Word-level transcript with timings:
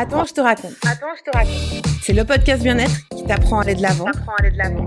Attends, 0.00 0.24
je 0.24 0.32
te 0.32 0.40
raconte. 0.40 0.74
Attends, 0.86 1.08
je 1.18 1.28
te 1.28 1.36
raconte. 1.36 1.84
C'est 2.02 2.12
le 2.12 2.22
podcast 2.22 2.62
bien-être 2.62 3.08
qui 3.16 3.24
t'apprend 3.24 3.58
à 3.58 3.62
aller 3.62 3.74
de 3.74 3.82
l'avant 3.82 4.06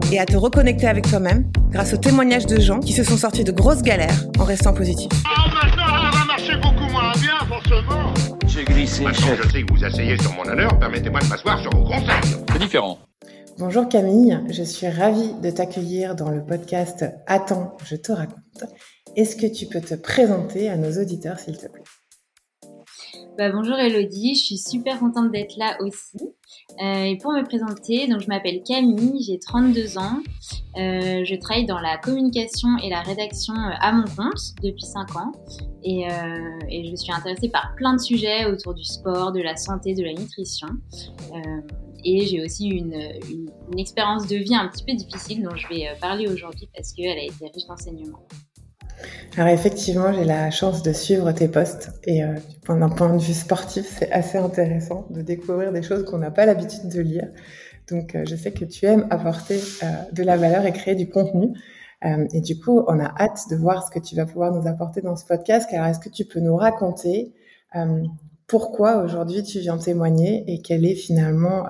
et 0.10 0.20
à 0.22 0.26
te 0.26 0.38
reconnecter 0.38 0.88
avec 0.88 1.06
toi-même 1.06 1.52
grâce 1.70 1.94
aux 1.94 1.98
témoignages 1.98 2.46
de 2.46 2.62
gens 2.62 2.80
qui 2.80 2.94
se 2.94 3.04
sont 3.04 3.18
sortis 3.18 3.44
de 3.44 3.52
grosses 3.52 3.82
galères 3.82 4.16
en 4.40 4.46
restant 4.46 4.74
positifs. 4.74 5.12
Ah, 5.26 5.50
maintenant, 5.54 5.86
ça 5.86 6.18
va 6.18 6.26
marcher 6.26 6.56
beaucoup 6.56 6.90
moins 6.90 7.12
bien, 7.20 7.46
forcément. 7.46 8.14
J'ai 8.48 8.64
glissé, 8.64 9.04
Maintenant 9.04 9.36
je 9.44 9.50
sais 9.50 9.64
que 9.64 9.74
vous 9.74 9.84
asseyez 9.84 10.18
sur 10.18 10.32
mon 10.32 10.46
honneur, 10.46 10.80
permettez-moi 10.80 11.20
de 11.20 11.26
m'asseoir 11.26 11.60
sur 11.60 11.72
vos 11.72 11.84
conseils. 11.84 12.38
C'est 12.54 12.60
différent. 12.60 12.98
Bonjour 13.60 13.90
Camille, 13.90 14.40
je 14.50 14.64
suis 14.64 14.88
ravie 14.88 15.34
de 15.42 15.50
t'accueillir 15.50 16.16
dans 16.16 16.30
le 16.30 16.42
podcast 16.42 17.04
Attends, 17.28 17.76
je 17.84 17.98
te 17.98 18.14
raconte. 18.14 18.64
Est-ce 19.18 19.36
que 19.36 19.48
tu 19.48 19.66
peux 19.66 19.82
te 19.82 19.96
présenter 19.96 20.70
à 20.70 20.78
nos 20.78 21.02
auditeurs 21.02 21.38
s'il 21.38 21.58
te 21.58 21.68
plaît? 21.68 21.84
Bah, 23.42 23.50
bonjour 23.50 23.76
Elodie, 23.76 24.36
je 24.36 24.44
suis 24.44 24.58
super 24.60 25.00
contente 25.00 25.32
d'être 25.32 25.58
là 25.58 25.76
aussi. 25.80 26.20
Euh, 26.80 27.06
et 27.06 27.18
pour 27.18 27.32
me 27.32 27.44
présenter, 27.44 28.08
donc 28.08 28.22
je 28.22 28.28
m'appelle 28.28 28.62
Camille, 28.62 29.24
j'ai 29.24 29.40
32 29.40 29.98
ans. 29.98 30.20
Euh, 30.78 31.26
je 31.26 31.40
travaille 31.40 31.66
dans 31.66 31.80
la 31.80 31.98
communication 31.98 32.70
et 32.84 32.92
la 32.92 33.02
rédaction 33.02 33.56
euh, 33.56 33.74
à 33.80 33.94
mon 33.94 34.04
compte 34.04 34.54
depuis 34.62 34.86
5 34.86 35.16
ans. 35.16 35.32
Et, 35.84 36.06
je 36.08 36.96
suis 36.96 37.12
intéressée 37.12 37.50
par 37.50 37.74
plein 37.78 37.96
de 37.96 38.00
sujets 38.00 38.46
autour 38.46 38.76
du 38.76 38.84
sport, 38.84 39.32
de 39.32 39.42
la 39.42 39.56
santé, 39.56 39.96
de 39.96 40.04
la 40.04 40.14
nutrition. 40.14 40.68
Et 42.06 42.28
j'ai 42.28 42.46
aussi 42.46 42.68
une, 42.68 42.94
une, 43.32 43.80
expérience 43.80 44.28
de 44.28 44.36
vie 44.36 44.56
un 44.56 44.68
petit 44.68 44.84
peu 44.84 44.94
difficile 44.94 45.42
dont 45.42 45.56
je 45.56 45.68
vais 45.68 45.88
parler 46.00 46.28
aujourd'hui 46.28 46.70
parce 46.76 46.94
qu'elle 46.94 47.18
a 47.18 47.24
été 47.24 47.48
riche 47.52 47.66
d'enseignements. 47.66 48.22
Alors 49.38 49.50
effectivement, 49.50 50.12
j'ai 50.14 50.26
la 50.26 50.52
chance 50.52 50.84
de 50.84 50.92
suivre 50.92 51.32
tes 51.32 51.48
posts 51.48 51.92
et 52.04 52.24
euh, 52.24 52.36
d'un 52.68 52.90
point 52.90 53.16
de 53.16 53.22
vue 53.22 53.34
sportif, 53.34 53.96
c'est 53.98 54.12
assez 54.12 54.38
intéressant 54.38 55.08
de 55.10 55.22
découvrir 55.22 55.72
des 55.72 55.82
choses 55.82 56.04
qu'on 56.06 56.18
n'a 56.18 56.32
pas 56.32 56.46
l'habitude 56.46 56.90
de 56.90 57.02
lire. 57.02 57.28
Donc 57.90 58.16
euh, 58.16 58.24
je 58.28 58.36
sais 58.36 58.52
que 58.52 58.66
tu 58.66 58.86
aimes 58.86 59.08
apporter 59.10 59.60
euh, 59.84 59.88
de 60.12 60.24
la 60.24 60.38
valeur 60.38 60.66
et 60.66 60.72
créer 60.72 60.96
du 60.96 61.10
contenu. 61.10 61.58
Euh, 62.04 62.28
et 62.34 62.42
du 62.42 62.60
coup, 62.60 62.84
on 62.88 63.00
a 63.00 63.14
hâte 63.20 63.42
de 63.52 63.56
voir 63.56 63.86
ce 63.86 63.92
que 63.92 64.04
tu 64.04 64.16
vas 64.16 64.26
pouvoir 64.26 64.52
nous 64.54 64.68
apporter 64.68 65.02
dans 65.02 65.16
ce 65.16 65.26
podcast. 65.26 65.70
Alors 65.72 65.88
est-ce 65.88 66.00
que 66.00 66.10
tu 66.10 66.26
peux 66.26 66.40
nous 66.40 66.56
raconter 66.56 67.34
pourquoi 68.48 69.02
aujourd'hui 69.02 69.44
tu 69.44 69.60
viens 69.60 69.78
témoigner 69.78 70.44
et 70.48 70.62
quel 70.62 70.86
est 70.86 70.96
finalement 70.96 71.68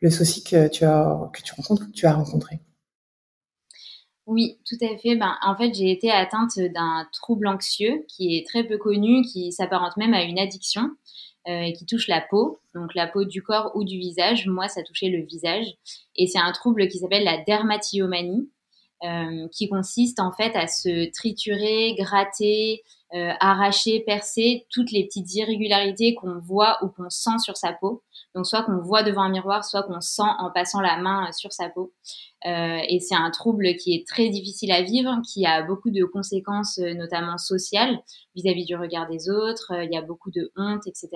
le 0.00 0.08
souci 0.08 0.44
que 0.44 0.68
tu 0.68 0.84
as 0.84 2.12
rencontré? 2.12 2.60
Oui, 4.26 4.58
tout 4.64 4.76
à 4.84 4.96
fait. 4.98 5.16
Ben, 5.16 5.36
en 5.42 5.56
fait, 5.56 5.74
j'ai 5.74 5.90
été 5.90 6.10
atteinte 6.10 6.58
d'un 6.58 7.06
trouble 7.12 7.48
anxieux 7.48 8.04
qui 8.08 8.36
est 8.36 8.46
très 8.46 8.64
peu 8.64 8.78
connu, 8.78 9.22
qui 9.22 9.52
s'apparente 9.52 9.96
même 9.96 10.14
à 10.14 10.22
une 10.22 10.38
addiction 10.38 10.90
euh, 11.48 11.72
qui 11.72 11.86
touche 11.86 12.06
la 12.06 12.20
peau, 12.20 12.60
donc 12.72 12.94
la 12.94 13.08
peau 13.08 13.24
du 13.24 13.42
corps 13.42 13.72
ou 13.74 13.82
du 13.82 13.98
visage. 13.98 14.46
Moi, 14.46 14.68
ça 14.68 14.82
touchait 14.84 15.08
le 15.08 15.24
visage. 15.24 15.66
Et 16.14 16.28
c'est 16.28 16.38
un 16.38 16.52
trouble 16.52 16.86
qui 16.88 16.98
s'appelle 16.98 17.24
la 17.24 17.38
dermatillomanie, 17.38 18.48
euh, 19.02 19.48
qui 19.50 19.68
consiste 19.68 20.20
en 20.20 20.30
fait 20.30 20.54
à 20.54 20.68
se 20.68 21.10
triturer, 21.10 21.96
gratter, 21.98 22.82
euh, 23.14 23.32
arracher, 23.40 24.04
percer 24.06 24.66
toutes 24.70 24.92
les 24.92 25.04
petites 25.04 25.34
irrégularités 25.34 26.14
qu'on 26.14 26.38
voit 26.38 26.78
ou 26.84 26.88
qu'on 26.88 27.10
sent 27.10 27.38
sur 27.42 27.56
sa 27.56 27.72
peau. 27.72 28.04
Donc 28.34 28.46
soit 28.46 28.62
qu'on 28.62 28.78
voit 28.78 29.02
devant 29.02 29.22
un 29.22 29.28
miroir, 29.28 29.64
soit 29.64 29.82
qu'on 29.82 30.00
sent 30.00 30.22
en 30.38 30.50
passant 30.50 30.80
la 30.80 30.96
main 30.96 31.30
sur 31.32 31.52
sa 31.52 31.68
peau. 31.68 31.92
Euh, 32.44 32.78
et 32.88 32.98
c'est 32.98 33.14
un 33.14 33.30
trouble 33.30 33.76
qui 33.76 33.94
est 33.94 34.06
très 34.06 34.28
difficile 34.28 34.72
à 34.72 34.82
vivre, 34.82 35.20
qui 35.22 35.46
a 35.46 35.62
beaucoup 35.62 35.90
de 35.90 36.04
conséquences, 36.04 36.78
euh, 36.78 36.94
notamment 36.94 37.38
sociales, 37.38 38.00
vis-à-vis 38.34 38.64
du 38.64 38.74
regard 38.74 39.08
des 39.08 39.30
autres. 39.30 39.72
Euh, 39.72 39.84
il 39.84 39.92
y 39.92 39.96
a 39.96 40.02
beaucoup 40.02 40.30
de 40.30 40.50
honte, 40.56 40.86
etc. 40.86 41.08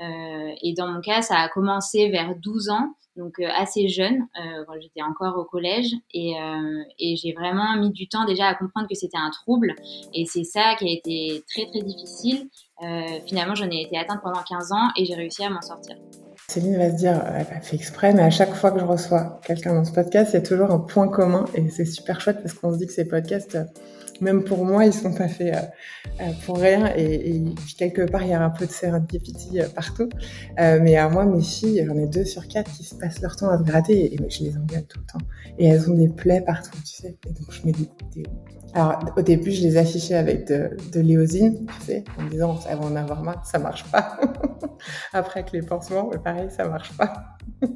Euh, 0.00 0.50
et 0.62 0.72
dans 0.74 0.88
mon 0.88 1.00
cas, 1.00 1.22
ça 1.22 1.36
a 1.36 1.48
commencé 1.48 2.08
vers 2.08 2.34
12 2.36 2.70
ans, 2.70 2.94
donc 3.16 3.38
euh, 3.40 3.48
assez 3.54 3.88
jeune, 3.88 4.26
euh, 4.38 4.64
quand 4.66 4.74
j'étais 4.80 5.02
encore 5.02 5.36
au 5.38 5.44
collège. 5.44 5.94
Et, 6.12 6.38
euh, 6.40 6.82
j'ai 6.98 7.32
vraiment 7.32 7.76
mis 7.76 7.90
du 7.90 8.08
temps 8.08 8.24
déjà 8.24 8.46
à 8.46 8.54
comprendre 8.54 8.88
que 8.88 8.94
c'était 8.94 9.18
un 9.18 9.30
trouble. 9.30 9.74
Et 10.14 10.26
c'est 10.26 10.44
ça 10.44 10.74
qui 10.78 10.88
a 10.88 10.92
été 10.92 11.44
très 11.48 11.66
très 11.66 11.82
difficile. 11.82 12.48
Euh, 12.82 13.20
finalement, 13.26 13.54
j'en 13.54 13.70
ai 13.70 13.82
été 13.82 13.98
atteinte 13.98 14.20
pendant 14.22 14.42
15 14.42 14.72
ans 14.72 14.88
et 14.96 15.04
j'ai 15.04 15.14
réussi 15.14 15.44
à 15.44 15.50
m'en 15.50 15.62
sortir. 15.62 15.96
Céline 16.48 16.76
va 16.76 16.90
se 16.90 16.96
dire, 16.96 17.20
euh, 17.24 17.40
elle 17.40 17.56
a 17.56 17.60
fait 17.60 17.74
exprès, 17.74 18.12
mais 18.12 18.22
à 18.22 18.30
chaque 18.30 18.54
fois 18.54 18.70
que 18.70 18.78
je 18.78 18.84
reçois 18.84 19.40
quelqu'un 19.44 19.74
dans 19.74 19.84
ce 19.84 19.92
podcast, 19.92 20.30
il 20.32 20.34
y 20.34 20.38
a 20.38 20.42
toujours 20.42 20.70
un 20.70 20.78
point 20.78 21.08
commun 21.08 21.44
et 21.54 21.68
c'est 21.70 21.84
super 21.84 22.20
chouette 22.20 22.38
parce 22.40 22.54
qu'on 22.54 22.72
se 22.72 22.78
dit 22.78 22.86
que 22.86 22.92
ces 22.92 23.04
podcasts, 23.04 23.56
euh, 23.56 23.64
même 24.20 24.44
pour 24.44 24.64
moi, 24.64 24.84
ils 24.86 24.92
sont 24.92 25.12
pas 25.12 25.28
faits 25.28 25.54
euh, 25.54 25.60
euh, 26.22 26.30
pour 26.44 26.58
rien 26.58 26.92
et, 26.96 27.36
et 27.36 27.44
quelque 27.78 28.02
part, 28.10 28.22
il 28.22 28.30
y 28.30 28.32
a 28.34 28.42
un 28.42 28.50
peu 28.50 28.66
de 28.66 28.70
serendipity 28.72 29.60
euh, 29.60 29.68
partout. 29.68 30.08
Mais 30.58 30.96
à 30.96 31.08
moi, 31.08 31.24
mes 31.26 31.42
filles, 31.42 31.84
j'en 31.86 31.96
ai 31.96 32.06
deux 32.06 32.24
sur 32.24 32.46
quatre 32.48 32.70
qui 32.72 32.84
se 32.84 32.94
passent 32.94 33.20
leur 33.20 33.36
temps 33.36 33.48
à 33.50 33.58
se 33.58 33.62
gratter 33.62 33.98
et, 33.98 34.14
et 34.14 34.30
je 34.30 34.44
les 34.44 34.56
engueule 34.56 34.86
tout 34.86 35.00
le 35.00 35.06
temps. 35.06 35.26
Et 35.58 35.66
elles 35.68 35.90
ont 35.90 35.94
des 35.94 36.08
plaies 36.08 36.40
partout, 36.40 36.76
tu 36.84 36.94
sais. 37.02 37.16
Et 37.28 37.32
donc, 37.32 37.50
je 37.50 37.66
mets 37.66 37.72
des, 37.72 37.88
des- 38.14 38.26
Alors, 38.74 38.98
au 39.16 39.22
début, 39.22 39.50
je 39.52 39.62
les 39.62 39.76
affichais 39.76 40.14
avec 40.14 40.46
de, 40.48 40.70
de 40.92 41.00
l'éosine, 41.00 41.66
tu 41.80 41.86
sais, 41.86 42.04
en 42.18 42.22
me 42.22 42.30
disant, 42.30 42.58
elles 42.68 42.76
vont 42.78 42.86
en 42.86 42.96
avoir 42.96 43.22
marre, 43.22 43.44
ça 43.46 43.58
marche 43.58 43.84
pas. 43.90 44.18
Après, 45.12 45.40
avec 45.40 45.52
les 45.52 45.62
pansements, 45.62 46.08
pareil, 46.24 46.48
ça 46.50 46.66
marche 46.68 46.92
pas. 46.96 47.36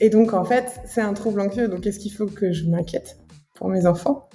Et 0.00 0.10
donc, 0.10 0.32
en 0.32 0.44
fait, 0.44 0.80
c'est 0.86 1.00
un 1.00 1.12
trouble 1.12 1.40
anxieux. 1.40 1.68
Donc, 1.68 1.86
est-ce 1.86 1.98
qu'il 1.98 2.12
faut 2.12 2.26
que 2.26 2.52
je 2.52 2.66
m'inquiète 2.66 3.18
pour 3.54 3.68
mes 3.68 3.86
enfants? 3.86 4.27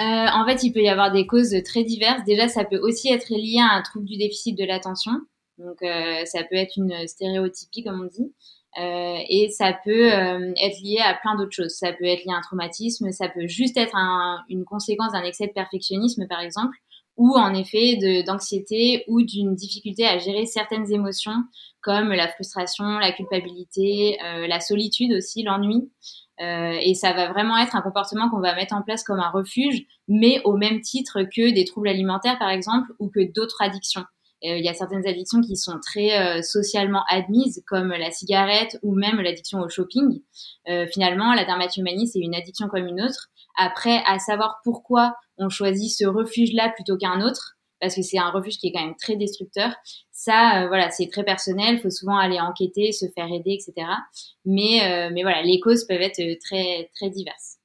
Euh, 0.00 0.26
en 0.32 0.46
fait, 0.46 0.62
il 0.62 0.72
peut 0.72 0.80
y 0.82 0.88
avoir 0.88 1.12
des 1.12 1.26
causes 1.26 1.54
très 1.64 1.84
diverses. 1.84 2.24
Déjà, 2.24 2.48
ça 2.48 2.64
peut 2.64 2.78
aussi 2.78 3.08
être 3.12 3.28
lié 3.30 3.58
à 3.60 3.74
un 3.76 3.82
trouble 3.82 4.06
du 4.06 4.16
déficit 4.16 4.56
de 4.56 4.64
l'attention. 4.64 5.12
Donc, 5.58 5.82
euh, 5.82 6.24
ça 6.24 6.42
peut 6.44 6.56
être 6.56 6.76
une 6.76 7.06
stéréotypie, 7.06 7.84
comme 7.84 8.00
on 8.00 8.06
dit. 8.06 8.32
Euh, 8.80 9.18
et 9.28 9.50
ça 9.50 9.78
peut 9.84 10.10
euh, 10.12 10.52
être 10.62 10.80
lié 10.80 10.98
à 11.04 11.14
plein 11.14 11.36
d'autres 11.36 11.52
choses. 11.52 11.72
Ça 11.72 11.92
peut 11.92 12.06
être 12.06 12.24
lié 12.24 12.32
à 12.32 12.38
un 12.38 12.40
traumatisme, 12.40 13.12
ça 13.12 13.28
peut 13.28 13.46
juste 13.46 13.76
être 13.76 13.94
un- 13.94 14.40
une 14.48 14.64
conséquence 14.64 15.12
d'un 15.12 15.22
excès 15.24 15.46
de 15.46 15.52
perfectionnisme, 15.52 16.26
par 16.26 16.40
exemple, 16.40 16.74
ou 17.18 17.36
en 17.36 17.52
effet 17.52 17.98
d'anxiété 18.26 19.04
ou 19.08 19.20
d'une 19.22 19.54
difficulté 19.54 20.06
à 20.06 20.16
gérer 20.18 20.46
certaines 20.46 20.90
émotions, 20.90 21.36
comme 21.82 22.12
la 22.14 22.28
frustration, 22.28 22.98
la 22.98 23.12
culpabilité, 23.12 24.16
euh, 24.24 24.46
la 24.46 24.60
solitude 24.60 25.12
aussi, 25.12 25.42
l'ennui. 25.42 25.90
Euh, 26.40 26.76
et 26.80 26.94
ça 26.94 27.12
va 27.12 27.30
vraiment 27.30 27.58
être 27.58 27.76
un 27.76 27.82
comportement 27.82 28.30
qu'on 28.30 28.40
va 28.40 28.54
mettre 28.54 28.74
en 28.74 28.82
place 28.82 29.04
comme 29.04 29.20
un 29.20 29.30
refuge, 29.30 29.82
mais 30.08 30.40
au 30.44 30.56
même 30.56 30.80
titre 30.80 31.22
que 31.22 31.52
des 31.52 31.64
troubles 31.64 31.88
alimentaires, 31.88 32.38
par 32.38 32.50
exemple, 32.50 32.90
ou 32.98 33.10
que 33.10 33.20
d'autres 33.32 33.60
addictions. 33.60 34.04
Euh, 34.44 34.56
Il 34.56 34.64
y 34.64 34.68
a 34.68 34.74
certaines 34.74 35.06
addictions 35.06 35.40
qui 35.40 35.56
sont 35.56 35.78
très 35.80 36.18
euh, 36.18 36.42
socialement 36.42 37.04
admises, 37.08 37.62
comme 37.66 37.90
la 37.90 38.10
cigarette 38.10 38.78
ou 38.82 38.94
même 38.94 39.20
l'addiction 39.20 39.60
au 39.60 39.68
shopping. 39.68 40.20
Euh, 40.68 40.86
finalement, 40.92 41.32
la 41.34 41.44
dermatomanie, 41.44 42.08
c'est 42.08 42.18
une 42.18 42.34
addiction 42.34 42.68
comme 42.68 42.86
une 42.86 43.00
autre. 43.00 43.28
Après, 43.56 44.02
à 44.06 44.18
savoir 44.18 44.60
pourquoi 44.64 45.14
on 45.38 45.48
choisit 45.48 45.92
ce 45.96 46.06
refuge-là 46.06 46.70
plutôt 46.70 46.96
qu'un 46.96 47.20
autre, 47.20 47.56
parce 47.82 47.96
que 47.96 48.02
c'est 48.02 48.18
un 48.18 48.30
refuge 48.30 48.58
qui 48.58 48.68
est 48.68 48.72
quand 48.72 48.84
même 48.84 48.94
très 48.94 49.16
destructeur. 49.16 49.74
Ça, 50.12 50.62
euh, 50.62 50.68
voilà, 50.68 50.90
c'est 50.90 51.08
très 51.08 51.24
personnel. 51.24 51.74
Il 51.74 51.80
faut 51.80 51.90
souvent 51.90 52.16
aller 52.16 52.38
enquêter, 52.38 52.92
se 52.92 53.06
faire 53.14 53.26
aider, 53.26 53.58
etc. 53.60 53.88
Mais, 54.46 54.80
euh, 54.84 55.10
mais 55.12 55.22
voilà, 55.22 55.42
les 55.42 55.58
causes 55.58 55.84
peuvent 55.84 56.00
être 56.00 56.20
euh, 56.20 56.36
très, 56.42 56.90
très 56.94 57.10
diverses. 57.10 57.58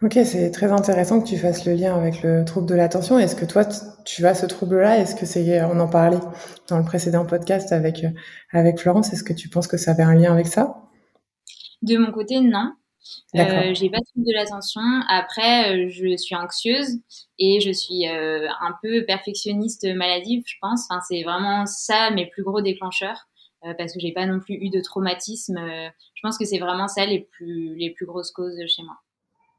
Ok, 0.00 0.12
c'est 0.24 0.50
très 0.52 0.70
intéressant 0.70 1.20
que 1.20 1.26
tu 1.26 1.38
fasses 1.38 1.66
le 1.66 1.74
lien 1.74 1.96
avec 1.96 2.22
le 2.22 2.44
trouble 2.44 2.68
de 2.68 2.74
l'attention. 2.76 3.18
Est-ce 3.18 3.34
que 3.34 3.46
toi, 3.46 3.64
tu 4.04 4.24
as 4.26 4.34
ce 4.34 4.46
trouble-là? 4.46 4.98
Est-ce 4.98 5.16
que 5.16 5.26
c'est, 5.26 5.60
on 5.64 5.80
en 5.80 5.88
parlait 5.88 6.20
dans 6.68 6.78
le 6.78 6.84
précédent 6.84 7.26
podcast 7.26 7.72
avec 7.72 8.04
avec 8.52 8.78
Florence. 8.78 9.12
Est-ce 9.12 9.24
que 9.24 9.32
tu 9.32 9.48
penses 9.48 9.66
que 9.66 9.78
ça 9.78 9.92
avait 9.92 10.02
un 10.02 10.14
lien 10.14 10.32
avec 10.32 10.46
ça? 10.46 10.82
De 11.82 11.96
mon 11.96 12.12
côté, 12.12 12.40
non. 12.40 12.72
Euh, 13.34 13.74
j'ai 13.74 13.90
pas 13.90 13.98
de 13.98 14.04
trouble 14.04 14.26
de 14.26 14.34
l'attention. 14.34 14.80
Après, 15.08 15.74
euh, 15.74 15.88
je 15.88 16.16
suis 16.16 16.34
anxieuse 16.34 16.98
et 17.38 17.60
je 17.60 17.70
suis 17.70 18.08
euh, 18.08 18.48
un 18.60 18.74
peu 18.82 19.04
perfectionniste 19.04 19.86
maladive, 19.94 20.42
je 20.46 20.54
pense. 20.60 20.86
Enfin, 20.88 21.00
c'est 21.08 21.22
vraiment 21.22 21.66
ça 21.66 22.10
mes 22.10 22.26
plus 22.26 22.42
gros 22.42 22.60
déclencheurs 22.60 23.28
euh, 23.64 23.74
parce 23.76 23.92
que 23.92 24.00
j'ai 24.00 24.12
pas 24.12 24.26
non 24.26 24.40
plus 24.40 24.54
eu 24.54 24.70
de 24.70 24.80
traumatisme. 24.80 25.58
Je 25.58 26.20
pense 26.22 26.38
que 26.38 26.44
c'est 26.44 26.58
vraiment 26.58 26.88
ça 26.88 27.04
les 27.06 27.20
plus 27.20 27.74
les 27.76 27.90
plus 27.90 28.06
grosses 28.06 28.30
causes 28.30 28.58
chez 28.66 28.82
moi. 28.82 28.96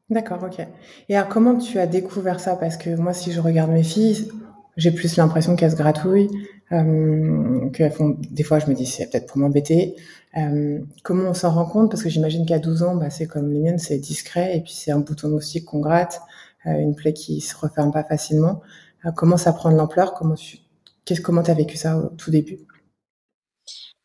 D'accord, 0.10 0.42
ok. 0.42 0.66
Et 1.10 1.18
alors, 1.18 1.28
comment 1.28 1.58
tu 1.58 1.80
as 1.80 1.88
découvert 1.88 2.40
ça? 2.40 2.56
Parce 2.56 2.78
que 2.78 2.96
moi, 2.96 3.14
si 3.14 3.34
je 3.34 3.42
regarde 3.42 3.72
mes 3.72 3.84
filles, 3.84 4.30
j'ai 4.78 4.92
plus 4.92 5.18
l'impression 5.18 5.56
qu'elles 5.56 5.72
se 5.72 5.76
gratouillent, 5.76 6.30
euh, 6.72 7.70
qu'elles 7.72 7.92
font. 7.92 8.16
Des 8.32 8.44
fois, 8.44 8.60
je 8.60 8.68
me 8.68 8.74
dis, 8.74 8.86
c'est 8.86 9.10
peut-être 9.10 9.28
pour 9.28 9.38
m'embêter. 9.38 9.96
Euh, 10.36 10.80
comment 11.04 11.30
on 11.30 11.34
s'en 11.34 11.52
rend 11.52 11.66
compte? 11.66 11.90
Parce 11.90 12.04
que 12.04 12.10
j'imagine 12.10 12.46
qu'à 12.46 12.60
12 12.60 12.84
ans, 12.84 12.96
bah, 12.96 13.10
c'est 13.10 13.28
comme 13.28 13.52
les 13.52 13.60
miennes, 13.60 13.80
c'est 13.80 13.98
discret, 13.98 14.58
et 14.58 14.62
puis 14.62 14.74
c'est 14.74 14.92
un 14.92 15.00
bouton 15.00 15.30
moustique 15.30 15.66
qu'on 15.66 15.80
gratte, 15.80 16.22
euh, 16.66 16.72
une 16.72 16.96
plaie 16.96 17.14
qui 17.14 17.42
se 17.42 17.56
referme 17.56 17.92
pas 17.92 18.04
facilement. 18.04 18.62
Euh, 19.06 19.12
comment 19.12 19.38
ça 19.38 19.54
prend 19.54 19.72
de 19.72 19.78
l'ampleur? 19.78 20.14
Comment 20.14 20.36
tu 20.36 20.58
Qu'est-ce 21.06 21.22
comment 21.22 21.42
t'as 21.42 21.54
vécu 21.54 21.78
ça 21.78 21.98
au 21.98 22.10
tout 22.10 22.32
début? 22.32 22.60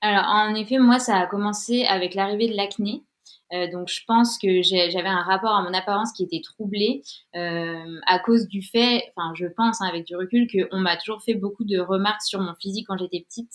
Alors, 0.01 0.25
en 0.27 0.55
effet, 0.55 0.79
moi, 0.79 0.99
ça 1.01 1.17
a 1.17 1.27
commencé 1.27 1.85
avec 1.89 2.15
l'arrivée 2.15 2.49
de 2.49 2.57
l'acné. 2.57 3.03
Euh, 3.53 3.71
donc 3.71 3.89
je 3.89 4.01
pense 4.07 4.39
que 4.39 4.63
j'avais 4.63 5.09
un 5.09 5.23
rapport 5.23 5.55
à 5.55 5.63
mon 5.63 5.75
apparence 5.75 6.13
qui 6.13 6.25
était 6.25 6.41
troublé 6.43 7.03
euh, 7.37 8.01
à 8.07 8.19
cause 8.19 8.49
du 8.49 8.63
fait, 8.63 9.13
enfin 9.15 9.33
je 9.35 9.47
pense 9.47 9.81
hein, 9.81 9.87
avec 9.89 10.07
du 10.07 10.17
recul, 10.17 10.49
qu'on 10.51 10.79
m'a 10.79 10.97
toujours 10.97 11.23
fait 11.23 11.35
beaucoup 11.35 11.65
de 11.65 11.79
remarques 11.79 12.23
sur 12.23 12.41
mon 12.41 12.55
physique 12.55 12.87
quand 12.89 12.97
j'étais 12.97 13.21
petite. 13.21 13.53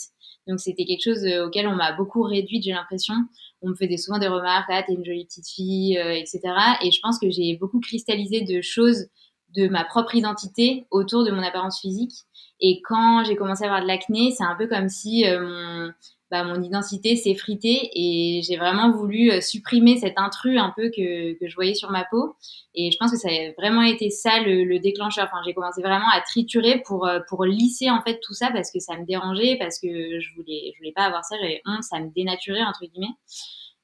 Donc 0.48 0.60
c'était 0.60 0.86
quelque 0.86 1.04
chose 1.04 1.26
euh, 1.26 1.48
auquel 1.48 1.68
on 1.68 1.76
m'a 1.76 1.94
beaucoup 1.94 2.22
réduite, 2.22 2.64
j'ai 2.64 2.74
l'impression. 2.74 3.16
On 3.62 3.70
me 3.70 3.76
faisait 3.76 3.98
souvent 3.98 4.20
des 4.20 4.28
remarques, 4.28 4.70
ah 4.70 4.84
t'es 4.84 4.94
une 4.94 5.04
jolie 5.04 5.26
petite 5.26 5.48
fille, 5.48 5.98
etc. 5.98 6.42
Et 6.84 6.92
je 6.92 7.00
pense 7.02 7.18
que 7.18 7.32
j'ai 7.32 7.58
beaucoup 7.58 7.80
cristallisé 7.80 8.42
de 8.42 8.62
choses 8.62 9.08
de 9.56 9.68
ma 9.68 9.84
propre 9.84 10.14
identité 10.14 10.86
autour 10.92 11.26
de 11.26 11.32
mon 11.32 11.42
apparence 11.42 11.82
physique. 11.82 12.14
Et 12.60 12.82
quand 12.84 13.24
j'ai 13.24 13.36
commencé 13.36 13.64
à 13.64 13.68
avoir 13.68 13.82
de 13.82 13.88
l'acné, 13.88 14.30
c'est 14.30 14.44
un 14.44 14.56
peu 14.56 14.68
comme 14.68 14.90
si 14.90 15.26
mon 15.26 15.92
bah, 16.30 16.44
mon 16.44 16.62
identité 16.62 17.16
s'effritait 17.16 17.90
et 17.94 18.42
j'ai 18.44 18.58
vraiment 18.58 18.92
voulu 18.92 19.32
euh, 19.32 19.40
supprimer 19.40 19.98
cet 19.98 20.18
intrus 20.18 20.60
un 20.60 20.74
peu 20.76 20.90
que, 20.90 21.40
que 21.40 21.48
je 21.48 21.56
voyais 21.56 21.74
sur 21.74 21.90
ma 21.90 22.04
peau. 22.04 22.36
Et 22.76 22.92
je 22.92 22.98
pense 22.98 23.12
que 23.12 23.18
ça 23.18 23.30
a 23.30 23.52
vraiment 23.58 23.82
été 23.82 24.10
ça 24.10 24.42
le, 24.42 24.66
le 24.66 24.80
déclencheur. 24.80 25.26
Enfin, 25.26 25.42
j'ai 25.46 25.54
commencé 25.54 25.82
vraiment 25.82 26.10
à 26.14 26.20
triturer 26.22 26.82
pour 26.86 27.08
euh, 27.08 27.20
pour 27.30 27.46
lisser 27.46 27.90
en 27.90 28.02
fait 28.02 28.20
tout 28.22 28.34
ça 28.34 28.52
parce 28.52 28.72
que 28.72 28.80
ça 28.80 28.98
me 28.98 29.06
dérangeait, 29.06 29.58
parce 29.58 29.80
que 29.80 30.20
je 30.20 30.36
voulais 30.36 30.74
je 30.74 30.80
voulais 30.80 30.94
pas 30.94 31.04
avoir 31.04 31.24
ça, 31.24 31.38
j'avais 31.42 31.62
honte, 31.66 31.84
ça 31.84 32.00
me 32.00 32.10
dénaturait 32.14 32.64
entre 32.64 32.86
guillemets. 32.86 33.16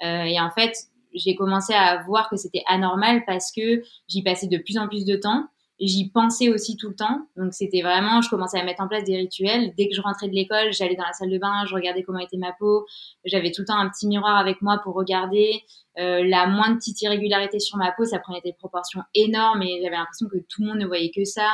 Euh, 0.04 0.24
et 0.24 0.40
en 0.42 0.52
fait, 0.52 0.74
j'ai 1.14 1.36
commencé 1.36 1.74
à 1.74 2.04
voir 2.04 2.30
que 2.30 2.36
c'était 2.36 2.64
anormal 2.68 3.24
parce 3.26 3.52
que 3.52 3.84
j'y 4.08 4.22
passais 4.22 4.48
de 4.48 4.58
plus 4.58 4.78
en 4.78 4.88
plus 4.88 5.06
de 5.06 5.16
temps 5.16 5.48
J'y 5.86 6.10
pensais 6.10 6.48
aussi 6.48 6.78
tout 6.78 6.88
le 6.88 6.96
temps. 6.96 7.28
Donc 7.36 7.54
c'était 7.54 7.82
vraiment, 7.82 8.22
je 8.22 8.30
commençais 8.30 8.58
à 8.58 8.64
mettre 8.64 8.82
en 8.82 8.88
place 8.88 9.04
des 9.04 9.18
rituels. 9.18 9.74
Dès 9.78 9.90
que 9.90 9.96
je 9.96 10.02
rentrais 10.02 10.30
de 10.30 10.34
l'école, 10.34 10.72
j'allais 10.72 10.96
dans 10.96 11.04
la 11.04 11.12
salle 11.12 11.30
de 11.30 11.38
bain, 11.38 11.66
je 11.68 11.76
regardais 11.76 12.04
comment 12.04 12.20
était 12.20 12.38
ma 12.38 12.54
peau. 12.54 12.86
J'avais 13.26 13.52
tout 13.52 13.64
le 13.64 13.68
temps 13.68 13.78
un 13.78 13.90
petit 13.90 14.08
miroir 14.08 14.38
avec 14.38 14.62
moi 14.62 14.80
pour 14.82 14.96
regarder. 14.96 15.62
Euh, 16.00 16.24
la 16.26 16.48
moindre 16.48 16.78
petite 16.78 17.02
irrégularité 17.02 17.60
sur 17.60 17.78
ma 17.78 17.92
peau, 17.92 18.06
ça 18.06 18.20
prenait 18.20 18.40
des 18.42 18.54
proportions 18.54 19.02
énormes 19.14 19.62
et 19.62 19.82
j'avais 19.84 19.98
l'impression 19.98 20.28
que 20.30 20.38
tout 20.38 20.62
le 20.62 20.68
monde 20.68 20.80
ne 20.80 20.88
voyait 20.88 21.12
que 21.12 21.26
ça. 21.26 21.52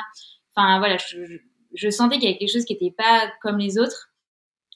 Enfin 0.55 0.77
voilà, 0.77 0.97
je, 0.97 1.39
je 1.73 1.89
sentais 1.89 2.17
qu'il 2.17 2.25
y 2.25 2.27
avait 2.27 2.37
quelque 2.37 2.53
chose 2.53 2.65
qui 2.65 2.73
n'était 2.73 2.93
pas 2.95 3.31
comme 3.41 3.57
les 3.57 3.79
autres 3.79 4.08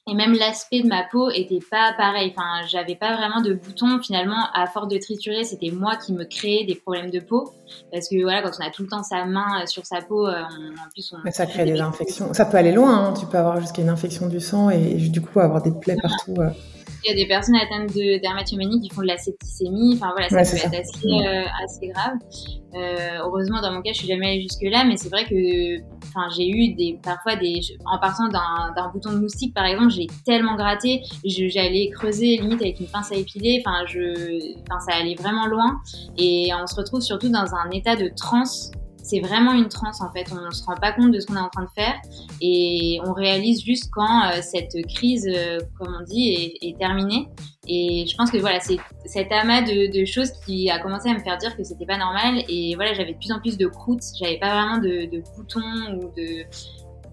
et 0.06 0.14
même 0.14 0.34
l'aspect 0.34 0.82
de 0.82 0.88
ma 0.88 1.02
peau 1.02 1.30
était 1.30 1.60
pas 1.70 1.94
pareil. 1.96 2.34
Enfin, 2.36 2.66
j'avais 2.68 2.94
pas 2.94 3.16
vraiment 3.16 3.40
de 3.40 3.54
boutons. 3.54 3.98
Finalement, 4.02 4.50
à 4.52 4.66
force 4.66 4.88
de 4.88 4.98
triturer, 4.98 5.44
c'était 5.44 5.70
moi 5.70 5.96
qui 5.96 6.12
me 6.12 6.24
créais 6.24 6.64
des 6.66 6.74
problèmes 6.74 7.10
de 7.10 7.20
peau. 7.20 7.52
Parce 7.90 8.08
que 8.08 8.22
voilà, 8.22 8.42
quand 8.42 8.50
on 8.60 8.66
a 8.66 8.70
tout 8.70 8.82
le 8.82 8.88
temps 8.88 9.02
sa 9.02 9.24
main 9.24 9.62
euh, 9.62 9.66
sur 9.66 9.86
sa 9.86 10.02
peau, 10.02 10.26
euh, 10.26 10.42
en 10.42 10.90
plus 10.92 11.10
on. 11.14 11.18
Mais 11.24 11.30
ça 11.30 11.46
crée 11.46 11.64
des 11.64 11.80
infections. 11.80 12.34
Ça 12.34 12.44
peut 12.44 12.58
aller 12.58 12.72
loin. 12.72 13.06
Hein. 13.06 13.14
Tu 13.18 13.24
peux 13.24 13.38
avoir 13.38 13.60
jusqu'à 13.60 13.80
une 13.80 13.88
infection 13.88 14.28
du 14.28 14.40
sang 14.40 14.68
et, 14.68 14.94
du 14.96 15.22
coup 15.22 15.40
avoir 15.40 15.62
des 15.62 15.72
plaies 15.72 15.96
partout. 16.00 16.34
Euh. 16.38 16.50
Il 17.04 17.10
y 17.10 17.12
a 17.12 17.16
des 17.16 17.26
personnes 17.26 17.56
atteintes 17.56 17.94
de 17.94 18.20
dermatomanie 18.20 18.80
qui 18.80 18.88
font 18.88 19.02
de 19.02 19.06
la 19.06 19.18
septicémie. 19.18 19.94
Enfin 19.94 20.12
voilà, 20.12 20.28
ça 20.28 20.38
peut 20.38 20.56
être 20.56 20.80
assez, 20.80 21.26
euh, 21.26 21.44
assez 21.62 21.88
grave. 21.88 22.14
Euh, 22.74 23.18
heureusement, 23.24 23.60
dans 23.60 23.72
mon 23.72 23.82
cas, 23.82 23.92
je 23.92 23.98
suis 23.98 24.08
jamais 24.08 24.26
allée 24.26 24.42
jusque 24.42 24.62
là, 24.62 24.84
mais 24.84 24.96
c'est 24.96 25.08
vrai 25.08 25.24
que, 25.24 25.80
enfin, 26.04 26.28
j'ai 26.36 26.48
eu 26.48 26.74
des 26.74 26.98
parfois 27.02 27.36
des, 27.36 27.60
en 27.84 27.98
partant 28.00 28.28
d'un 28.28 28.88
bouton 28.92 29.12
de 29.12 29.18
moustique 29.18 29.54
par 29.54 29.64
exemple, 29.66 29.90
j'ai 29.90 30.06
tellement 30.24 30.56
gratté, 30.56 31.02
j'allais 31.24 31.90
creuser 31.90 32.38
limite 32.38 32.62
avec 32.62 32.80
une 32.80 32.86
pince 32.86 33.12
à 33.12 33.16
épiler. 33.16 33.62
Enfin, 33.64 33.84
je, 33.86 34.54
enfin, 34.62 34.80
ça 34.80 34.96
allait 34.96 35.14
vraiment 35.14 35.46
loin. 35.46 35.76
Et 36.18 36.50
on 36.60 36.66
se 36.66 36.74
retrouve 36.74 37.00
surtout 37.00 37.28
dans 37.28 37.54
un 37.54 37.70
état 37.70 37.96
de 37.96 38.10
transe 38.16 38.72
c'est 39.04 39.20
vraiment 39.20 39.52
une 39.52 39.68
transe 39.68 40.00
en 40.00 40.10
fait. 40.10 40.26
On 40.32 40.46
ne 40.46 40.50
se 40.50 40.64
rend 40.64 40.76
pas 40.76 40.92
compte 40.92 41.12
de 41.12 41.20
ce 41.20 41.26
qu'on 41.26 41.36
est 41.36 41.40
en 41.40 41.50
train 41.50 41.64
de 41.64 41.70
faire 41.74 41.94
et 42.40 42.98
on 43.04 43.12
réalise 43.12 43.62
juste 43.62 43.90
quand 43.92 44.24
euh, 44.24 44.40
cette 44.40 44.74
crise, 44.88 45.28
euh, 45.28 45.58
comme 45.78 45.94
on 46.00 46.02
dit, 46.04 46.56
est, 46.62 46.78
terminée. 46.78 47.28
Et 47.68 48.06
je 48.10 48.16
pense 48.16 48.30
que 48.30 48.38
voilà, 48.38 48.60
c'est 48.60 48.78
cet 49.04 49.30
amas 49.30 49.62
de, 49.62 50.04
choses 50.06 50.32
qui 50.44 50.70
a 50.70 50.78
commencé 50.78 51.10
à 51.10 51.14
me 51.14 51.20
faire 51.20 51.36
dire 51.36 51.54
que 51.56 51.62
c'était 51.64 51.86
pas 51.86 51.98
normal. 51.98 52.44
Et 52.48 52.74
voilà, 52.76 52.94
j'avais 52.94 53.12
de 53.12 53.18
plus 53.18 53.30
en 53.30 53.40
plus 53.40 53.58
de 53.58 53.66
croûtes. 53.66 54.02
J'avais 54.18 54.38
pas 54.38 54.54
vraiment 54.54 54.78
de, 54.78 55.22
boutons 55.36 55.60
ou 55.96 56.10
de, 56.16 56.44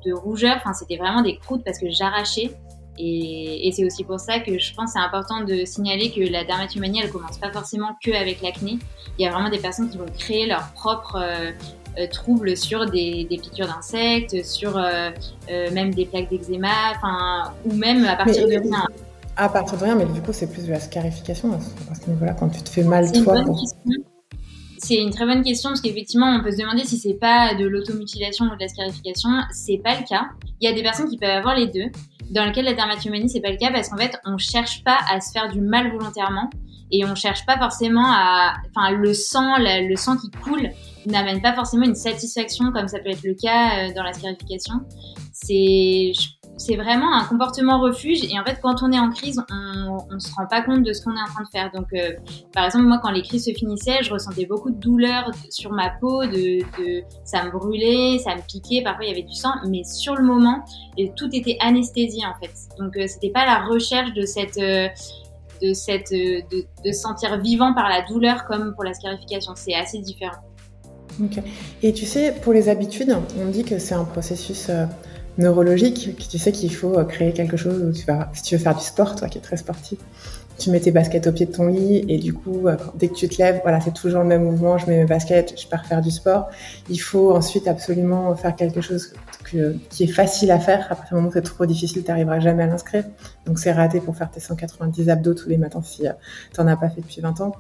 de 0.06 0.14
rougeurs. 0.14 0.58
Enfin, 0.58 0.74
c'était 0.74 0.98
vraiment 0.98 1.22
des 1.22 1.38
croûtes 1.38 1.64
parce 1.66 1.78
que 1.78 1.90
j'arrachais. 1.90 2.52
Et, 2.98 3.72
c'est 3.74 3.86
aussi 3.86 4.04
pour 4.04 4.20
ça 4.20 4.40
que 4.40 4.60
je 4.60 4.74
pense 4.74 4.92
c'est 4.94 5.00
important 5.00 5.44
de 5.44 5.66
signaler 5.66 6.12
que 6.12 6.22
la 6.22 6.44
dermatomanie, 6.44 7.02
elle 7.02 7.10
commence 7.10 7.38
pas 7.38 7.52
forcément 7.52 7.96
que 8.04 8.12
avec 8.12 8.42
l'acné. 8.42 8.80
Il 9.18 9.26
y 9.26 9.28
a 9.28 9.32
vraiment 9.32 9.50
des 9.50 9.60
personnes 9.60 9.90
qui 9.90 9.98
vont 9.98 10.06
créer 10.18 10.46
leur 10.46 10.72
propre 10.74 11.16
euh, 11.16 11.52
troubles 12.12 12.56
sur 12.58 12.90
des, 12.90 13.26
des 13.30 13.38
piqûres 13.38 13.68
d'insectes, 13.68 14.44
sur 14.46 14.78
euh, 14.78 15.10
euh, 15.50 15.72
même 15.72 15.94
des 15.94 16.06
plaques 16.06 16.30
d'eczéma, 16.30 16.94
ou 17.66 17.74
même 17.74 18.06
à 18.06 18.16
partir 18.16 18.48
de 18.48 18.54
rien. 18.54 18.86
À 19.38 19.50
partir 19.50 19.78
de 19.78 19.84
rien, 19.84 19.96
mais 19.96 20.06
du 20.06 20.22
coup, 20.22 20.34
c'est 20.34 20.52
plus 20.52 20.66
de 20.66 20.72
la 20.72 20.80
scarification 20.80 21.54
à 21.90 21.96
ce 21.96 22.10
niveau-là, 22.10 22.34
quand 22.34 22.50
tu 22.50 22.62
te 22.62 22.70
fais 22.70 22.84
mal 22.84 23.12
toi. 23.24 23.44
C'est 24.78 24.96
une 24.96 25.12
très 25.12 25.26
bonne 25.26 25.44
question 25.44 25.70
parce 25.70 25.82
qu'effectivement, 25.82 26.28
on 26.28 26.44
peut 26.44 26.52
se 26.52 26.58
demander 26.58 26.84
si 26.86 26.98
c'est 26.98 27.14
pas 27.14 27.54
de 27.54 27.66
l'automutilation 27.66 28.46
ou 28.46 28.56
de 28.56 28.62
la 28.62 28.68
scarification. 28.68 29.30
C'est 29.52 29.78
pas 29.78 29.96
le 29.96 30.08
cas. 30.08 30.30
Il 30.60 30.68
y 30.68 30.72
a 30.72 30.76
des 30.76 30.82
personnes 30.82 31.08
qui 31.08 31.18
peuvent 31.18 31.30
avoir 31.30 31.56
les 31.56 31.68
deux. 31.68 31.86
Dans 32.32 32.46
lequel 32.46 32.66
la 32.66 32.74
dermatomanie, 32.74 33.30
c'est 33.30 33.42
pas 33.42 33.52
le 33.52 33.58
cas 33.58 33.72
parce 33.72 33.90
qu'en 33.90 33.98
fait, 33.98 34.18
on 34.26 34.38
cherche 34.40 34.84
pas 34.84 34.98
à 35.14 35.22
se 35.22 35.32
faire 35.32 35.52
du 35.52 35.62
mal 35.62 35.92
volontairement 35.92 36.50
et 36.92 37.06
on 37.06 37.16
cherche 37.16 37.46
pas 37.46 37.58
forcément 37.58 38.06
à, 38.06 38.54
enfin, 38.70 38.92
le 38.92 39.14
sang, 39.14 39.58
le 39.58 39.96
sang 39.96 40.18
qui 40.18 40.30
coule 40.30 40.70
n'amène 41.06 41.42
pas 41.42 41.54
forcément 41.54 41.86
une 41.86 41.96
satisfaction 41.96 42.72
comme 42.72 42.88
ça 42.88 43.00
peut 43.00 43.10
être 43.10 43.24
le 43.24 43.34
cas 43.34 43.88
euh, 43.88 43.94
dans 43.96 44.04
la 44.04 44.14
scarification. 44.14 44.76
C'est 45.34 46.12
c'est 46.58 46.76
vraiment 46.76 47.14
un 47.16 47.24
comportement 47.26 47.80
refuge 47.82 48.24
et 48.24 48.40
en 48.40 48.46
fait 48.46 48.60
quand 48.62 48.84
on 48.84 48.92
est 48.92 49.00
en 49.00 49.10
crise 49.10 49.42
on, 49.52 49.98
on 50.12 50.20
se 50.20 50.32
rend 50.36 50.46
pas 50.48 50.62
compte 50.62 50.84
de 50.84 50.94
ce 50.94 51.04
qu'on 51.04 51.16
est 51.16 51.22
en 51.22 51.26
train 51.26 51.44
de 51.44 51.50
faire 51.52 51.72
donc 51.74 51.88
euh, 51.94 52.12
par 52.54 52.66
exemple 52.66 52.86
moi 52.86 53.00
quand 53.02 53.10
les 53.10 53.24
crises 53.24 53.46
se 53.46 53.52
finissaient 53.52 54.04
je 54.04 54.14
ressentais 54.14 54.46
beaucoup 54.46 54.70
de 54.70 54.78
douleur 54.78 55.32
sur 55.50 55.72
ma 55.72 55.90
peau 55.90 56.24
de, 56.26 56.60
ça 57.24 57.46
me 57.46 57.52
brûlait 57.52 58.20
ça 58.20 58.36
me 58.36 58.42
piquait 58.42 58.84
parfois 58.84 59.06
il 59.06 59.10
y 59.10 59.12
avait 59.12 59.24
du 59.24 59.34
sang 59.34 59.54
mais 59.70 59.84
sur 59.84 60.16
le 60.16 60.24
moment 60.24 60.64
et 60.98 61.12
tout 61.16 61.30
était 61.34 61.58
anesthésie 61.62 62.24
en 62.26 62.40
fait 62.40 62.54
donc 62.78 62.96
euh, 62.98 63.08
c'était 63.08 63.32
pas 63.32 63.46
la 63.46 63.66
recherche 63.66 64.14
de 64.14 64.26
cette 64.26 64.60
de 65.62 65.74
cette 65.74 66.12
de, 66.12 66.66
de 66.84 66.92
sentir 66.92 67.40
vivant 67.40 67.74
par 67.74 67.90
la 67.90 68.02
douleur 68.08 68.46
comme 68.46 68.74
pour 68.74 68.84
la 68.84 68.94
scarification. 68.94 69.54
C'est 69.56 69.76
assez 69.76 70.00
différent. 70.00 70.42
Et 71.84 71.94
tu 71.94 72.06
sais, 72.06 72.34
pour 72.42 72.54
les 72.54 72.70
habitudes, 72.70 73.16
on 73.40 73.46
dit 73.50 73.64
que 73.64 73.80
c'est 73.80 73.96
un 73.96 74.06
processus 74.06 74.68
euh, 74.70 74.86
neurologique, 75.38 76.16
que 76.18 76.24
tu 76.24 76.38
sais 76.38 76.52
qu'il 76.52 76.74
faut 76.74 76.98
euh, 76.98 77.04
créer 77.04 77.34
quelque 77.34 77.58
chose 77.58 77.84
où 77.84 77.92
tu 77.92 78.06
vas, 78.06 78.30
si 78.34 78.44
tu 78.44 78.56
veux 78.56 78.62
faire 78.62 78.76
du 78.76 78.84
sport, 78.84 79.16
toi 79.16 79.28
qui 79.28 79.38
es 79.38 79.42
très 79.42 79.58
sportif, 79.58 80.00
tu 80.58 80.70
mets 80.70 80.80
tes 80.80 80.92
baskets 80.92 81.28
au 81.28 81.32
pied 81.32 81.46
de 81.46 81.52
ton 81.52 81.68
lit 81.68 82.06
et 82.08 82.18
du 82.18 82.34
coup, 82.34 82.68
euh, 82.68 82.78
dès 82.96 83.08
que 83.08 83.16
tu 83.16 83.28
te 83.28 83.42
lèves, 83.42 83.62
voilà, 83.64 83.82
c'est 83.82 83.94
toujours 83.94 84.22
le 84.22 84.28
même 84.28 84.44
mouvement, 84.44 84.78
je 84.78 84.86
mets 84.88 84.98
mes 84.98 85.06
baskets, 85.06 85.60
je 85.60 85.68
pars 85.68 85.86
faire 85.86 86.02
du 86.02 86.12
sport. 86.12 86.50
Il 86.90 87.00
faut 87.00 87.36
ensuite 87.36 87.68
absolument 87.68 88.36
faire 88.36 88.56
quelque 88.56 88.82
chose 88.82 89.14
qui 89.44 90.04
est 90.04 90.08
facile 90.08 90.52
à 90.52 90.60
faire. 90.60 90.86
À 90.92 90.96
partir 90.96 91.10
du 91.10 91.16
moment 91.16 91.30
où 91.30 91.34
c'est 91.34 91.42
trop 91.42 91.66
difficile, 91.66 92.04
tu 92.04 92.10
n'arriveras 92.10 92.40
jamais 92.40 92.64
à 92.64 92.68
l'inscrire. 92.68 93.06
Donc 93.46 93.60
c'est 93.60 93.72
raté 93.72 94.00
pour 94.00 94.16
faire 94.16 94.32
tes 94.32 94.40
190 94.40 95.10
abdos 95.10 95.34
tous 95.34 95.50
les 95.50 95.58
matins 95.58 95.82
si 95.82 96.04
tu 96.54 96.62
n'en 96.62 96.68
as 96.68 96.78
pas 96.78 96.90
fait 96.90 97.02
depuis 97.02 97.22
20 97.22 97.42
ans 97.42 97.54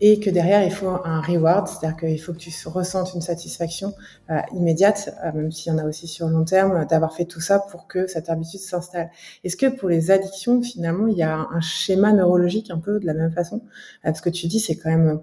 et 0.00 0.20
que 0.20 0.30
derrière 0.30 0.62
il 0.62 0.70
faut 0.70 0.88
un 0.88 1.20
reward, 1.20 1.66
c'est-à-dire 1.66 1.96
qu'il 1.96 2.20
faut 2.20 2.32
que 2.32 2.38
tu 2.38 2.50
ressentes 2.66 3.14
une 3.14 3.20
satisfaction 3.20 3.94
euh, 4.30 4.38
immédiate, 4.54 5.14
euh, 5.24 5.32
même 5.32 5.52
s'il 5.52 5.72
y 5.72 5.74
en 5.74 5.78
a 5.78 5.84
aussi 5.84 6.06
sur 6.06 6.28
le 6.28 6.34
long 6.34 6.44
terme, 6.44 6.86
d'avoir 6.86 7.14
fait 7.14 7.24
tout 7.24 7.40
ça 7.40 7.58
pour 7.58 7.86
que 7.88 8.06
cette 8.06 8.28
habitude 8.28 8.60
s'installe. 8.60 9.10
Est-ce 9.44 9.56
que 9.56 9.66
pour 9.66 9.88
les 9.88 10.10
addictions, 10.10 10.62
finalement, 10.62 11.08
il 11.08 11.16
y 11.16 11.22
a 11.22 11.48
un 11.50 11.60
schéma 11.60 12.12
neurologique 12.12 12.70
un 12.70 12.78
peu 12.78 13.00
de 13.00 13.06
la 13.06 13.14
même 13.14 13.32
façon? 13.32 13.56
Euh, 13.56 13.60
Parce 14.04 14.20
que 14.20 14.30
tu 14.30 14.46
dis, 14.46 14.60
c'est 14.60 14.76
quand 14.76 14.90
même 14.90 15.20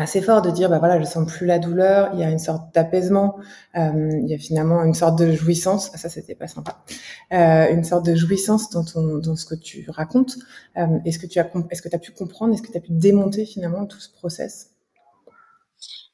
assez 0.00 0.20
fort 0.20 0.42
de 0.42 0.50
dire 0.50 0.68
bah 0.68 0.78
voilà 0.78 0.98
je 0.98 1.04
sens 1.04 1.30
plus 1.30 1.46
la 1.46 1.58
douleur 1.58 2.10
il 2.14 2.20
y 2.20 2.24
a 2.24 2.30
une 2.30 2.38
sorte 2.38 2.74
d'apaisement 2.74 3.36
euh, 3.76 4.10
il 4.22 4.28
y 4.28 4.34
a 4.34 4.38
finalement 4.38 4.84
une 4.84 4.94
sorte 4.94 5.18
de 5.18 5.32
jouissance. 5.32 5.90
Ça 5.94 6.08
c'était 6.08 6.34
pas 6.34 6.46
sympa. 6.46 6.84
Euh, 7.32 7.72
une 7.72 7.84
sorte 7.84 8.06
de 8.06 8.14
jouissance 8.14 8.70
dans 8.70 8.84
ton 8.84 9.18
dans 9.18 9.36
ce 9.36 9.46
que 9.46 9.54
tu 9.54 9.86
racontes. 9.90 10.36
Euh, 10.76 10.98
est-ce 11.04 11.18
que 11.18 11.26
tu 11.26 11.38
as 11.38 11.50
est-ce 11.70 11.82
que 11.82 11.88
tu 11.88 11.96
as 11.96 11.98
pu 11.98 12.12
comprendre 12.12 12.54
est-ce 12.54 12.62
que 12.62 12.70
tu 12.72 12.78
as 12.78 12.80
pu 12.80 12.92
démonter 12.92 13.44
finalement 13.46 13.86
tout 13.86 14.00
ce 14.00 14.10
process? 14.10 14.73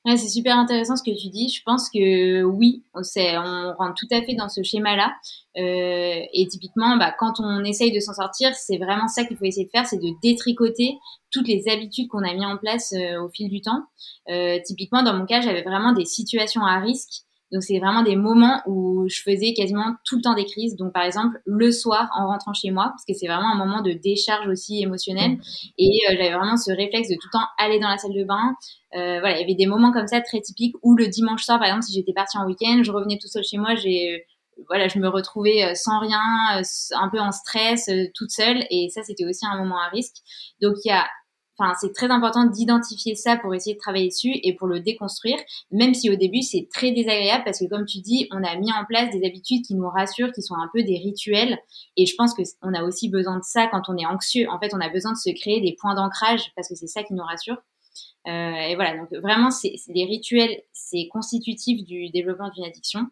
C'est 0.07 0.29
super 0.29 0.57
intéressant 0.59 0.97
ce 0.97 1.03
que 1.03 1.15
tu 1.17 1.29
dis. 1.29 1.49
Je 1.51 1.63
pense 1.63 1.91
que 1.91 2.43
oui, 2.43 2.85
on, 2.95 3.03
on 3.03 3.75
rentre 3.75 3.95
tout 3.97 4.09
à 4.11 4.23
fait 4.23 4.35
dans 4.35 4.49
ce 4.49 4.63
schéma-là. 4.63 5.13
Euh, 5.59 6.23
et 6.33 6.47
typiquement, 6.49 6.97
bah, 6.97 7.15
quand 7.19 7.35
on 7.39 7.63
essaye 7.65 7.93
de 7.93 8.01
s'en 8.01 8.15
sortir, 8.15 8.55
c'est 8.55 8.79
vraiment 8.79 9.09
ça 9.09 9.25
qu'il 9.25 9.37
faut 9.37 9.45
essayer 9.45 9.67
de 9.67 9.71
faire, 9.71 9.87
c'est 9.87 9.99
de 9.99 10.11
détricoter 10.23 10.99
toutes 11.31 11.49
les 11.49 11.69
habitudes 11.69 12.09
qu'on 12.09 12.25
a 12.25 12.33
mis 12.33 12.47
en 12.47 12.57
place 12.57 12.93
euh, 12.93 13.23
au 13.23 13.29
fil 13.29 13.51
du 13.51 13.61
temps. 13.61 13.85
Euh, 14.31 14.59
typiquement, 14.65 15.03
dans 15.03 15.15
mon 15.15 15.27
cas, 15.27 15.43
j'avais 15.43 15.63
vraiment 15.63 15.93
des 15.93 16.07
situations 16.07 16.65
à 16.65 16.79
risque 16.81 17.25
donc 17.53 17.63
c'est 17.63 17.79
vraiment 17.79 18.03
des 18.03 18.17
moments 18.17 18.63
où 18.67 19.09
je 19.09 19.21
faisais 19.23 19.53
quasiment 19.55 19.97
tout 20.05 20.17
le 20.17 20.23
temps 20.23 20.35
des 20.35 20.45
crises. 20.45 20.77
Donc 20.77 20.93
par 20.93 21.03
exemple 21.03 21.39
le 21.45 21.73
soir 21.73 22.09
en 22.17 22.27
rentrant 22.29 22.53
chez 22.53 22.71
moi, 22.71 22.87
parce 22.91 23.05
que 23.05 23.13
c'est 23.15 23.27
vraiment 23.27 23.53
un 23.53 23.57
moment 23.57 23.83
de 23.83 23.93
décharge 23.93 24.47
aussi 24.49 24.83
émotionnelle. 24.83 25.39
Et 25.77 26.01
euh, 26.09 26.17
j'avais 26.17 26.33
vraiment 26.33 26.57
ce 26.57 26.71
réflexe 26.71 27.09
de 27.09 27.15
tout 27.15 27.29
le 27.33 27.39
temps 27.39 27.47
aller 27.59 27.81
dans 27.81 27.89
la 27.89 27.99
salle 27.99 28.15
de 28.15 28.25
bain. 28.25 28.55
Euh, 28.95 29.21
voilà, 29.21 29.37
il 29.37 29.41
y 29.41 29.45
avait 29.45 29.55
des 29.55 29.67
moments 29.67 29.93
comme 29.93 30.07
ça 30.07 30.21
très 30.21 30.41
typiques 30.41 30.77
où 30.83 30.95
le 30.95 31.09
dimanche 31.09 31.43
soir, 31.43 31.59
par 31.59 31.69
exemple, 31.69 31.85
si 31.85 31.95
j'étais 31.95 32.13
partie 32.13 32.39
en 32.39 32.47
week-end, 32.47 32.83
je 32.83 32.93
revenais 32.93 33.19
tout 33.21 33.29
seul 33.29 33.45
chez 33.45 33.59
moi, 33.59 33.75
j'ai 33.75 34.25
voilà, 34.69 34.89
je 34.89 34.99
me 34.99 35.09
retrouvais 35.09 35.65
euh, 35.65 35.75
sans 35.75 36.01
rien, 36.01 36.21
un 36.93 37.09
peu 37.09 37.19
en 37.19 37.33
stress, 37.33 37.91
toute 38.15 38.31
seule. 38.31 38.65
Et 38.71 38.89
ça, 38.91 39.03
c'était 39.03 39.25
aussi 39.25 39.47
un 39.47 39.57
moment 39.57 39.81
à 39.81 39.89
risque. 39.89 40.17
Donc 40.61 40.75
il 40.85 40.89
y 40.89 40.93
a 40.93 41.07
c'est 41.81 41.93
très 41.93 42.11
important 42.11 42.45
d'identifier 42.47 43.15
ça 43.15 43.37
pour 43.37 43.55
essayer 43.55 43.75
de 43.75 43.81
travailler 43.81 44.09
dessus 44.09 44.33
et 44.43 44.55
pour 44.55 44.67
le 44.67 44.81
déconstruire, 44.81 45.39
même 45.71 45.95
si 45.95 46.11
au 46.11 46.17
début 46.17 46.43
c'est 46.43 46.69
très 46.73 46.93
désagréable 46.93 47.45
parce 47.45 47.59
que 47.59 47.69
comme 47.69 47.85
tu 47.85 47.99
dis, 47.99 48.29
on 48.33 48.43
a 48.43 48.57
mis 48.57 48.73
en 48.73 48.85
place 48.87 49.11
des 49.11 49.27
habitudes 49.27 49.65
qui 49.65 49.75
nous 49.75 49.89
rassurent, 49.89 50.33
qui 50.33 50.43
sont 50.43 50.55
un 50.55 50.69
peu 50.73 50.83
des 50.83 50.99
rituels. 50.99 51.59
Et 51.97 52.07
je 52.07 52.15
pense 52.17 52.35
que 52.35 52.43
on 52.63 52.75
a 52.75 52.83
aussi 52.83 53.09
besoin 53.09 53.37
de 53.37 53.45
ça 53.45 53.67
quand 53.67 53.83
on 53.89 53.97
est 53.97 54.07
anxieux. 54.07 54.49
En 54.51 54.59
fait, 54.59 54.73
on 54.75 54.81
a 54.81 54.89
besoin 54.89 55.13
de 55.13 55.19
se 55.19 55.31
créer 55.31 55.61
des 55.61 55.77
points 55.81 55.95
d'ancrage 55.95 56.53
parce 56.57 56.69
que 56.69 56.75
c'est 56.75 56.87
ça 56.87 57.03
qui 57.03 57.15
nous 57.15 57.25
rassure. 57.25 57.57
Euh, 58.27 58.31
et 58.31 58.75
voilà, 58.75 58.97
donc 58.97 59.13
vraiment, 59.15 59.51
c'est 59.51 59.75
des 59.89 60.05
rituels, 60.05 60.63
c'est 60.73 61.09
constitutif 61.11 61.85
du 61.85 62.11
développement 62.11 62.51
d'une 62.51 62.65
addiction. 62.65 63.07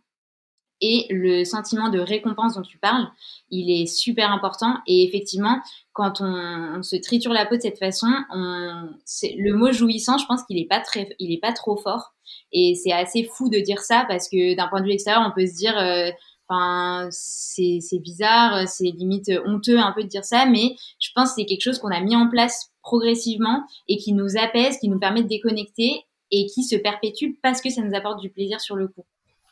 Et 0.80 1.06
le 1.10 1.44
sentiment 1.44 1.88
de 1.88 1.98
récompense 1.98 2.54
dont 2.54 2.62
tu 2.62 2.78
parles, 2.78 3.08
il 3.50 3.70
est 3.70 3.86
super 3.86 4.30
important. 4.30 4.78
Et 4.86 5.04
effectivement, 5.04 5.60
quand 5.92 6.20
on, 6.20 6.82
se 6.82 6.96
triture 6.96 7.32
la 7.32 7.46
peau 7.46 7.56
de 7.56 7.62
cette 7.62 7.78
façon, 7.78 8.06
on, 8.32 8.88
le 9.36 9.52
mot 9.52 9.72
jouissant, 9.72 10.18
je 10.18 10.26
pense 10.26 10.44
qu'il 10.44 10.58
est 10.58 10.68
pas 10.68 10.80
très, 10.80 11.08
il 11.18 11.32
est 11.32 11.40
pas 11.40 11.52
trop 11.52 11.76
fort. 11.76 12.14
Et 12.52 12.74
c'est 12.76 12.92
assez 12.92 13.24
fou 13.24 13.48
de 13.48 13.58
dire 13.58 13.80
ça 13.80 14.04
parce 14.08 14.28
que 14.28 14.54
d'un 14.56 14.68
point 14.68 14.80
de 14.80 14.86
vue 14.86 14.92
extérieur, 14.92 15.24
on 15.26 15.34
peut 15.34 15.46
se 15.46 15.56
dire, 15.56 15.76
euh, 15.76 16.10
enfin, 16.48 17.08
c'est 17.10 17.80
bizarre, 18.00 18.68
c'est 18.68 18.84
limite 18.84 19.32
honteux 19.46 19.78
un 19.78 19.92
peu 19.92 20.04
de 20.04 20.08
dire 20.08 20.24
ça, 20.24 20.46
mais 20.46 20.76
je 21.00 21.10
pense 21.14 21.30
que 21.30 21.34
c'est 21.36 21.46
quelque 21.46 21.62
chose 21.62 21.78
qu'on 21.80 21.90
a 21.90 22.00
mis 22.00 22.14
en 22.14 22.28
place 22.28 22.70
progressivement 22.82 23.64
et 23.88 23.96
qui 23.96 24.12
nous 24.12 24.36
apaise, 24.36 24.78
qui 24.78 24.88
nous 24.88 25.00
permet 25.00 25.22
de 25.22 25.28
déconnecter 25.28 26.04
et 26.30 26.46
qui 26.46 26.62
se 26.62 26.76
perpétue 26.76 27.34
parce 27.42 27.60
que 27.60 27.70
ça 27.70 27.82
nous 27.82 27.94
apporte 27.94 28.20
du 28.20 28.30
plaisir 28.30 28.60
sur 28.60 28.76
le 28.76 28.88
coup 28.88 29.04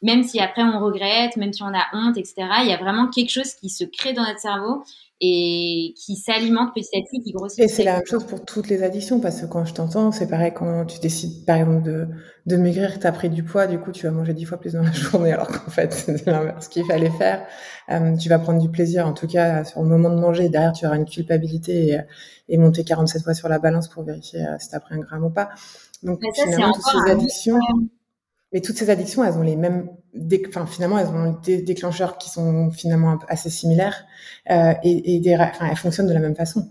même 0.03 0.23
si 0.23 0.41
après 0.41 0.63
on 0.63 0.79
regrette, 0.81 1.37
même 1.37 1.53
si 1.53 1.63
on 1.63 1.73
a 1.75 1.85
honte, 1.93 2.17
etc., 2.17 2.35
il 2.63 2.69
y 2.69 2.73
a 2.73 2.77
vraiment 2.77 3.09
quelque 3.09 3.31
chose 3.31 3.55
qui 3.55 3.71
se 3.71 3.85
crée 3.85 4.13
dans 4.13 4.25
notre 4.25 4.41
cerveau 4.41 4.85
et 5.21 5.95
qui 5.97 6.17
s'alimente 6.17 6.75
petit 6.75 6.95
à 6.95 7.01
petit, 7.01 7.23
qui 7.23 7.33
grossit. 7.33 7.59
Et 7.61 7.69
c'est 7.69 7.85
la 7.85 7.95
même 7.95 8.07
chose 8.07 8.25
pour 8.27 8.45
toutes 8.45 8.69
les 8.69 8.83
addictions, 8.83 9.19
parce 9.19 9.41
que 9.41 9.47
quand 9.47 9.65
je 9.65 9.73
t'entends, 9.73 10.13
c'est 10.13 10.29
pareil 10.29 10.53
quand 10.55 10.85
tu 10.85 10.99
décides, 11.01 11.47
par 11.47 11.57
exemple, 11.57 11.85
de, 11.85 12.07
de 12.45 12.57
maigrir, 12.57 12.99
tu 13.01 13.07
as 13.07 13.13
pris 13.13 13.31
du 13.31 13.43
poids, 13.43 13.67
du 13.67 13.79
coup, 13.79 13.93
tu 13.93 14.05
vas 14.05 14.13
manger 14.13 14.35
dix 14.35 14.45
fois 14.45 14.59
plus 14.59 14.75
dans 14.75 14.83
la 14.83 14.93
journée, 14.93 15.33
alors 15.33 15.49
qu'en 15.49 15.71
fait, 15.71 15.93
c'est 15.95 16.27
l'inverse 16.27 16.69
qu'il 16.69 16.85
fallait 16.85 17.11
faire. 17.11 17.47
Euh, 17.91 18.15
tu 18.17 18.29
vas 18.29 18.39
prendre 18.39 18.61
du 18.61 18.69
plaisir, 18.69 19.07
en 19.07 19.15
tout 19.15 19.27
cas, 19.27 19.65
sur 19.65 19.83
le 19.83 19.89
moment 19.89 20.11
de 20.11 20.21
manger, 20.21 20.51
derrière, 20.51 20.73
tu 20.73 20.85
auras 20.87 20.97
une 20.97 21.07
culpabilité 21.07 21.89
et, 21.93 22.01
et 22.51 22.59
monter 22.59 22.85
47 22.85 23.23
fois 23.23 23.33
sur 23.33 23.49
la 23.49 23.59
balance 23.59 23.89
pour 23.89 24.03
vérifier 24.03 24.41
euh, 24.41 24.57
si 24.59 24.69
tu 24.69 24.77
as 24.77 24.81
pris 24.81 24.97
un 24.97 24.99
gramme 24.99 25.25
ou 25.25 25.31
pas. 25.31 25.49
Donc, 26.03 26.21
ça, 26.35 26.45
finalement, 26.45 26.73
toutes 26.73 26.85
ces 26.85 27.11
addictions... 27.11 27.59
Mais 28.57 28.63
toutes 28.63 28.79
ces 28.79 28.89
addictions, 28.89 29.23
elles 29.23 29.35
ont 29.35 29.43
les 29.43 29.55
mêmes, 29.55 29.91
finalement, 30.67 30.97
elles 30.99 31.09
ont 31.09 31.39
des 31.45 31.61
déclencheurs 31.61 32.17
qui 32.17 32.31
sont 32.31 32.71
finalement 32.71 33.19
assez 33.29 33.51
similaires 33.51 34.07
euh, 34.51 34.73
et, 34.83 35.23
elles 35.27 35.77
fonctionnent 35.77 36.09
de 36.09 36.15
la 36.15 36.21
même 36.21 36.35
façon. 36.35 36.67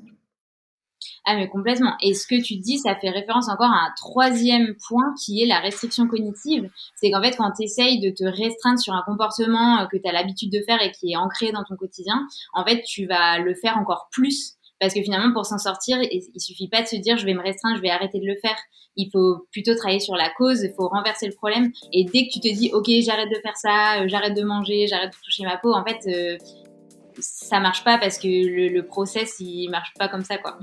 Ah 1.25 1.35
mais 1.35 1.47
complètement. 1.47 1.93
Et 2.01 2.15
ce 2.15 2.25
que 2.25 2.41
tu 2.41 2.55
dis, 2.55 2.79
ça 2.79 2.95
fait 2.95 3.11
référence 3.11 3.49
encore 3.49 3.69
à 3.69 3.85
un 3.85 3.93
troisième 3.95 4.73
point 4.87 5.13
qui 5.23 5.43
est 5.43 5.45
la 5.45 5.59
restriction 5.59 6.07
cognitive? 6.07 6.71
C'est 6.95 7.11
qu'en 7.11 7.21
fait, 7.21 7.35
quand 7.37 7.51
tu 7.51 7.65
essayes 7.65 7.99
de 8.01 8.09
te 8.09 8.23
restreindre 8.23 8.79
sur 8.79 8.95
un 8.95 9.03
comportement 9.05 9.81
euh, 9.81 9.85
que 9.85 9.97
tu 9.97 10.09
as 10.09 10.11
l'habitude 10.11 10.51
de 10.51 10.63
faire 10.65 10.81
et 10.81 10.91
qui 10.91 11.11
est 11.11 11.17
ancré 11.17 11.51
dans 11.51 11.65
ton 11.65 11.75
quotidien, 11.75 12.25
en 12.55 12.65
fait, 12.65 12.81
tu 12.81 13.05
vas 13.05 13.37
le 13.37 13.53
faire 13.53 13.77
encore 13.77 14.07
plus. 14.11 14.55
Parce 14.79 14.93
que 14.93 15.01
finalement, 15.01 15.33
pour 15.33 15.45
s'en 15.45 15.57
sortir, 15.57 15.97
il 16.01 16.41
suffit 16.41 16.67
pas 16.67 16.81
de 16.81 16.87
se 16.87 16.97
dire 16.97 17.17
je 17.17 17.25
vais 17.25 17.33
me 17.33 17.41
restreindre, 17.41 17.77
je 17.77 17.81
vais 17.81 17.89
arrêter 17.89 18.19
de 18.19 18.25
le 18.25 18.35
faire 18.41 18.57
il 18.97 19.09
faut 19.11 19.45
plutôt 19.51 19.75
travailler 19.75 19.99
sur 19.99 20.15
la 20.15 20.29
cause, 20.37 20.61
il 20.63 20.73
faut 20.75 20.87
renverser 20.87 21.27
le 21.27 21.33
problème. 21.33 21.71
Et 21.91 22.05
dès 22.05 22.27
que 22.27 22.33
tu 22.33 22.39
te 22.39 22.53
dis, 22.53 22.71
ok, 22.73 22.85
j'arrête 23.01 23.29
de 23.29 23.39
faire 23.41 23.57
ça, 23.57 24.01
euh, 24.01 24.07
j'arrête 24.07 24.35
de 24.35 24.43
manger, 24.43 24.87
j'arrête 24.87 25.11
de 25.11 25.17
toucher 25.23 25.43
ma 25.43 25.57
peau, 25.57 25.73
en 25.73 25.83
fait, 25.83 25.99
euh, 26.07 26.37
ça 27.19 27.59
marche 27.59 27.83
pas 27.83 27.97
parce 27.97 28.17
que 28.17 28.27
le, 28.27 28.81
process, 28.81 29.35
il 29.39 29.69
marche 29.69 29.93
pas 29.97 30.07
comme 30.07 30.23
ça, 30.23 30.37
quoi. 30.37 30.57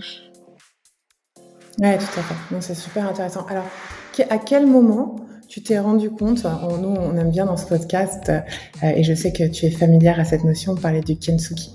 Ouais, 1.79 1.97
tout 1.97 2.05
à 2.05 2.23
fait. 2.23 2.61
c'est 2.61 2.75
super 2.75 3.07
intéressant. 3.07 3.47
Alors, 3.47 3.65
à 4.29 4.39
quel 4.39 4.67
moment 4.67 5.17
tu 5.49 5.63
t'es 5.63 5.79
rendu 5.79 6.11
compte, 6.11 6.45
nous, 6.45 6.89
on 6.89 7.17
aime 7.17 7.31
bien 7.31 7.47
dans 7.47 7.57
ce 7.57 7.67
podcast, 7.67 8.31
euh, 8.31 8.41
et 8.83 9.03
je 9.03 9.15
sais 9.15 9.33
que 9.33 9.49
tu 9.49 9.67
es 9.67 9.71
familière 9.71 10.19
à 10.21 10.25
cette 10.25 10.45
notion, 10.45 10.75
de 10.75 10.81
parler 10.81 11.01
du 11.01 11.19
Kensuki. 11.19 11.75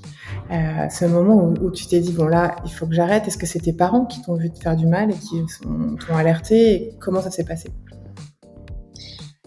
Euh, 0.52 0.90
ce 0.90 1.06
moment 1.06 1.54
où, 1.62 1.72
tu 1.72 1.88
t'es 1.88 2.00
dit 2.00 2.14
bon 2.14 2.26
là 2.28 2.56
il 2.66 2.72
faut 2.72 2.86
que 2.88 2.94
j'arrête. 2.94 3.28
Est-ce 3.28 3.38
que 3.38 3.46
c'est 3.46 3.60
tes 3.60 3.74
parents 3.74 4.06
qui 4.06 4.22
t'ont 4.22 4.36
vu 4.36 4.50
te 4.50 4.60
faire 4.60 4.76
du 4.76 4.86
mal 4.88 5.12
et 5.12 5.16
qui 5.16 5.44
t'ont 5.62 6.16
alerté? 6.16 6.74
Et 6.74 6.96
Comment 7.00 7.22
ça 7.22 7.32
s'est 7.32 7.44
passé? 7.46 7.70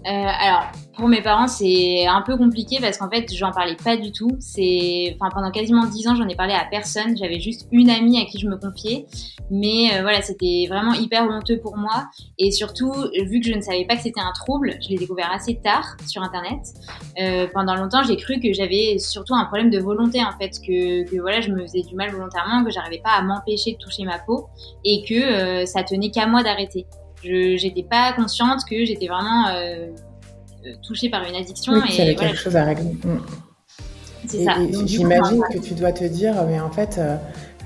Alors, 0.04 0.70
pour 0.96 1.08
mes 1.08 1.22
parents, 1.22 1.48
c'est 1.48 2.06
un 2.06 2.22
peu 2.22 2.36
compliqué 2.36 2.78
parce 2.80 2.98
qu'en 2.98 3.10
fait, 3.10 3.32
j'en 3.34 3.52
parlais 3.52 3.76
pas 3.82 3.96
du 3.96 4.12
tout. 4.12 4.30
C'est, 4.38 5.16
enfin, 5.18 5.30
pendant 5.32 5.50
quasiment 5.50 5.86
dix 5.86 6.06
ans, 6.08 6.14
j'en 6.14 6.28
ai 6.28 6.34
parlé 6.34 6.52
à 6.52 6.66
personne. 6.70 7.16
J'avais 7.16 7.40
juste 7.40 7.66
une 7.72 7.90
amie 7.90 8.20
à 8.20 8.26
qui 8.26 8.38
je 8.38 8.46
me 8.46 8.56
confiais, 8.56 9.06
mais 9.50 9.94
euh, 9.94 10.02
voilà, 10.02 10.22
c'était 10.22 10.66
vraiment 10.68 10.92
hyper 10.92 11.24
honteux 11.24 11.58
pour 11.58 11.76
moi. 11.76 12.08
Et 12.38 12.50
surtout, 12.50 12.92
vu 13.26 13.40
que 13.40 13.46
je 13.46 13.54
ne 13.54 13.60
savais 13.60 13.84
pas 13.86 13.96
que 13.96 14.02
c'était 14.02 14.20
un 14.20 14.32
trouble, 14.32 14.74
je 14.82 14.88
l'ai 14.88 14.96
découvert 14.96 15.30
assez 15.32 15.56
tard 15.56 15.96
sur 16.06 16.22
Internet. 16.22 16.60
Euh, 17.20 17.46
pendant 17.52 17.74
longtemps, 17.74 18.02
j'ai 18.02 18.16
cru 18.16 18.40
que 18.40 18.52
j'avais 18.52 18.98
surtout 18.98 19.34
un 19.34 19.44
problème 19.46 19.70
de 19.70 19.78
volonté 19.78 20.22
en 20.22 20.32
fait, 20.38 20.50
que, 20.60 21.08
que 21.10 21.20
voilà, 21.20 21.40
je 21.40 21.50
me 21.50 21.60
faisais 21.62 21.82
du 21.82 21.94
mal 21.94 22.10
volontairement, 22.10 22.64
que 22.64 22.70
j'arrivais 22.70 23.00
pas 23.02 23.12
à 23.12 23.22
m'empêcher 23.22 23.72
de 23.72 23.78
toucher 23.78 24.04
ma 24.04 24.18
peau 24.18 24.48
et 24.84 25.04
que 25.08 25.14
euh, 25.14 25.66
ça 25.66 25.82
tenait 25.82 26.10
qu'à 26.10 26.26
moi 26.26 26.42
d'arrêter. 26.42 26.86
Je 27.22 27.56
j'étais 27.56 27.82
pas 27.82 28.12
consciente 28.14 28.62
que 28.68 28.84
j'étais 28.84 29.06
vraiment 29.06 29.48
euh, 29.48 29.88
euh 30.66 30.74
touchée 30.86 31.10
par 31.10 31.22
une 31.24 31.34
addiction. 31.34 31.74
Oui, 31.74 31.80
et 31.90 31.98
y 31.98 32.02
avait 32.02 32.14
quelque 32.14 32.38
chose 32.38 32.56
à 32.56 32.64
régler. 32.64 32.92
Mm. 33.04 33.18
C'est 34.26 34.44
ça. 34.44 34.54
J'imagine 34.84 35.42
que 35.52 35.58
tu 35.58 35.74
dois 35.74 35.92
te 35.92 36.04
dire, 36.04 36.34
mais 36.46 36.60
en 36.60 36.70
fait, 36.70 36.98
euh, 36.98 37.16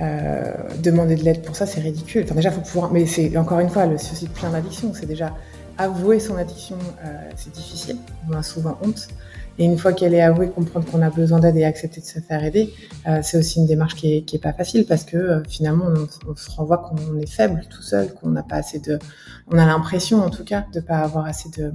euh, 0.01 0.53
demander 0.83 1.17
de 1.17 1.25
l'aide 1.25 1.43
pour 1.43 1.57
ça, 1.57 1.67
c'est 1.67 1.81
ridicule. 1.81 2.25
Enfin, 2.25 2.35
déjà, 2.35 2.51
faut 2.51 2.61
pouvoir. 2.61 2.93
Mais 2.93 3.07
c'est 3.07 3.37
encore 3.37 3.61
une 3.61 3.71
fois 3.71 3.87
le 3.87 3.99
souci 3.99 4.27
de 4.27 4.31
plein 4.31 4.51
d'addictions. 4.51 4.93
C'est 4.95 5.07
déjà 5.07 5.35
avouer 5.79 6.21
son 6.21 6.37
addiction, 6.37 6.79
euh, 7.05 7.31
c'est 7.37 7.53
difficile. 7.53 7.97
On 8.31 8.33
a 8.35 8.43
souvent 8.43 8.79
honte. 8.83 9.09
Et 9.59 9.65
une 9.65 9.79
fois 9.79 9.93
qu'elle 9.93 10.15
est 10.15 10.21
avouée, 10.21 10.51
comprendre 10.51 10.85
qu'on 10.91 11.03
a 11.03 11.11
besoin 11.11 11.39
d'aide 11.39 11.57
et 11.57 11.65
accepter 11.65 12.01
de 12.01 12.07
se 12.07 12.19
faire 12.19 12.43
aider, 12.43 12.75
euh, 13.07 13.21
c'est 13.23 13.39
aussi 13.39 13.61
une 13.61 13.67
démarche 13.67 13.95
qui 13.95 14.13
est, 14.13 14.23
qui 14.23 14.37
est 14.37 14.41
pas 14.41 14.53
facile 14.53 14.85
parce 14.85 15.05
que 15.05 15.17
euh, 15.17 15.43
finalement 15.49 15.87
on, 15.87 16.31
on, 16.31 16.35
se 16.35 16.51
renvoie 16.51 16.79
qu'on 16.79 17.19
est 17.19 17.31
faible 17.31 17.63
tout 17.71 17.83
seul, 17.83 18.13
qu'on 18.15 18.31
n'a 18.31 18.43
pas 18.43 18.57
assez 18.57 18.81
de, 18.81 18.99
on 19.51 19.59
a 19.59 19.65
l'impression 19.65 20.23
en 20.23 20.31
tout 20.31 20.45
cas 20.45 20.67
de 20.73 20.81
pas 20.81 20.99
avoir 20.99 21.27
assez 21.27 21.51
de, 21.51 21.73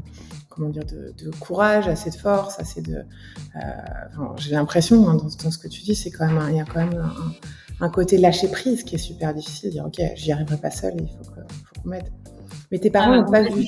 comment 0.49 0.69
dire, 0.69 0.85
de, 0.85 1.13
de 1.23 1.31
courage, 1.39 1.87
assez 1.87 2.09
de 2.09 2.15
force, 2.15 2.59
assez 2.59 2.81
de. 2.81 2.95
Euh, 2.95 3.59
enfin, 4.09 4.35
J'ai 4.37 4.51
l'impression 4.51 5.07
hein, 5.07 5.15
dans, 5.15 5.29
dans, 5.43 5.51
ce 5.51 5.57
que 5.57 5.67
tu 5.67 5.81
dis, 5.81 5.95
c'est 5.95 6.11
quand 6.11 6.27
même, 6.27 6.41
il 6.49 6.57
y 6.57 6.59
a 6.59 6.65
quand 6.65 6.85
même 6.85 6.99
un, 6.99 7.85
un, 7.85 7.89
côté 7.89 8.17
lâcher 8.17 8.49
prise 8.49 8.83
qui 8.83 8.95
est 8.95 8.99
super 8.99 9.33
difficile. 9.33 9.71
Dire 9.71 9.85
ok, 9.85 10.01
j'y 10.15 10.31
arriverai 10.31 10.57
pas 10.57 10.71
seul, 10.71 10.95
il 10.97 11.07
faut 11.07 11.31
qu'on 11.31 11.89
m'aide. 11.89 12.11
Mais 12.71 12.79
tes 12.79 12.89
parents 12.89 13.15
n'ont 13.15 13.25
ah, 13.27 13.31
pas 13.31 13.41
vu. 13.43 13.65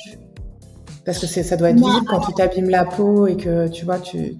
Parce 1.04 1.18
que 1.18 1.26
ça 1.26 1.56
doit 1.56 1.70
être 1.70 1.76
visible 1.76 2.06
quand 2.08 2.20
tu 2.20 2.32
t'abîmes 2.32 2.70
la 2.70 2.84
peau 2.84 3.26
et 3.26 3.36
que 3.36 3.68
tu 3.68 3.84
vois, 3.84 3.98
tu. 3.98 4.36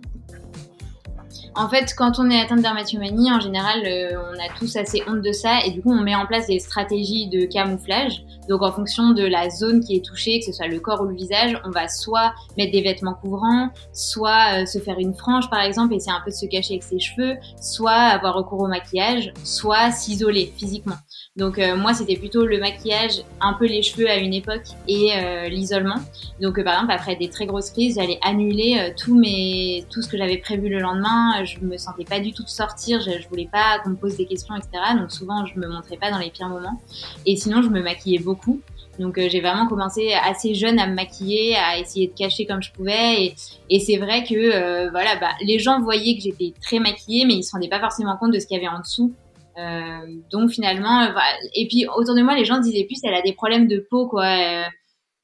En 1.55 1.69
fait, 1.69 1.95
quand 1.97 2.19
on 2.19 2.31
est 2.31 2.41
atteint 2.41 2.57
de 2.57 2.63
dermatomanie, 2.63 3.31
en 3.31 3.39
général, 3.39 3.83
euh, 3.85 4.17
on 4.31 4.35
a 4.35 4.49
tous 4.59 4.75
assez 4.77 5.03
honte 5.07 5.21
de 5.21 5.33
ça 5.33 5.61
et 5.67 5.71
du 5.71 5.83
coup, 5.83 5.93
on 5.93 6.01
met 6.01 6.15
en 6.15 6.27
place 6.27 6.47
des 6.47 6.59
stratégies 6.59 7.29
de 7.29 7.45
camouflage. 7.45 8.25
Donc, 8.49 8.63
en 8.63 8.73
fonction 8.73 9.11
de 9.11 9.23
la 9.23 9.51
zone 9.51 9.81
qui 9.81 9.97
est 9.97 10.05
touchée, 10.05 10.39
que 10.41 10.47
ce 10.47 10.53
soit 10.53 10.67
le 10.67 10.81
corps 10.81 11.03
ou 11.03 11.05
le 11.05 11.15
visage, 11.15 11.61
on 11.65 11.71
va 11.71 11.89
soit 11.89 12.33
mettre 12.57 12.73
des 12.73 12.81
vêtements 12.81 13.15
couvrants, 13.15 13.69
soit 13.93 14.63
euh, 14.63 14.67
se 14.67 14.79
faire 14.79 14.99
une 14.99 15.15
frange, 15.15 15.51
par 15.51 15.61
exemple, 15.61 15.93
et 15.93 15.97
essayer 15.97 16.13
un 16.13 16.23
peu 16.25 16.31
de 16.31 16.37
se 16.37 16.47
cacher 16.47 16.75
avec 16.75 16.85
ses 16.85 16.99
cheveux, 16.99 17.37
soit 17.61 17.93
avoir 17.93 18.35
recours 18.35 18.61
au 18.61 18.69
maquillage, 18.69 19.33
soit 19.45 19.91
s'isoler 19.91 20.53
physiquement. 20.57 20.97
Donc 21.37 21.59
euh, 21.59 21.77
moi 21.77 21.95
c'était 21.95 22.17
plutôt 22.17 22.45
le 22.45 22.59
maquillage, 22.59 23.23
un 23.41 23.55
peu 23.55 23.67
les 23.67 23.83
cheveux 23.83 24.09
à 24.09 24.17
une 24.17 24.35
époque 24.35 24.67
et 24.87 25.13
euh, 25.15 25.49
l'isolement. 25.49 25.97
Donc 26.43 26.59
euh, 26.59 26.65
par 26.65 26.75
exemple 26.75 26.93
après 26.93 27.17
des 27.17 27.31
très 27.31 27.47
grosses 27.47 27.71
crises, 27.71 27.95
j'allais 27.95 28.19
annuler 28.23 28.93
tout 28.99 29.19
mes 29.19 29.87
tout 29.91 30.03
ce 30.03 30.09
que 30.09 30.19
j'avais 30.19 30.37
prévu 30.37 30.69
le 30.69 30.79
lendemain. 30.79 31.42
Je 31.45 31.61
me 31.61 31.77
sentais 31.77 32.05
pas 32.05 32.21
du 32.21 32.33
tout 32.33 32.43
de 32.43 32.49
sortir, 32.49 33.01
je, 33.01 33.21
je 33.21 33.29
voulais 33.29 33.49
pas 33.51 33.79
qu'on 33.83 33.91
me 33.91 33.97
pose 33.97 34.17
des 34.17 34.27
questions 34.27 34.55
etc. 34.55 34.71
Donc 34.99 35.11
souvent 35.11 35.47
je 35.47 35.59
me 35.59 35.69
montrais 35.69 35.97
pas 35.97 36.11
dans 36.11 36.19
les 36.19 36.31
pires 36.31 36.49
moments. 36.49 36.81
Et 37.27 37.37
sinon 37.37 37.63
je 37.63 37.69
me 37.69 37.83
maquillais 37.83 38.19
beaucoup. 38.19 38.61
Donc 38.99 39.19
j'ai 39.19 39.41
vraiment 39.41 39.67
commencé 39.67 40.13
assez 40.13 40.55
jeune 40.55 40.79
à 40.79 40.87
me 40.87 40.95
maquiller, 40.95 41.57
à 41.57 41.79
essayer 41.79 42.09
de 42.09 42.13
cacher 42.13 42.45
comme 42.45 42.63
je 42.63 42.73
pouvais. 42.73 43.25
Et, 43.25 43.35
et 43.71 43.81
c'est 43.81 43.97
vrai 43.97 44.23
que 44.25 44.91
voilà, 44.91 45.17
bah, 45.17 45.31
les 45.43 45.59
gens 45.59 45.81
voyaient 45.81 46.15
que 46.15 46.23
j'étais 46.23 46.53
très 46.61 46.79
maquillée, 46.79 47.25
mais 47.25 47.35
ils 47.35 47.43
se 47.43 47.53
rendaient 47.53 47.71
pas 47.71 47.81
forcément 47.81 48.17
compte 48.19 48.33
de 48.33 48.39
ce 48.39 48.47
qu'il 48.47 48.57
y 48.57 48.61
avait 48.61 48.75
en 48.75 48.81
dessous. 48.81 49.15
Euh, 49.59 50.21
donc 50.31 50.51
finalement, 50.51 51.03
euh, 51.03 51.11
et 51.55 51.67
puis 51.69 51.87
autour 51.87 52.15
de 52.15 52.23
moi, 52.23 52.35
les 52.35 52.45
gens 52.45 52.59
disaient 52.59 52.85
plus, 52.85 52.99
elle 53.05 53.15
a 53.15 53.23
des 53.23 53.33
problèmes 53.33 53.69
de 53.69 53.87
peau, 53.91 54.09
quoi. 54.09 54.25
Euh, 54.25 54.65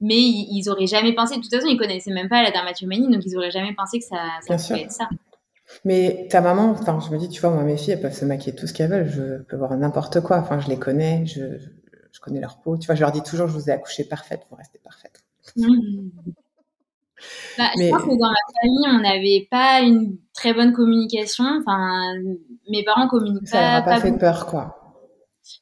mais 0.00 0.16
ils, 0.16 0.58
ils, 0.58 0.70
auraient 0.70 0.87
jamais 0.87 1.12
pensé. 1.12 1.37
De 1.37 1.40
toute 1.40 1.52
façon, 1.52 1.66
ils 1.68 1.78
connaissaient 1.78 2.12
même 2.12 2.28
pas 2.28 2.42
la 2.42 2.50
dermatomanie, 2.50 3.10
donc 3.10 3.22
ils 3.25 3.37
auraient 3.37 3.50
jamais 3.50 3.75
pensé 3.75 3.98
que 3.98 4.04
ça, 4.04 4.28
ça 4.42 4.56
pouvait 4.56 4.84
être 4.84 4.92
ça. 4.92 5.08
Mais 5.85 6.26
ta 6.30 6.40
maman, 6.40 6.70
enfin, 6.70 6.99
je 7.00 7.11
me 7.12 7.18
dis, 7.18 7.28
tu 7.28 7.40
vois, 7.40 7.50
moi, 7.50 7.62
mes 7.62 7.76
filles, 7.76 7.94
elles 7.94 8.00
peuvent 8.00 8.12
se 8.12 8.25
maquiller 8.25 8.54
tout 8.54 8.66
ce 8.66 8.73
qu'elles 8.73 8.90
veulent. 8.90 9.08
Je 9.08 9.42
peux 9.42 9.56
voir 9.56 9.76
n'importe 9.76 10.20
quoi. 10.20 10.38
Enfin, 10.38 10.58
je 10.58 10.68
les 10.68 10.78
connais, 10.78 11.25
je, 11.26 11.58
je 12.12 12.20
connais 12.20 12.40
leur 12.40 12.58
peau. 12.58 12.76
Tu 12.76 12.87
vois, 12.87 12.94
je 12.94 13.00
leur 13.00 13.12
dis 13.12 13.23
toujours, 13.23 13.49
je 13.49 13.52
vous 13.52 13.70
ai 13.70 13.73
accouché 13.73 14.04
parfaite, 14.04 14.42
vous 14.50 14.56
restez 14.56 14.78
parfaite. 14.78 15.23
Mmh. 15.56 16.08
Bah, 17.56 17.64
Je 17.76 17.90
pense 17.90 18.02
que 18.02 18.11
dans 18.11 18.30
ma 18.30 18.61
famille, 18.62 18.87
on 18.87 19.00
n'avait 19.00 19.49
pas 19.50 19.80
une 19.80 20.18
très 20.32 20.54
bonne 20.54 20.73
communication. 20.73 21.44
Enfin, 21.58 22.14
mes 22.70 22.85
parents 22.85 23.08
communiquent 23.08 23.49
ça 23.49 23.58
pas. 23.58 23.64
Ça 23.64 23.73
n'a 23.73 23.82
pas, 23.82 24.00
fait 24.00 24.16
peur, 24.16 24.47
quoi. 24.47 24.77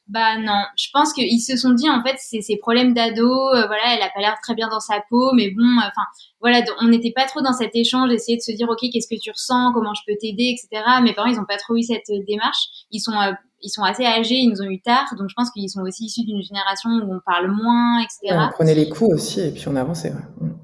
Bah 0.09 0.39
non, 0.39 0.63
je 0.77 0.89
pense 0.93 1.13
qu'ils 1.13 1.41
se 1.41 1.57
sont 1.57 1.73
dit 1.73 1.91
en 1.91 2.03
fait 2.03 2.15
c'est 2.19 2.41
ses 2.41 2.57
problèmes 2.57 2.95
d'ado, 2.95 3.29
euh, 3.29 3.67
voilà, 3.67 3.95
elle 3.97 4.03
a 4.03 4.11
pas 4.15 4.21
l'air 4.21 4.37
très 4.41 4.55
bien 4.55 4.69
dans 4.69 4.81
sa 4.81 5.03
peau, 5.11 5.33
mais 5.35 5.51
bon, 5.51 5.79
enfin 5.79 6.03
voilà, 6.41 6.61
on 6.81 6.89
n'était 6.89 7.11
pas 7.11 7.25
trop 7.25 7.41
dans 7.41 7.53
cet 7.53 7.75
échange, 7.75 8.13
essayer 8.13 8.37
de 8.37 8.43
se 8.43 8.53
dire 8.53 8.69
ok 8.69 8.79
qu'est-ce 8.93 9.09
que 9.09 9.21
tu 9.21 9.31
ressens, 9.31 9.73
comment 9.75 9.95
je 9.95 10.03
peux 10.07 10.17
t'aider, 10.21 10.55
etc. 10.55 10.85
Mes 11.03 11.13
parents 11.13 11.29
ils 11.29 11.41
ont 11.41 11.45
pas 11.45 11.57
trop 11.57 11.77
eu 11.77 11.83
cette 11.83 12.09
euh, 12.11 12.23
démarche, 12.27 12.87
ils 12.93 13.01
sont 13.01 13.19
euh, 13.21 13.33
ils 13.63 13.71
sont 13.71 13.83
assez 13.83 14.05
âgés, 14.05 14.37
ils 14.37 14.51
nous 14.51 14.63
ont 14.63 14.71
eu 14.71 14.81
tard, 14.81 15.07
donc 15.19 15.29
je 15.29 15.35
pense 15.35 15.51
qu'ils 15.51 15.69
sont 15.69 15.83
aussi 15.83 16.05
issus 16.05 16.25
d'une 16.25 16.43
génération 16.43 16.91
où 16.91 17.13
on 17.13 17.21
parle 17.27 17.51
moins, 17.51 18.01
etc. 18.01 18.39
on 18.39 18.53
prenait 18.53 18.75
les 18.75 18.89
coups 18.89 19.15
aussi 19.15 19.41
et 19.41 19.51
puis 19.51 19.67
on 19.67 19.75
avançait. 19.77 20.13
Ouais. 20.13 20.49
Mm. 20.49 20.59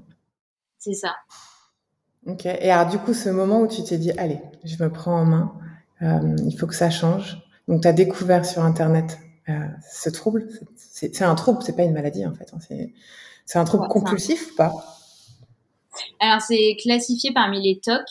C'est 0.79 0.93
ça. 0.93 1.15
Ok. 2.27 2.45
Et 2.45 2.71
alors 2.71 2.89
du 2.89 2.97
coup 2.97 3.13
ce 3.13 3.29
moment 3.29 3.59
où 3.59 3.67
tu 3.67 3.83
t'es 3.83 3.97
dit 3.97 4.11
allez, 4.17 4.39
je 4.63 4.81
me 4.81 4.89
prends 4.89 5.19
en 5.19 5.25
main, 5.25 5.53
il 6.01 6.55
faut 6.57 6.67
que 6.67 6.75
ça 6.75 6.89
change. 6.89 7.42
Donc 7.67 7.81
tu 7.81 7.87
as 7.87 7.93
découvert 7.93 8.45
sur 8.45 8.63
internet 8.63 9.17
euh, 9.49 9.67
ce 9.91 10.09
trouble, 10.09 10.47
c'est 10.77 11.21
un 11.21 11.35
trouble, 11.35 11.61
c'est 11.63 11.75
pas 11.75 11.83
une 11.83 11.93
maladie 11.93 12.25
en 12.25 12.33
fait. 12.33 12.49
Hein, 12.53 12.59
c'est 13.45 13.59
un 13.59 13.65
trouble 13.65 13.87
compulsif 13.87 14.51
ou 14.51 14.55
pas? 14.55 14.71
Alors 16.19 16.41
c'est 16.41 16.77
classifié 16.81 17.31
parmi 17.33 17.61
les 17.61 17.79
TOC, 17.79 18.05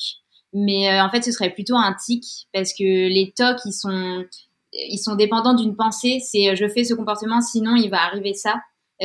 mais 0.52 0.90
euh, 0.90 1.02
en 1.02 1.11
fait 1.11 1.23
ce 1.23 1.32
serait 1.32 1.50
plutôt 1.50 1.76
un 1.76 1.94
tic 1.94 2.49
parce 2.52 2.73
que 2.75 2.85
les 2.85 3.32
TOC 3.35 3.56
ils 3.64 3.73
sont 3.73 4.25
ils 4.73 4.99
sont 4.99 5.14
dépendants 5.14 5.54
d'une 5.54 5.75
pensée. 5.75 6.21
C'est 6.21 6.50
euh, 6.50 6.54
je 6.54 6.68
fais 6.68 6.85
ce 6.85 6.92
comportement, 6.94 7.40
sinon 7.40 7.76
il 7.76 7.88
va 7.88 8.02
arriver 8.02 8.35
ça. 8.35 8.61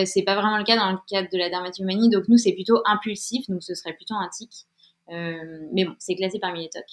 c'est 0.06 0.24
pas 0.24 0.36
vraiment 0.36 0.58
le 0.58 0.66
cas 0.66 0.75
dans 0.75 0.92
le 0.92 0.98
cadre 1.10 1.30
de 1.32 1.38
la 1.38 1.50
dermatomanie. 1.50 2.10
Donc 2.10 2.25
nous 2.27 2.38
c'est 2.38 2.54
plutôt 2.54 2.82
impulsif, 2.86 3.50
donc 3.50 3.63
ce 3.63 3.74
serait 3.74 3.94
plutôt 3.94 4.16
un 4.16 4.27
tic. 4.30 4.68
Mais 5.10 5.86
bon, 5.86 5.94
c'est 6.00 6.16
classé 6.16 6.40
parmi 6.40 6.62
les 6.62 6.70
TOC. 6.70 6.84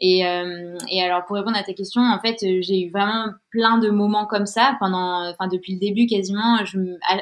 Et, 0.00 0.24
euh, 0.24 0.78
et 0.90 1.02
alors 1.02 1.24
pour 1.24 1.36
répondre 1.36 1.56
à 1.56 1.62
ta 1.64 1.72
question, 1.72 2.00
en 2.00 2.20
fait, 2.20 2.36
j'ai 2.40 2.82
eu 2.82 2.90
vraiment 2.90 3.32
plein 3.50 3.78
de 3.78 3.90
moments 3.90 4.26
comme 4.26 4.46
ça 4.46 4.76
pendant, 4.78 5.28
enfin 5.28 5.48
depuis 5.48 5.74
le 5.74 5.80
début 5.80 6.06
quasiment. 6.06 6.64
Je, 6.64 6.78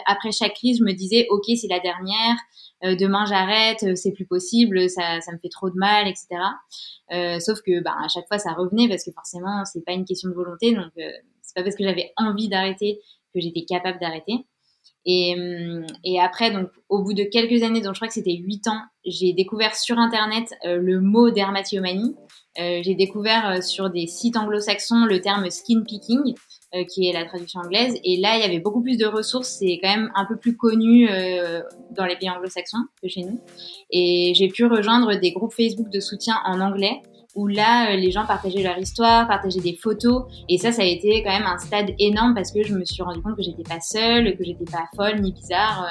après 0.07 0.31
chaque 0.31 0.55
crise, 0.55 0.79
je 0.79 0.85
me 0.85 0.93
disais, 0.93 1.27
ok, 1.31 1.45
c'est 1.57 1.69
la 1.69 1.81
dernière. 1.81 2.37
Euh, 2.85 2.95
demain 2.95 3.25
j'arrête, 3.25 3.83
euh, 3.85 3.95
c'est 3.95 4.13
plus 4.13 4.27
possible, 4.27 4.91
ça, 4.91 5.21
ça 5.23 5.33
me 5.33 5.39
fait 5.39 5.49
trop 5.49 5.71
de 5.71 5.77
mal, 5.77 6.07
etc. 6.07 6.27
Euh, 7.13 7.41
sauf 7.41 7.63
que, 7.63 7.83
bah, 7.83 7.95
à 8.05 8.09
chaque 8.09 8.27
fois, 8.29 8.39
ça 8.39 8.53
revenait 8.53 8.89
parce 8.89 9.05
que 9.05 9.13
forcément, 9.13 9.65
c'est 9.65 9.83
pas 9.85 9.93
une 9.93 10.05
question 10.05 10.29
de 10.29 10.35
volonté, 10.35 10.75
donc 10.75 10.93
euh, 10.99 11.11
c'est 11.41 11.55
pas 11.55 11.63
parce 11.63 11.75
que 11.75 11.85
j'avais 11.85 12.13
envie 12.19 12.49
d'arrêter 12.49 13.01
que 13.35 13.41
j'étais 13.41 13.65
capable 13.65 13.99
d'arrêter. 13.99 14.47
Et, 15.07 15.35
hum, 15.35 15.87
et, 16.05 16.21
après, 16.21 16.51
donc, 16.51 16.69
au 16.89 17.03
bout 17.03 17.15
de 17.15 17.23
quelques 17.23 17.63
années, 17.63 17.81
donc 17.81 17.95
je 17.95 18.01
crois 18.01 18.09
que 18.09 18.15
c'était 18.15 18.35
8 18.35 18.69
ans, 18.69 18.81
j'ai 19.05 19.33
découvert 19.33 19.75
sur 19.75 19.99
Internet 19.99 20.53
le 20.65 21.01
mot 21.01 21.31
dermatillomanie. 21.31 22.15
Euh, 22.59 22.81
j'ai 22.83 22.95
découvert 22.95 23.51
euh, 23.51 23.61
sur 23.61 23.91
des 23.91 24.07
sites 24.07 24.37
anglo-saxons 24.37 25.05
le 25.05 25.21
terme 25.21 25.51
skin 25.51 25.83
picking, 25.87 26.35
euh, 26.75 26.85
qui 26.85 27.09
est 27.09 27.13
la 27.13 27.25
traduction 27.27 27.61
anglaise. 27.61 27.99
Et 28.03 28.17
là, 28.17 28.37
il 28.37 28.41
y 28.41 28.45
avait 28.45 28.61
beaucoup 28.61 28.83
plus 28.83 28.97
de 28.97 29.07
ressources. 29.07 29.49
C'est 29.59 29.79
quand 29.83 29.95
même 29.95 30.11
un 30.15 30.25
peu 30.25 30.37
plus 30.37 30.57
connu 30.57 31.09
dans 31.91 32.07
les 32.07 32.17
pays 32.17 32.31
anglo-saxons 32.31 32.85
que 33.03 33.09
chez 33.09 33.23
nous. 33.23 33.41
Et 33.91 34.33
j'ai 34.35 34.49
pu 34.49 34.65
rejoindre 34.65 35.15
des 35.17 35.33
groupes 35.33 35.53
Facebook 35.53 35.91
de 35.91 36.01
soutien 36.01 36.37
en 36.45 36.61
anglais 36.61 37.03
où 37.37 37.47
là, 37.47 37.95
les 37.97 38.11
gens 38.11 38.27
partageaient 38.27 38.63
leur 38.63 38.79
histoire, 38.79 39.29
partageaient 39.29 39.61
des 39.61 39.77
photos. 39.77 40.25
Et 40.49 40.59
ça, 40.59 40.73
ça 40.73 40.83
a 40.83 40.87
été 40.87 41.23
quand 41.23 41.31
même 41.31 41.47
un 41.47 41.59
stade 41.59 41.95
énorme 41.99 42.35
parce 42.35 42.51
que 42.51 42.63
je 42.63 42.75
me 42.75 42.85
suis 42.85 43.03
rendu 43.03 43.23
compte 43.23 43.37
que 43.37 43.43
j'étais 43.43 43.63
pas 43.63 43.81
seule, 43.81 44.37
que 44.37 44.45
j'étais 44.45 44.65
pas 44.65 44.89
folle 44.97 45.21
ni 45.21 45.33
bizarre 45.33 45.87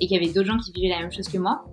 et 0.00 0.06
qu'il 0.06 0.20
y 0.20 0.22
avait 0.22 0.32
d'autres 0.32 0.48
gens 0.48 0.58
qui 0.58 0.72
vivaient 0.72 0.94
la 0.94 1.00
même 1.00 1.12
chose 1.12 1.28
que 1.28 1.38
moi 1.38 1.64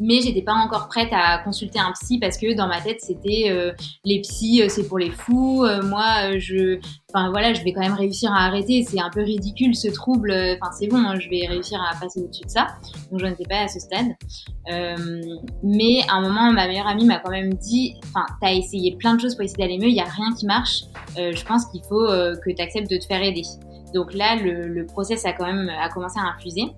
mais 0.00 0.20
j'étais 0.20 0.42
pas 0.42 0.54
encore 0.54 0.88
prête 0.88 1.10
à 1.12 1.38
consulter 1.38 1.78
un 1.78 1.92
psy 1.92 2.18
parce 2.18 2.36
que 2.36 2.54
dans 2.54 2.66
ma 2.66 2.80
tête 2.80 3.00
c'était 3.00 3.46
euh, 3.48 3.72
les 4.04 4.20
psys 4.22 4.62
euh, 4.62 4.68
c'est 4.68 4.88
pour 4.88 4.98
les 4.98 5.10
fous 5.10 5.64
euh, 5.64 5.82
moi 5.82 6.36
je 6.38 6.80
enfin 7.12 7.30
voilà 7.30 7.54
je 7.54 7.62
vais 7.62 7.72
quand 7.72 7.80
même 7.80 7.94
réussir 7.94 8.32
à 8.32 8.46
arrêter. 8.46 8.82
C'est 8.82 9.00
un 9.00 9.10
peu 9.10 9.22
ridicule 9.22 9.76
ce 9.76 9.88
trouble 9.88 10.32
enfin 10.32 10.72
c'est 10.72 10.88
bon 10.88 10.96
hein, 10.96 11.18
je 11.20 11.28
vais 11.28 11.46
réussir 11.46 11.80
à 11.80 11.94
passer 12.00 12.20
au-dessus 12.20 12.44
de 12.44 12.50
ça. 12.50 12.66
Donc 13.10 13.20
je 13.20 13.26
n'étais 13.26 13.44
pas 13.44 13.60
à 13.60 13.68
ce 13.68 13.78
stade. 13.78 14.08
Mais 15.62 16.00
à 16.08 16.14
un 16.14 16.22
moment 16.22 16.52
ma 16.52 16.66
meilleure 16.66 16.88
amie 16.88 17.04
m'a 17.04 17.20
quand 17.20 17.30
même 17.30 17.54
dit 17.54 17.94
enfin 18.08 18.26
t'as 18.40 18.52
essayé 18.52 18.96
plein 18.96 19.14
de 19.14 19.20
choses 19.20 19.36
pour 19.36 19.44
essayer 19.44 19.62
d'aller 19.62 19.78
mieux 19.78 19.90
il 19.90 19.96
y 19.96 20.00
a 20.00 20.04
rien 20.04 20.34
qui 20.36 20.46
marche. 20.46 20.82
Je 21.16 21.44
pense 21.44 21.66
qu'il 21.66 21.82
faut 21.82 22.06
que 22.06 22.50
tu 22.50 22.60
acceptes 22.60 22.90
de 22.90 22.96
te 22.96 23.04
faire 23.04 23.22
aider. 23.22 23.42
Donc 23.94 24.12
là 24.12 24.34
le, 24.34 24.66
le 24.66 24.86
process 24.86 25.24
a 25.24 25.32
quand 25.32 25.46
même 25.46 25.68
a 25.68 25.88
commencé 25.88 26.18
à 26.18 26.34
infuser 26.34 26.72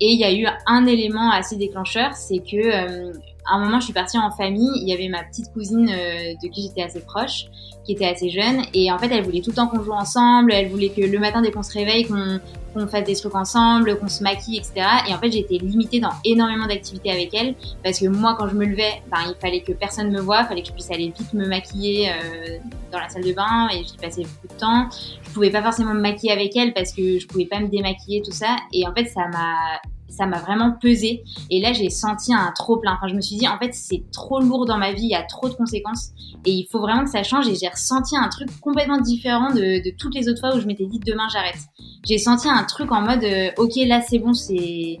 et 0.00 0.12
il 0.12 0.18
y 0.18 0.24
a 0.24 0.32
eu 0.32 0.46
un 0.66 0.86
élément 0.86 1.30
assez 1.30 1.56
déclencheur, 1.56 2.14
c'est 2.14 2.38
que 2.38 2.56
euh, 2.56 3.12
à 3.46 3.54
un 3.54 3.64
moment, 3.64 3.80
je 3.80 3.84
suis 3.86 3.92
partie 3.92 4.18
en 4.18 4.30
famille. 4.30 4.70
Il 4.76 4.88
y 4.88 4.92
avait 4.92 5.08
ma 5.08 5.22
petite 5.24 5.52
cousine 5.52 5.88
euh, 5.88 6.34
de 6.42 6.48
qui 6.48 6.62
j'étais 6.62 6.82
assez 6.82 7.00
proche, 7.00 7.46
qui 7.84 7.92
était 7.92 8.06
assez 8.06 8.30
jeune, 8.30 8.62
et 8.74 8.92
en 8.92 8.98
fait, 8.98 9.08
elle 9.10 9.24
voulait 9.24 9.40
tout 9.40 9.50
le 9.50 9.56
temps 9.56 9.68
qu'on 9.68 9.82
joue 9.82 9.92
ensemble. 9.92 10.52
Elle 10.52 10.68
voulait 10.68 10.90
que 10.90 11.00
le 11.00 11.18
matin, 11.18 11.40
dès 11.42 11.50
qu'on 11.50 11.62
se 11.62 11.72
réveille, 11.72 12.06
qu'on 12.06 12.86
fasse 12.86 13.04
des 13.04 13.16
trucs 13.16 13.34
ensemble, 13.34 13.98
qu'on 13.98 14.08
se 14.08 14.22
maquille, 14.22 14.58
etc. 14.58 14.86
Et 15.08 15.14
en 15.14 15.18
fait, 15.18 15.30
j'étais 15.30 15.56
limitée 15.56 16.00
dans 16.00 16.12
énormément 16.24 16.66
d'activités 16.66 17.10
avec 17.10 17.34
elle, 17.34 17.54
parce 17.82 17.98
que 17.98 18.06
moi, 18.06 18.36
quand 18.38 18.48
je 18.48 18.54
me 18.54 18.64
levais, 18.64 19.02
ben, 19.10 19.18
il 19.28 19.34
fallait 19.40 19.62
que 19.62 19.72
personne 19.72 20.10
me 20.10 20.20
voie, 20.20 20.42
il 20.42 20.46
fallait 20.46 20.62
que 20.62 20.68
je 20.68 20.72
puisse 20.72 20.90
aller 20.90 21.12
vite 21.16 21.32
me 21.32 21.46
maquiller 21.46 22.10
euh, 22.10 22.58
dans 22.92 22.98
la 22.98 23.08
salle 23.08 23.24
de 23.24 23.32
bain, 23.32 23.68
et 23.72 23.84
j'y 23.84 23.96
passais 23.96 24.22
beaucoup 24.22 24.54
de 24.54 24.58
temps. 24.58 24.88
Je 25.22 25.30
pouvais 25.30 25.50
pas 25.50 25.62
forcément 25.62 25.94
me 25.94 26.00
maquiller 26.00 26.32
avec 26.32 26.56
elle 26.56 26.72
parce 26.72 26.92
que 26.92 27.18
je 27.18 27.26
pouvais 27.26 27.46
pas 27.46 27.60
me 27.60 27.68
démaquiller, 27.68 28.22
tout 28.22 28.32
ça. 28.32 28.56
Et 28.72 28.86
en 28.86 28.92
fait, 28.94 29.06
ça 29.06 29.26
m'a 29.28 29.80
ça 30.10 30.26
m'a 30.26 30.38
vraiment 30.38 30.72
pesé. 30.72 31.24
Et 31.50 31.60
là, 31.60 31.72
j'ai 31.72 31.88
senti 31.88 32.34
un 32.34 32.52
trop 32.54 32.76
plein. 32.76 32.94
Enfin, 32.94 33.08
je 33.08 33.14
me 33.14 33.20
suis 33.20 33.36
dit, 33.36 33.48
en 33.48 33.58
fait, 33.58 33.72
c'est 33.72 34.02
trop 34.12 34.40
lourd 34.40 34.66
dans 34.66 34.78
ma 34.78 34.92
vie, 34.92 35.04
il 35.04 35.10
y 35.10 35.14
a 35.14 35.22
trop 35.22 35.48
de 35.48 35.54
conséquences. 35.54 36.10
Et 36.44 36.50
il 36.50 36.66
faut 36.70 36.80
vraiment 36.80 37.04
que 37.04 37.10
ça 37.10 37.22
change. 37.22 37.48
Et 37.48 37.54
j'ai 37.54 37.68
ressenti 37.68 38.16
un 38.16 38.28
truc 38.28 38.48
complètement 38.60 39.00
différent 39.00 39.50
de, 39.50 39.82
de, 39.82 39.96
toutes 39.96 40.14
les 40.14 40.28
autres 40.28 40.40
fois 40.40 40.54
où 40.54 40.60
je 40.60 40.66
m'étais 40.66 40.86
dit, 40.86 40.98
demain, 40.98 41.28
j'arrête. 41.32 41.58
J'ai 42.06 42.18
senti 42.18 42.48
un 42.48 42.64
truc 42.64 42.92
en 42.92 43.02
mode, 43.02 43.24
euh, 43.24 43.50
ok, 43.56 43.72
là, 43.86 44.00
c'est 44.00 44.18
bon, 44.18 44.32
c'est. 44.34 45.00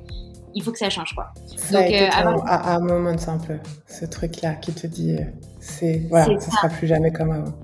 Il 0.52 0.62
faut 0.64 0.72
que 0.72 0.78
ça 0.78 0.90
change, 0.90 1.14
quoi. 1.14 1.32
Ça 1.56 1.80
Donc, 1.80 1.92
euh, 1.92 2.08
à, 2.10 2.74
un 2.74 2.80
moment, 2.80 3.16
c'est 3.16 3.30
un 3.30 3.38
peu 3.38 3.58
ce 3.86 4.04
truc-là 4.04 4.54
qui 4.54 4.72
te 4.72 4.86
dit, 4.86 5.12
euh, 5.12 5.24
c'est 5.60 6.06
voilà, 6.08 6.38
ça 6.40 6.50
sera 6.50 6.68
plus 6.68 6.88
jamais 6.88 7.12
comme 7.12 7.30
avant. 7.30 7.54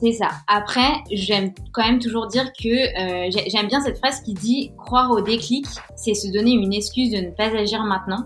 C'est 0.00 0.12
ça. 0.12 0.28
Après, 0.46 0.88
j'aime 1.10 1.52
quand 1.72 1.82
même 1.82 1.98
toujours 1.98 2.26
dire 2.26 2.52
que 2.52 2.68
euh, 2.68 3.30
j'aime 3.46 3.66
bien 3.68 3.80
cette 3.80 3.98
phrase 3.98 4.20
qui 4.20 4.34
dit 4.34 4.72
croire 4.76 5.10
au 5.10 5.20
déclic, 5.20 5.66
c'est 5.94 6.14
se 6.14 6.30
donner 6.32 6.52
une 6.52 6.72
excuse 6.72 7.10
de 7.10 7.18
ne 7.18 7.30
pas 7.30 7.56
agir 7.56 7.82
maintenant. 7.84 8.24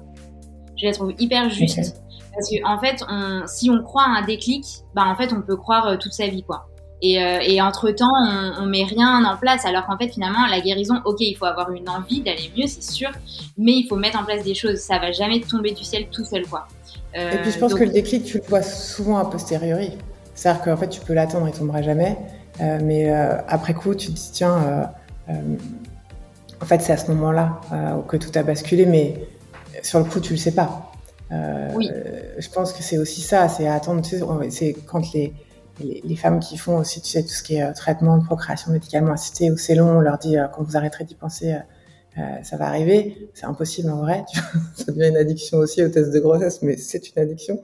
Je 0.77 0.87
la 0.87 0.93
trouve 0.93 1.13
hyper 1.19 1.49
juste. 1.51 2.03
Parce 2.33 2.49
que 2.51 2.65
en 2.67 2.79
fait, 2.81 3.05
on, 3.09 3.43
si 3.47 3.71
on 3.71 3.83
croit 3.83 4.05
à 4.05 4.21
un 4.21 4.25
déclic, 4.25 4.65
bah 4.95 5.05
en 5.07 5.17
fait, 5.17 5.33
on 5.33 5.43
peut 5.43 5.57
croire 5.57 5.87
euh, 5.87 5.97
toute 5.97 6.13
sa 6.13 6.27
vie, 6.27 6.43
quoi. 6.43 6.67
Et, 7.03 7.23
euh, 7.23 7.39
et 7.41 7.63
entre 7.63 7.91
temps, 7.93 8.07
on, 8.27 8.63
on 8.63 8.67
met 8.67 8.85
rien 8.85 9.25
en 9.25 9.37
place. 9.37 9.65
Alors 9.65 9.87
qu'en 9.87 9.97
fait, 9.97 10.09
finalement, 10.09 10.47
la 10.51 10.61
guérison, 10.61 10.97
ok, 11.05 11.21
il 11.21 11.35
faut 11.37 11.47
avoir 11.47 11.71
une 11.71 11.89
envie 11.89 12.21
d'aller 12.21 12.51
mieux, 12.57 12.67
c'est 12.67 12.83
sûr, 12.83 13.11
mais 13.57 13.73
il 13.73 13.87
faut 13.89 13.97
mettre 13.97 14.19
en 14.21 14.25
place 14.25 14.43
des 14.45 14.55
choses. 14.55 14.79
Ça 14.79 14.99
va 14.99 15.13
jamais 15.13 15.41
tomber 15.41 15.73
du 15.73 15.85
ciel 15.85 16.09
tout 16.11 16.25
seul, 16.25 16.47
quoi. 16.47 16.67
et 17.15 17.39
puis 17.43 17.51
je 17.53 17.59
pense 17.59 17.75
que 17.75 17.85
le 17.85 17.91
déclic, 17.91 18.25
tu 18.25 18.39
le 18.39 18.45
vois 18.45 18.63
souvent 18.63 19.19
a 19.19 19.25
posteriori. 19.25 19.93
C'est-à-dire 20.41 20.63
qu'en 20.63 20.77
fait, 20.79 20.89
tu 20.89 21.03
peux 21.03 21.13
l'attendre, 21.13 21.49
il 21.49 21.53
tombera 21.53 21.83
jamais. 21.83 22.17
Euh, 22.63 22.79
mais 22.83 23.13
euh, 23.13 23.37
après 23.47 23.75
coup, 23.75 23.95
tu 23.95 24.07
te 24.07 24.13
dis, 24.13 24.31
tiens, 24.33 24.91
euh, 25.29 25.35
en 26.63 26.65
fait, 26.65 26.81
c'est 26.81 26.95
à 26.95 26.97
ce 26.97 27.11
moment-là 27.11 27.61
que 28.09 28.17
tout 28.17 28.31
a 28.39 28.43
basculé, 28.43 28.87
mais 28.87 29.29
sur 29.83 29.99
le 29.99 30.07
coup, 30.07 30.19
tu 30.19 30.33
le 30.33 30.39
sais 30.39 30.53
pas. 30.53 30.93
oui. 31.75 31.91
Je 32.39 32.49
pense 32.49 32.73
que 32.73 32.83
c'est 32.83 32.97
aussi 32.97 33.21
ça, 33.21 33.51
c'est 33.51 33.69
attendre, 33.69 34.01
tu 34.01 34.17
sais, 34.17 34.25
c'est 34.49 34.73
quand 34.87 35.13
les, 35.13 35.35
les, 35.79 36.17
femmes 36.17 36.41
qui 36.41 36.57
font 36.57 36.79
aussi, 36.79 37.03
tu 37.03 37.11
sais, 37.11 37.23
tout 37.23 37.35
ce 37.35 37.43
qui 37.43 37.57
est 37.57 37.73
traitement 37.75 38.17
de 38.17 38.25
procréation 38.25 38.73
médicalement 38.73 39.13
assistée, 39.13 39.51
ou 39.51 39.59
c'est 39.59 39.75
long, 39.75 39.99
on 39.99 40.01
leur 40.01 40.17
dit, 40.17 40.37
quand 40.55 40.63
vous 40.63 40.75
arrêterez 40.75 41.05
d'y 41.05 41.17
penser, 41.17 41.55
ça 42.43 42.57
va 42.57 42.67
arriver. 42.67 43.29
C'est 43.35 43.45
impossible 43.45 43.91
en 43.91 43.99
vrai. 43.99 44.25
ça 44.75 44.91
devient 44.91 45.09
une 45.09 45.19
addiction 45.19 45.59
aussi 45.59 45.85
aux 45.85 45.91
tests 45.91 46.13
de 46.13 46.19
grossesse, 46.19 46.63
mais 46.63 46.79
c'est 46.79 47.15
une 47.15 47.23
addiction. 47.23 47.61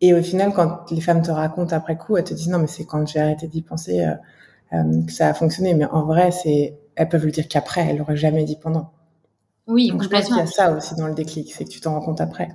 Et 0.00 0.14
au 0.14 0.22
final, 0.22 0.52
quand 0.54 0.90
les 0.90 1.00
femmes 1.00 1.22
te 1.22 1.30
racontent 1.30 1.76
après 1.76 1.96
coup, 1.96 2.16
elles 2.16 2.24
te 2.24 2.34
disent 2.34 2.48
non, 2.48 2.58
mais 2.58 2.66
c'est 2.66 2.84
quand 2.84 3.06
j'ai 3.06 3.20
arrêté 3.20 3.46
d'y 3.46 3.62
penser 3.62 4.04
euh, 4.04 4.14
euh, 4.72 5.02
que 5.06 5.12
ça 5.12 5.28
a 5.28 5.34
fonctionné. 5.34 5.74
Mais 5.74 5.84
en 5.84 6.04
vrai, 6.04 6.30
c'est, 6.30 6.78
elles 6.96 7.08
peuvent 7.08 7.24
le 7.24 7.30
dire 7.30 7.48
qu'après, 7.48 7.86
elles 7.86 7.98
l'auraient 7.98 8.16
jamais 8.16 8.44
dit 8.44 8.56
pendant. 8.56 8.92
Oui, 9.66 9.90
Donc, 9.90 10.02
je 10.02 10.08
pense 10.08 10.24
qu'il 10.24 10.36
y 10.36 10.40
a 10.40 10.46
ça 10.46 10.72
aussi 10.72 10.94
dans 10.94 11.06
le 11.06 11.14
déclic, 11.14 11.52
c'est 11.52 11.64
que 11.64 11.70
tu 11.70 11.80
t'en 11.80 11.92
rends 11.92 12.00
compte 12.00 12.20
après. 12.20 12.48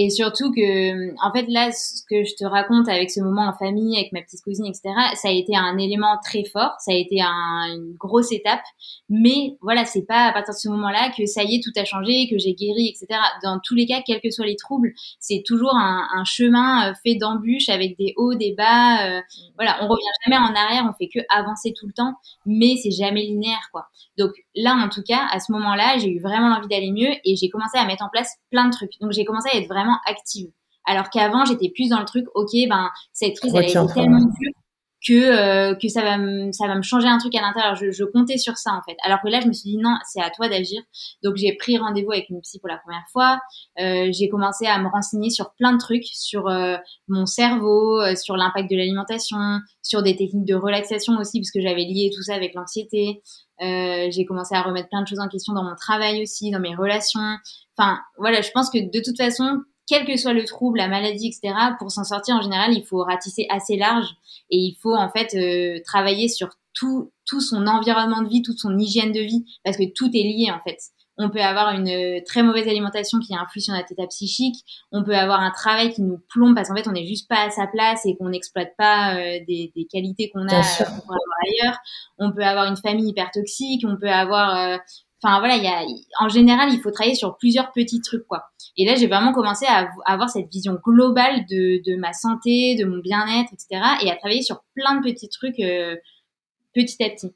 Et 0.00 0.10
surtout 0.10 0.52
que, 0.52 1.10
en 1.26 1.32
fait, 1.32 1.46
là, 1.48 1.72
ce 1.72 2.02
que 2.08 2.22
je 2.22 2.36
te 2.36 2.44
raconte 2.44 2.88
avec 2.88 3.10
ce 3.10 3.20
moment 3.20 3.48
en 3.48 3.52
famille, 3.52 3.96
avec 3.98 4.12
ma 4.12 4.22
petite 4.22 4.40
cousine, 4.44 4.66
etc., 4.66 4.94
ça 5.16 5.26
a 5.26 5.32
été 5.32 5.56
un 5.56 5.76
élément 5.76 6.18
très 6.22 6.44
fort, 6.44 6.70
ça 6.78 6.92
a 6.92 6.94
été 6.94 7.20
un, 7.20 7.74
une 7.74 7.94
grosse 7.98 8.30
étape. 8.30 8.62
Mais 9.08 9.56
voilà, 9.60 9.84
c'est 9.84 10.06
pas 10.06 10.26
à 10.26 10.32
partir 10.32 10.54
de 10.54 10.58
ce 10.60 10.68
moment-là 10.68 11.10
que 11.18 11.26
ça 11.26 11.42
y 11.42 11.56
est, 11.56 11.64
tout 11.64 11.72
a 11.76 11.84
changé, 11.84 12.28
que 12.30 12.38
j'ai 12.38 12.54
guéri, 12.54 12.94
etc. 12.94 13.20
Dans 13.42 13.58
tous 13.58 13.74
les 13.74 13.86
cas, 13.86 14.00
quels 14.06 14.20
que 14.20 14.30
soient 14.30 14.46
les 14.46 14.54
troubles, 14.54 14.92
c'est 15.18 15.42
toujours 15.44 15.74
un, 15.74 16.22
chemin 16.24 16.90
euh, 16.90 16.94
fait 17.04 17.16
d'embûches 17.16 17.68
avec 17.68 17.98
des 17.98 18.14
hauts, 18.16 18.36
des 18.36 18.54
bas. 18.56 19.04
Euh, 19.04 19.20
voilà, 19.56 19.78
on 19.82 19.88
revient 19.88 20.04
jamais 20.24 20.36
en 20.36 20.54
arrière, 20.54 20.86
on 20.88 20.94
fait 20.94 21.08
que 21.12 21.24
avancer 21.28 21.74
tout 21.76 21.88
le 21.88 21.92
temps, 21.92 22.14
mais 22.46 22.76
c'est 22.80 22.92
jamais 22.92 23.22
linéaire, 23.22 23.68
quoi. 23.72 23.88
Donc 24.16 24.30
là, 24.54 24.74
en 24.74 24.88
tout 24.88 25.02
cas, 25.02 25.26
à 25.32 25.40
ce 25.40 25.50
moment-là, 25.50 25.98
j'ai 25.98 26.08
eu 26.08 26.20
vraiment 26.20 26.48
l'envie 26.48 26.68
d'aller 26.68 26.92
mieux 26.92 27.10
et 27.24 27.34
j'ai 27.34 27.48
commencé 27.48 27.78
à 27.78 27.84
mettre 27.84 28.04
en 28.04 28.08
place 28.08 28.36
plein 28.52 28.66
de 28.66 28.72
trucs. 28.72 28.92
Donc 29.00 29.10
j'ai 29.10 29.24
commencé 29.24 29.48
à 29.52 29.56
être 29.56 29.68
vraiment 29.68 29.87
active. 30.06 30.50
Alors 30.88 31.10
qu'avant, 31.10 31.44
j'étais 31.44 31.70
plus 31.74 31.90
dans 31.90 32.00
le 32.00 32.06
truc, 32.06 32.24
ok, 32.34 32.50
ben 32.68 32.88
cette 33.12 33.38
crise, 33.38 33.52
elle 33.54 33.64
a 33.64 33.68
été 33.68 33.92
tellement 33.92 34.18
dure. 34.18 34.52
que 35.06 35.12
euh, 35.12 35.74
que 35.74 35.86
ça 35.88 36.02
va 36.02 36.16
me, 36.16 36.50
ça 36.50 36.66
va 36.66 36.76
me 36.76 36.82
changer 36.82 37.06
un 37.06 37.18
truc 37.18 37.34
à 37.34 37.42
l'intérieur. 37.42 37.74
Je, 37.74 37.90
je 37.90 38.04
comptais 38.04 38.38
sur 38.38 38.56
ça 38.56 38.72
en 38.72 38.80
fait. 38.88 38.96
Alors 39.04 39.20
que 39.22 39.28
là, 39.28 39.40
je 39.40 39.48
me 39.48 39.52
suis 39.52 39.68
dit 39.68 39.76
non, 39.76 39.94
c'est 40.10 40.22
à 40.22 40.30
toi 40.30 40.48
d'agir. 40.48 40.80
Donc 41.22 41.36
j'ai 41.36 41.54
pris 41.56 41.76
rendez-vous 41.76 42.12
avec 42.12 42.30
une 42.30 42.40
psy 42.40 42.58
pour 42.58 42.70
la 42.70 42.78
première 42.78 43.04
fois. 43.12 43.38
Euh, 43.78 44.08
j'ai 44.12 44.30
commencé 44.30 44.66
à 44.66 44.78
me 44.78 44.88
renseigner 44.88 45.28
sur 45.28 45.52
plein 45.58 45.74
de 45.74 45.78
trucs, 45.78 46.06
sur 46.06 46.48
euh, 46.48 46.78
mon 47.06 47.26
cerveau, 47.26 48.00
sur 48.16 48.38
l'impact 48.38 48.70
de 48.70 48.76
l'alimentation, 48.76 49.60
sur 49.82 50.02
des 50.02 50.16
techniques 50.16 50.46
de 50.46 50.54
relaxation 50.54 51.18
aussi, 51.18 51.38
parce 51.40 51.50
que 51.50 51.60
j'avais 51.60 51.84
lié 51.84 52.10
tout 52.14 52.22
ça 52.22 52.34
avec 52.34 52.54
l'anxiété. 52.54 53.20
j'ai 53.60 54.24
commencé 54.26 54.54
à 54.54 54.62
remettre 54.62 54.88
plein 54.88 55.02
de 55.02 55.06
choses 55.06 55.20
en 55.20 55.28
question 55.28 55.52
dans 55.52 55.64
mon 55.64 55.76
travail 55.76 56.22
aussi, 56.22 56.50
dans 56.50 56.60
mes 56.60 56.74
relations. 56.74 57.36
Enfin 57.76 57.98
voilà, 58.16 58.40
je 58.40 58.50
pense 58.52 58.70
que 58.70 58.78
de 58.78 59.04
toute 59.04 59.18
façon, 59.18 59.60
quel 59.88 60.04
que 60.04 60.16
soit 60.16 60.34
le 60.34 60.44
trouble, 60.44 60.78
la 60.78 60.88
maladie, 60.88 61.28
etc., 61.28 61.54
pour 61.78 61.90
s'en 61.90 62.04
sortir, 62.04 62.36
en 62.36 62.42
général, 62.42 62.72
il 62.74 62.84
faut 62.84 63.02
ratisser 63.02 63.46
assez 63.48 63.76
large 63.76 64.08
et 64.50 64.58
il 64.58 64.76
faut 64.80 64.94
en 64.94 65.10
fait 65.10 65.34
euh, 65.34 65.80
travailler 65.84 66.28
sur 66.28 66.50
tout, 66.74 67.10
tout 67.26 67.40
son 67.40 67.66
environnement 67.66 68.22
de 68.22 68.28
vie, 68.28 68.42
toute 68.42 68.58
son 68.58 68.78
hygiène 68.78 69.12
de 69.12 69.20
vie, 69.20 69.44
parce 69.64 69.76
que 69.76 69.90
tout 69.92 70.10
est 70.14 70.22
lié 70.22 70.50
en 70.52 70.60
fait. 70.60 70.78
On 71.20 71.30
peut 71.30 71.40
avoir 71.40 71.74
une 71.74 71.88
euh, 71.88 72.20
très 72.24 72.44
mauvaise 72.44 72.68
alimentation 72.68 73.18
qui 73.18 73.34
influe 73.34 73.60
sur 73.60 73.74
notre 73.74 73.90
état 73.90 74.06
psychique. 74.06 74.64
On 74.92 75.02
peut 75.02 75.16
avoir 75.16 75.40
un 75.40 75.50
travail 75.50 75.92
qui 75.92 76.02
nous 76.02 76.18
plombe 76.28 76.54
parce 76.54 76.68
qu'en 76.68 76.76
fait 76.76 76.86
on 76.86 76.92
n'est 76.92 77.06
juste 77.06 77.28
pas 77.28 77.44
à 77.44 77.50
sa 77.50 77.66
place 77.66 78.06
et 78.06 78.16
qu'on 78.16 78.28
n'exploite 78.28 78.76
pas 78.78 79.16
euh, 79.16 79.40
des, 79.48 79.72
des, 79.74 79.86
qualités 79.86 80.30
qu'on 80.30 80.46
a 80.46 80.60
pour 80.78 81.10
avoir 81.10 81.38
ailleurs. 81.48 81.78
On 82.18 82.30
peut 82.30 82.44
avoir 82.44 82.66
une 82.66 82.76
famille 82.76 83.08
hyper 83.08 83.32
toxique. 83.32 83.84
On 83.84 83.96
peut 83.96 84.10
avoir 84.10 84.78
Enfin 85.22 85.40
voilà, 85.40 85.56
il 85.56 85.64
y 85.64 85.68
a, 85.68 85.82
en 86.20 86.28
général, 86.28 86.72
il 86.72 86.80
faut 86.80 86.90
travailler 86.90 87.16
sur 87.16 87.36
plusieurs 87.38 87.72
petits 87.72 88.00
trucs 88.00 88.26
quoi. 88.26 88.44
Et 88.76 88.84
là, 88.84 88.94
j'ai 88.94 89.08
vraiment 89.08 89.32
commencé 89.32 89.66
à 89.66 89.88
avoir 90.06 90.30
cette 90.30 90.48
vision 90.48 90.78
globale 90.84 91.44
de, 91.50 91.82
de 91.84 91.96
ma 91.96 92.12
santé, 92.12 92.76
de 92.76 92.84
mon 92.84 92.98
bien-être, 92.98 93.52
etc. 93.52 93.82
Et 94.04 94.10
à 94.10 94.16
travailler 94.16 94.42
sur 94.42 94.62
plein 94.74 94.96
de 94.96 95.02
petits 95.02 95.28
trucs 95.28 95.58
euh, 95.58 95.96
petit 96.74 97.02
à 97.02 97.10
petit. 97.10 97.34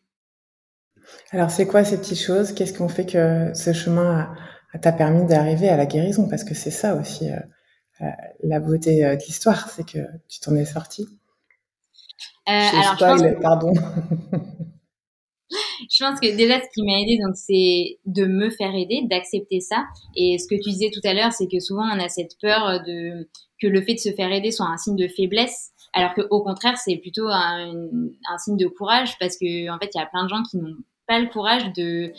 Alors, 1.32 1.50
c'est 1.50 1.66
quoi 1.66 1.84
ces 1.84 1.98
petites 1.98 2.20
choses? 2.20 2.52
Qu'est-ce 2.52 2.76
qu'on 2.76 2.88
fait 2.88 3.06
que 3.06 3.52
ce 3.54 3.72
chemin 3.72 4.32
t'a 4.80 4.92
permis 4.92 5.26
d'arriver 5.26 5.68
à 5.68 5.76
la 5.76 5.86
guérison? 5.86 6.28
Parce 6.28 6.44
que 6.44 6.54
c'est 6.54 6.70
ça 6.70 6.94
aussi 6.94 7.30
euh, 7.30 7.36
euh, 8.02 8.06
la 8.44 8.60
beauté 8.60 9.02
de 9.02 9.24
l'histoire, 9.26 9.68
c'est 9.70 9.84
que 9.84 9.98
tu 10.28 10.40
t'en 10.40 10.54
es 10.54 10.64
sorti. 10.64 11.08
Euh, 12.48 12.52
alors, 12.52 12.96
je 12.98 13.04
pense 13.04 13.42
pardon. 13.42 13.72
je 15.92 16.04
pense 16.04 16.20
que 16.20 16.34
déjà 16.34 16.58
ce 16.58 16.68
qui 16.72 16.82
m'a 16.84 17.00
aidé 17.00 17.18
donc 17.22 17.36
c'est 17.36 17.98
de 18.06 18.24
me 18.24 18.48
faire 18.50 18.74
aider, 18.74 19.02
d'accepter 19.10 19.60
ça. 19.60 19.84
Et 20.16 20.38
ce 20.38 20.46
que 20.48 20.54
tu 20.54 20.70
disais 20.70 20.90
tout 20.90 21.06
à 21.06 21.12
l'heure, 21.12 21.32
c'est 21.32 21.48
que 21.48 21.60
souvent 21.60 21.84
on 21.84 22.00
a 22.00 22.08
cette 22.08 22.32
peur 22.40 22.82
de 22.86 23.28
que 23.60 23.66
le 23.66 23.82
fait 23.82 23.94
de 23.94 23.98
se 23.98 24.12
faire 24.12 24.32
aider 24.32 24.50
soit 24.50 24.66
un 24.66 24.78
signe 24.78 24.96
de 24.96 25.06
faiblesse, 25.06 25.70
alors 25.92 26.14
que 26.14 26.22
au 26.30 26.42
contraire 26.42 26.78
c'est 26.78 26.96
plutôt 26.96 27.28
un, 27.28 27.72
un, 27.72 28.38
signe 28.38 28.56
de 28.56 28.66
courage 28.66 29.18
parce 29.20 29.36
que 29.36 29.70
en 29.70 29.78
fait 29.78 29.90
il 29.94 29.98
y 29.98 30.00
a 30.00 30.06
plein 30.06 30.24
de 30.24 30.30
gens 30.30 30.42
qui 30.50 30.56
n'ont 30.56 30.76
pas 31.06 31.20
le 31.20 31.28
courage 31.28 31.72
de 31.74 32.12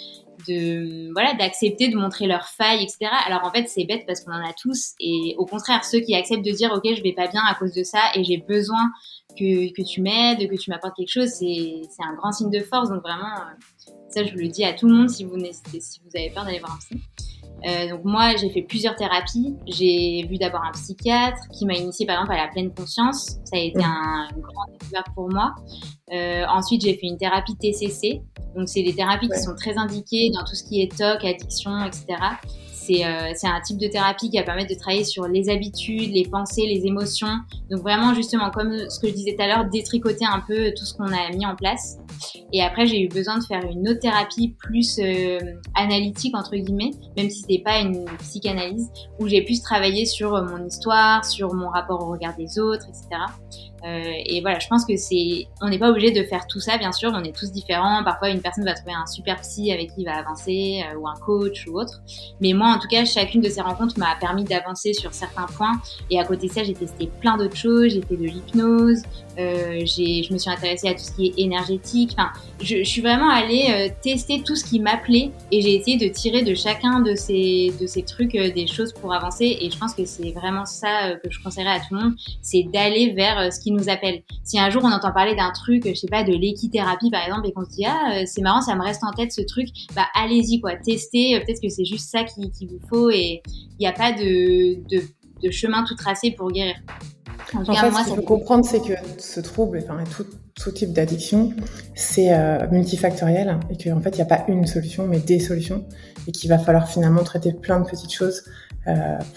de 0.47 1.11
voilà 1.13 1.33
d'accepter 1.33 1.89
de 1.89 1.97
montrer 1.97 2.27
leurs 2.27 2.47
failles 2.47 2.83
etc 2.83 3.11
alors 3.27 3.43
en 3.43 3.51
fait 3.51 3.67
c'est 3.67 3.85
bête 3.85 4.03
parce 4.05 4.21
qu'on 4.21 4.31
en 4.31 4.43
a 4.43 4.53
tous 4.53 4.93
et 4.99 5.35
au 5.37 5.45
contraire 5.45 5.83
ceux 5.85 5.99
qui 5.99 6.15
acceptent 6.15 6.45
de 6.45 6.51
dire 6.51 6.71
ok 6.73 6.95
je 6.95 7.03
vais 7.03 7.13
pas 7.13 7.27
bien 7.27 7.41
à 7.47 7.55
cause 7.55 7.73
de 7.73 7.83
ça 7.83 7.99
et 8.15 8.23
j'ai 8.23 8.37
besoin 8.37 8.91
que, 9.33 9.73
que 9.73 9.81
tu 9.81 10.01
m'aides, 10.01 10.49
que 10.49 10.55
tu 10.55 10.69
m'apportes 10.69 10.95
quelque 10.95 11.11
chose, 11.11 11.29
c'est 11.29 11.81
un 12.03 12.13
grand 12.15 12.31
signe 12.31 12.49
de 12.49 12.59
force. 12.59 12.89
Donc 12.89 13.01
vraiment, 13.01 13.35
euh, 13.35 13.91
ça 14.09 14.23
je 14.23 14.33
le 14.35 14.47
dis 14.47 14.63
à 14.63 14.73
tout 14.73 14.87
le 14.87 14.93
monde 14.93 15.09
si 15.09 15.23
vous, 15.23 15.37
si 15.39 16.01
vous 16.03 16.11
avez 16.15 16.29
peur 16.29 16.45
d'aller 16.45 16.59
voir 16.59 16.73
un 16.73 16.77
psy. 16.77 17.01
Euh, 17.65 17.89
donc 17.89 18.03
moi, 18.03 18.35
j'ai 18.35 18.49
fait 18.49 18.61
plusieurs 18.61 18.95
thérapies. 18.95 19.55
J'ai 19.67 20.25
vu 20.29 20.37
d'abord 20.37 20.61
un 20.63 20.71
psychiatre 20.71 21.41
qui 21.51 21.65
m'a 21.65 21.75
initié 21.75 22.05
par 22.05 22.17
exemple 22.17 22.33
à 22.33 22.45
la 22.45 22.51
pleine 22.51 22.73
conscience. 22.73 23.37
Ça 23.45 23.57
a 23.57 23.59
été 23.59 23.79
mmh. 23.79 23.83
un, 23.83 24.27
grand 24.37 24.65
découverte 24.71 25.07
pour 25.15 25.29
moi. 25.29 25.55
Euh, 26.11 26.43
ensuite, 26.49 26.81
j'ai 26.81 26.95
fait 26.95 27.07
une 27.07 27.17
thérapie 27.17 27.55
TCC. 27.55 28.21
Donc 28.55 28.67
c'est 28.67 28.83
des 28.83 28.93
thérapies 28.93 29.29
qui 29.29 29.39
sont 29.39 29.55
très 29.55 29.77
indiquées 29.77 30.29
dans 30.33 30.43
tout 30.43 30.55
ce 30.55 30.63
qui 30.63 30.81
est 30.81 30.95
TOC, 30.95 31.25
addiction, 31.25 31.83
etc. 31.85 32.05
Euh, 32.89 33.31
c'est 33.35 33.47
un 33.47 33.61
type 33.61 33.77
de 33.77 33.87
thérapie 33.87 34.29
qui 34.29 34.37
va 34.37 34.43
permettre 34.43 34.73
de 34.73 34.79
travailler 34.79 35.03
sur 35.03 35.27
les 35.27 35.49
habitudes, 35.49 36.11
les 36.11 36.27
pensées, 36.27 36.65
les 36.65 36.85
émotions. 36.85 37.35
Donc 37.69 37.81
vraiment 37.81 38.13
justement 38.13 38.49
comme 38.51 38.89
ce 38.89 38.99
que 38.99 39.07
je 39.07 39.13
disais 39.13 39.35
tout 39.35 39.43
à 39.43 39.47
l'heure, 39.47 39.65
détricoter 39.65 40.25
un 40.25 40.41
peu 40.47 40.71
tout 40.75 40.85
ce 40.85 40.93
qu'on 40.93 41.11
a 41.11 41.29
mis 41.35 41.45
en 41.45 41.55
place. 41.55 41.97
Et 42.51 42.61
après 42.61 42.85
j'ai 42.85 43.01
eu 43.01 43.07
besoin 43.07 43.37
de 43.37 43.43
faire 43.43 43.63
une 43.69 43.87
autre 43.87 43.99
thérapie 43.99 44.55
plus 44.59 44.99
euh, 44.99 45.39
analytique 45.75 46.35
entre 46.35 46.55
guillemets, 46.55 46.91
même 47.17 47.29
si 47.29 47.41
c'était 47.41 47.63
pas 47.63 47.79
une 47.79 48.05
psychanalyse, 48.19 48.89
où 49.19 49.27
j'ai 49.27 49.43
pu 49.43 49.59
travailler 49.59 50.05
sur 50.05 50.31
mon 50.43 50.65
histoire, 50.65 51.25
sur 51.25 51.53
mon 51.53 51.69
rapport 51.69 52.01
au 52.01 52.11
regard 52.11 52.35
des 52.35 52.59
autres, 52.59 52.85
etc. 52.89 53.21
Euh, 53.85 54.01
et 54.25 54.39
voilà, 54.41 54.59
je 54.59 54.67
pense 54.67 54.85
que 54.85 54.95
c'est, 54.95 55.47
on 55.61 55.69
n'est 55.69 55.77
pas 55.77 55.89
obligé 55.89 56.11
de 56.11 56.23
faire 56.23 56.47
tout 56.47 56.59
ça, 56.59 56.77
bien 56.77 56.91
sûr. 56.91 57.11
On 57.13 57.23
est 57.23 57.35
tous 57.35 57.51
différents. 57.51 58.03
Parfois, 58.03 58.29
une 58.29 58.41
personne 58.41 58.63
va 58.63 58.73
trouver 58.73 58.93
un 58.93 59.05
super 59.05 59.41
psy 59.41 59.71
avec 59.71 59.89
qui 59.93 60.01
il 60.01 60.05
va 60.05 60.15
avancer, 60.15 60.83
euh, 60.89 60.97
ou 60.97 61.07
un 61.07 61.15
coach 61.15 61.67
ou 61.67 61.79
autre. 61.79 62.01
Mais 62.39 62.53
moi, 62.53 62.69
en 62.69 62.79
tout 62.79 62.87
cas, 62.87 63.03
chacune 63.05 63.41
de 63.41 63.49
ces 63.49 63.61
rencontres 63.61 63.99
m'a 63.99 64.15
permis 64.19 64.45
d'avancer 64.45 64.93
sur 64.93 65.13
certains 65.13 65.47
points. 65.47 65.81
Et 66.09 66.19
à 66.19 66.23
côté 66.23 66.47
de 66.47 66.53
ça, 66.53 66.63
j'ai 66.63 66.73
testé 66.73 67.09
plein 67.19 67.37
d'autres 67.37 67.57
choses. 67.57 67.93
J'ai 67.93 68.01
fait 68.01 68.15
de 68.15 68.25
l'hypnose. 68.25 69.01
Euh, 69.37 69.85
je 69.85 70.33
me 70.33 70.37
suis 70.37 70.49
intéressée 70.49 70.87
à 70.87 70.93
tout 70.93 71.03
ce 71.03 71.11
qui 71.11 71.27
est 71.27 71.41
énergétique. 71.41 72.15
Enfin, 72.17 72.29
je, 72.61 72.77
je 72.77 72.83
suis 72.83 73.01
vraiment 73.01 73.29
allée 73.29 73.67
euh, 73.69 73.93
tester 74.01 74.43
tout 74.43 74.55
ce 74.55 74.63
qui 74.63 74.79
m'appelait 74.79 75.31
et 75.51 75.61
j'ai 75.61 75.75
essayé 75.75 75.97
de 75.97 76.07
tirer 76.13 76.43
de 76.43 76.53
chacun 76.53 77.01
de 77.01 77.15
ces, 77.15 77.73
de 77.81 77.87
ces 77.87 78.03
trucs 78.03 78.31
des 78.31 78.67
choses 78.67 78.93
pour 78.93 79.13
avancer. 79.13 79.57
Et 79.59 79.69
je 79.69 79.77
pense 79.77 79.93
que 79.93 80.05
c'est 80.05 80.31
vraiment 80.31 80.65
ça 80.65 81.15
que 81.23 81.29
je 81.29 81.41
conseillerais 81.43 81.75
à 81.75 81.79
tout 81.79 81.95
le 81.95 82.01
monde, 82.01 82.13
c'est 82.41 82.63
d'aller 82.71 83.11
vers 83.11 83.51
ce 83.51 83.59
qui 83.59 83.72
nous 83.73 83.89
appelle. 83.89 84.23
Si 84.43 84.59
un 84.59 84.69
jour 84.69 84.83
on 84.83 84.91
entend 84.91 85.11
parler 85.11 85.35
d'un 85.35 85.51
truc, 85.51 85.87
je 85.87 85.93
sais 85.93 86.07
pas, 86.07 86.23
de 86.23 86.33
l'équithérapie 86.33 87.09
par 87.09 87.23
exemple, 87.23 87.47
et 87.47 87.51
qu'on 87.51 87.65
se 87.65 87.71
dit 87.71 87.85
ah 87.85 88.13
euh, 88.15 88.23
c'est 88.25 88.41
marrant, 88.41 88.61
ça 88.61 88.75
me 88.75 88.81
reste 88.81 89.03
en 89.03 89.11
tête 89.11 89.31
ce 89.31 89.41
truc, 89.41 89.67
bah 89.95 90.05
allez-y 90.15 90.61
quoi, 90.61 90.75
testez. 90.75 91.35
Euh, 91.35 91.39
peut-être 91.39 91.61
que 91.61 91.69
c'est 91.69 91.85
juste 91.85 92.09
ça 92.09 92.23
qui, 92.23 92.67
vous 92.67 92.79
faut 92.87 93.09
et 93.09 93.41
il 93.47 93.77
n'y 93.79 93.87
a 93.87 93.91
pas 93.91 94.11
de, 94.11 94.75
de, 94.87 95.51
chemin 95.51 95.83
tout 95.83 95.95
tracé 95.95 96.31
pour 96.31 96.51
guérir. 96.51 96.75
En, 97.53 97.65
fait, 97.65 97.73
ce 97.73 98.05
qu'il 98.05 98.15
faut 98.15 98.21
comprendre, 98.21 98.65
c'est 98.65 98.79
que 98.79 98.93
ce 99.17 99.41
trouble, 99.41 99.83
enfin 99.83 100.01
tout, 100.15 100.25
tout 100.55 100.71
type 100.71 100.93
d'addiction, 100.93 101.51
c'est 101.93 102.33
euh, 102.33 102.65
multifactoriel 102.71 103.59
et 103.69 103.77
qu'en 103.77 103.99
fait, 103.99 104.11
il 104.11 104.15
n'y 104.15 104.21
a 104.21 104.25
pas 104.25 104.45
une 104.47 104.65
solution, 104.65 105.07
mais 105.07 105.19
des 105.19 105.39
solutions 105.39 105.85
et 106.27 106.31
qu'il 106.31 106.49
va 106.49 106.57
falloir 106.57 106.87
finalement 106.87 107.23
traiter 107.23 107.53
plein 107.53 107.79
de 107.79 107.85
petites 107.89 108.13
choses 108.13 108.43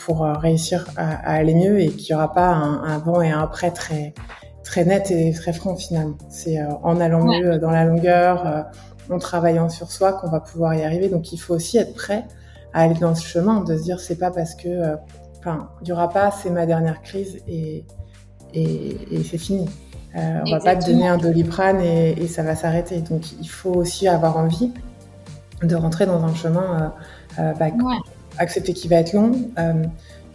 pour 0.04 0.24
euh, 0.24 0.32
réussir 0.34 0.86
à, 0.96 1.14
à, 1.14 1.34
aller 1.34 1.54
mieux 1.54 1.80
et 1.80 1.88
qu'il 1.88 2.14
n'y 2.14 2.20
aura 2.20 2.32
pas 2.32 2.48
un, 2.48 2.82
un, 2.82 2.96
avant 2.96 3.22
et 3.22 3.30
un 3.30 3.40
après 3.40 3.70
très, 3.70 4.14
très 4.64 4.84
net 4.84 5.10
et 5.10 5.32
très 5.32 5.52
franc 5.52 5.76
finalement. 5.76 6.16
C'est 6.28 6.60
euh, 6.60 6.68
en 6.82 7.00
allant 7.00 7.24
mieux 7.24 7.58
dans 7.58 7.70
la 7.70 7.84
longueur, 7.84 8.66
en 9.10 9.18
travaillant 9.18 9.68
sur 9.68 9.90
soi 9.90 10.12
qu'on 10.14 10.28
va 10.30 10.40
pouvoir 10.40 10.74
y 10.74 10.82
arriver. 10.82 11.08
Donc 11.08 11.32
il 11.32 11.38
faut 11.38 11.54
aussi 11.54 11.78
être 11.78 11.94
prêt 11.94 12.24
à 12.72 12.82
aller 12.82 12.94
dans 12.94 13.14
ce 13.14 13.26
chemin, 13.26 13.62
de 13.62 13.76
se 13.76 13.82
dire 13.82 14.00
c'est 14.00 14.18
pas 14.18 14.30
parce 14.30 14.54
que, 14.54 14.96
enfin, 15.38 15.68
il 15.82 15.88
y 15.88 15.92
aura 15.92 16.08
pas, 16.08 16.30
c'est 16.30 16.50
ma 16.50 16.66
dernière 16.66 17.00
crise 17.02 17.38
et, 17.46 17.84
et, 18.52 18.96
et 19.10 19.24
c'est 19.24 19.38
fini. 19.38 19.68
Euh, 20.16 20.40
on 20.46 20.50
va 20.50 20.60
pas 20.60 20.76
te 20.76 20.86
donner 20.86 21.08
un 21.08 21.18
doliprane 21.18 21.80
et, 21.80 22.12
et 22.22 22.26
ça 22.26 22.42
va 22.42 22.56
s'arrêter. 22.56 23.00
Donc 23.00 23.32
il 23.40 23.48
faut 23.48 23.74
aussi 23.74 24.08
avoir 24.08 24.36
envie 24.38 24.72
de 25.62 25.74
rentrer 25.76 26.06
dans 26.06 26.24
un 26.24 26.34
chemin 26.34 26.92
euh, 27.38 27.52
bah, 27.58 27.70
accepter 28.38 28.72
qu'il 28.72 28.90
va 28.90 28.96
être 28.96 29.12
long, 29.12 29.50
euh, 29.58 29.84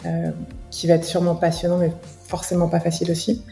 euh, 0.05 0.31
qui 0.69 0.87
va 0.87 0.95
être 0.95 1.05
sûrement 1.05 1.35
passionnant, 1.35 1.77
mais 1.77 1.91
forcément 2.27 2.69
pas 2.69 2.79
facile 2.79 3.11
aussi. 3.11 3.43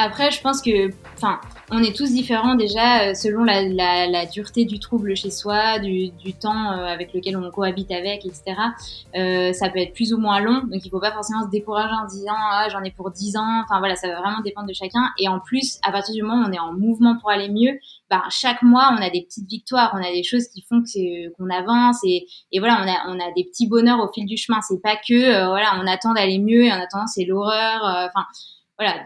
Après, 0.00 0.30
je 0.30 0.40
pense 0.40 0.62
que, 0.62 0.92
enfin, 1.16 1.40
on 1.72 1.82
est 1.82 1.94
tous 1.94 2.12
différents 2.12 2.54
déjà 2.54 3.02
euh, 3.02 3.14
selon 3.14 3.42
la, 3.42 4.26
dureté 4.26 4.64
du 4.64 4.78
trouble 4.78 5.16
chez 5.16 5.32
soi, 5.32 5.80
du, 5.80 6.12
temps 6.40 6.70
avec 6.70 7.12
lequel 7.12 7.36
on 7.36 7.50
cohabite 7.50 7.90
avec, 7.90 8.24
etc. 8.24 8.54
Ça 9.52 9.70
peut 9.70 9.80
être 9.80 9.94
plus 9.94 10.12
ou 10.12 10.18
moins 10.18 10.40
long, 10.40 10.62
donc 10.70 10.84
il 10.84 10.88
faut 10.88 11.00
pas 11.00 11.10
forcément 11.10 11.44
se 11.44 11.50
décourager 11.50 11.92
en 12.00 12.06
disant 12.06 12.36
ah 12.36 12.68
j'en 12.70 12.82
ai 12.84 12.92
pour 12.92 13.10
10 13.10 13.36
ans. 13.38 13.62
Enfin 13.64 13.80
voilà, 13.80 13.96
ça 13.96 14.06
va 14.06 14.20
vraiment 14.20 14.40
dépendre 14.40 14.68
de 14.68 14.72
chacun. 14.72 15.10
Et 15.18 15.26
en 15.28 15.40
plus, 15.40 15.80
à 15.82 15.90
partir 15.90 16.14
du 16.14 16.22
moment 16.22 16.44
où 16.44 16.48
on 16.48 16.52
est 16.52 16.60
en 16.60 16.74
mouvement 16.74 17.18
pour 17.18 17.30
aller 17.30 17.48
mieux, 17.48 17.80
bah, 18.10 18.24
chaque 18.30 18.62
mois 18.62 18.90
on 18.92 19.02
a 19.02 19.10
des 19.10 19.22
petites 19.22 19.48
victoires, 19.48 19.92
on 19.94 20.02
a 20.02 20.12
des 20.12 20.22
choses 20.22 20.48
qui 20.48 20.62
font 20.62 20.82
que 20.82 21.28
qu'on 21.36 21.50
avance 21.50 21.98
et, 22.04 22.26
et 22.52 22.58
voilà, 22.58 22.82
on 22.82 22.88
a 22.88 23.14
on 23.14 23.20
a 23.20 23.32
des 23.32 23.44
petits 23.44 23.68
bonheurs 23.68 24.00
au 24.00 24.12
fil 24.12 24.26
du 24.26 24.36
chemin. 24.36 24.60
C'est 24.62 24.80
pas 24.82 24.96
que 24.96 25.14
euh, 25.14 25.48
voilà, 25.48 25.80
on 25.82 25.86
attend 25.86 26.14
d'aller 26.14 26.38
mieux 26.38 26.64
et 26.64 26.72
en 26.72 26.80
attendant 26.80 27.06
c'est 27.06 27.24
l'horreur. 27.24 27.82
Enfin 27.82 28.26
voilà 28.78 29.02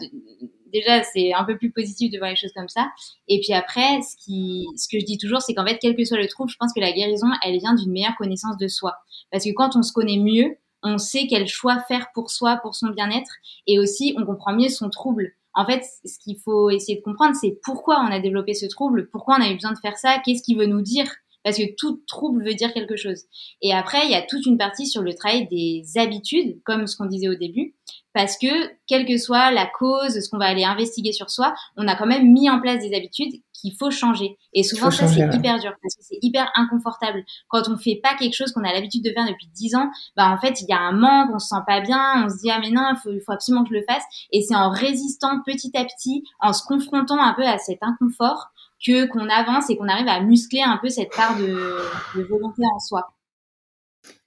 déjà 0.73 1.03
c'est 1.03 1.33
un 1.33 1.45
peu 1.45 1.57
plus 1.57 1.71
positif 1.71 2.11
de 2.11 2.19
voir 2.19 2.31
les 2.31 2.37
choses 2.37 2.53
comme 2.55 2.69
ça. 2.69 2.89
Et 3.29 3.41
puis 3.41 3.53
après, 3.53 4.01
ce 4.03 4.17
qui, 4.17 4.67
ce 4.77 4.89
que 4.91 4.99
je 4.99 5.05
dis 5.05 5.19
toujours, 5.19 5.43
c'est 5.43 5.55
qu'en 5.55 5.67
fait, 5.67 5.79
quel 5.81 5.95
que 5.95 6.05
soit 6.05 6.19
le 6.19 6.29
trouble, 6.29 6.51
je 6.51 6.57
pense 6.57 6.73
que 6.73 6.81
la 6.81 6.93
guérison, 6.93 7.29
elle 7.45 7.59
vient 7.59 7.75
d'une 7.75 7.93
meilleure 7.93 8.17
connaissance 8.17 8.57
de 8.57 8.69
soi. 8.69 8.97
Parce 9.31 9.45
que 9.45 9.51
quand 9.51 9.77
on 9.77 9.83
se 9.83 9.93
connaît 9.93 10.19
mieux, 10.19 10.57
on 10.83 10.99
sait 10.99 11.27
quel 11.29 11.47
choix 11.47 11.79
faire 11.87 12.09
pour 12.15 12.31
soi, 12.31 12.57
pour 12.57 12.75
son 12.75 12.89
bien-être, 12.89 13.31
et 13.67 13.79
aussi 13.79 14.15
on 14.19 14.25
comprend 14.25 14.55
mieux 14.55 14.69
son 14.69 14.91
trouble. 14.91 15.33
En 15.55 15.67
fait, 15.67 15.83
ce 16.05 16.19
qu'il 16.19 16.39
faut 16.43 16.71
essayer 16.71 16.99
de 16.99 17.03
comprendre, 17.03 17.37
c'est 17.41 17.59
pourquoi 17.63 18.01
on 18.01 18.11
a 18.11 18.21
développé 18.21 18.55
ce 18.55 18.67
trouble, 18.67 19.09
pourquoi 19.11 19.37
on 19.39 19.43
a 19.43 19.51
eu 19.51 19.55
besoin 19.55 19.73
de 19.73 19.79
faire 19.79 19.97
ça, 19.99 20.19
qu'est-ce 20.25 20.43
qu'il 20.43 20.59
veut 20.59 20.67
nous 20.67 20.83
dire? 20.83 21.07
Parce 21.45 21.57
que 21.57 21.75
tout 21.77 22.03
trouble 22.07 22.45
veut 22.45 22.55
dire 22.55 22.73
quelque 22.73 22.97
chose. 22.97 23.25
Et 23.63 23.73
après, 23.73 24.07
il 24.07 24.13
y 24.13 24.15
a 24.15 24.23
toute 24.23 24.47
une 24.47 24.59
partie 24.59 24.87
sur 24.87 25.03
le 25.03 25.13
travail 25.15 25.49
des 25.49 25.83
habitudes, 25.97 26.63
comme 26.65 26.87
ce 26.87 26.97
qu'on 26.97 27.07
disait 27.07 27.29
au 27.29 27.35
début, 27.35 27.75
parce 28.15 28.39
que 28.39 28.47
quelle 28.87 29.07
que 29.07 29.17
soit 29.17 29.51
la 29.51 29.67
cause, 29.67 30.21
ce 30.21 30.29
qu'on 30.31 30.39
va 30.39 30.47
aller 30.47 30.65
investiguer 30.65 31.13
sur 31.13 31.31
soi, 31.31 31.55
on 31.77 31.89
a 31.89 31.97
quand 31.97 32.07
même 32.07 32.33
mis 32.33 32.49
en 32.49 32.61
place 32.61 32.81
des 32.81 32.95
habitudes 32.95 33.43
qu'il 33.63 33.75
faut 33.79 33.91
changer. 33.91 34.37
Et 34.53 34.63
souvent 34.63 34.91
ça 34.91 35.07
c'est 35.07 35.21
hyper 35.35 35.59
dur 35.59 35.73
parce 35.81 35.95
que 35.97 36.03
c'est 36.03 36.19
hyper 36.21 36.51
inconfortable 36.55 37.25
quand 37.49 37.69
on 37.69 37.79
fait 37.79 38.01
pas 38.03 38.15
quelque 38.15 38.35
chose 38.35 38.53
qu'on 38.53 38.65
a 38.65 38.73
l'habitude 38.73 39.05
de 39.05 39.11
faire 39.11 39.27
depuis 39.27 39.49
dix 39.55 39.75
ans. 39.75 39.91
Bah 40.17 40.29
en 40.31 40.39
fait 40.39 40.61
il 40.61 40.67
y 40.69 40.73
a 40.73 40.81
un 40.81 40.93
manque, 40.93 41.31
on 41.33 41.39
se 41.39 41.49
sent 41.49 41.63
pas 41.67 41.81
bien, 41.81 42.25
on 42.25 42.29
se 42.29 42.39
dit 42.41 42.51
ah 42.51 42.59
mais 42.61 42.71
non 42.71 42.93
il 42.93 43.21
faut, 43.25 43.33
absolument 43.33 43.65
que 43.65 43.71
je 43.71 43.77
le 43.77 43.85
fasse. 43.89 44.05
Et 44.33 44.43
c'est 44.43 44.57
en 44.57 44.71
résistant 44.71 45.41
petit 45.47 45.71
à 45.75 45.85
petit, 45.85 46.25
en 46.41 46.53
se 46.53 46.65
confrontant 46.67 47.23
un 47.23 47.33
peu 47.33 47.47
à 47.47 47.59
cet 47.59 47.79
inconfort 47.83 48.49
que 48.85 49.07
qu'on 49.07 49.29
avance 49.29 49.71
et 49.71 49.77
qu'on 49.77 49.89
arrive 49.89 50.09
à 50.09 50.21
muscler 50.21 50.61
un 50.61 50.79
peu 50.83 50.89
cette 50.89 51.15
part 51.15 51.39
de, 51.39 51.79
de 52.17 52.23
volonté 52.25 52.63
en 52.65 52.81
soi. 52.81 53.15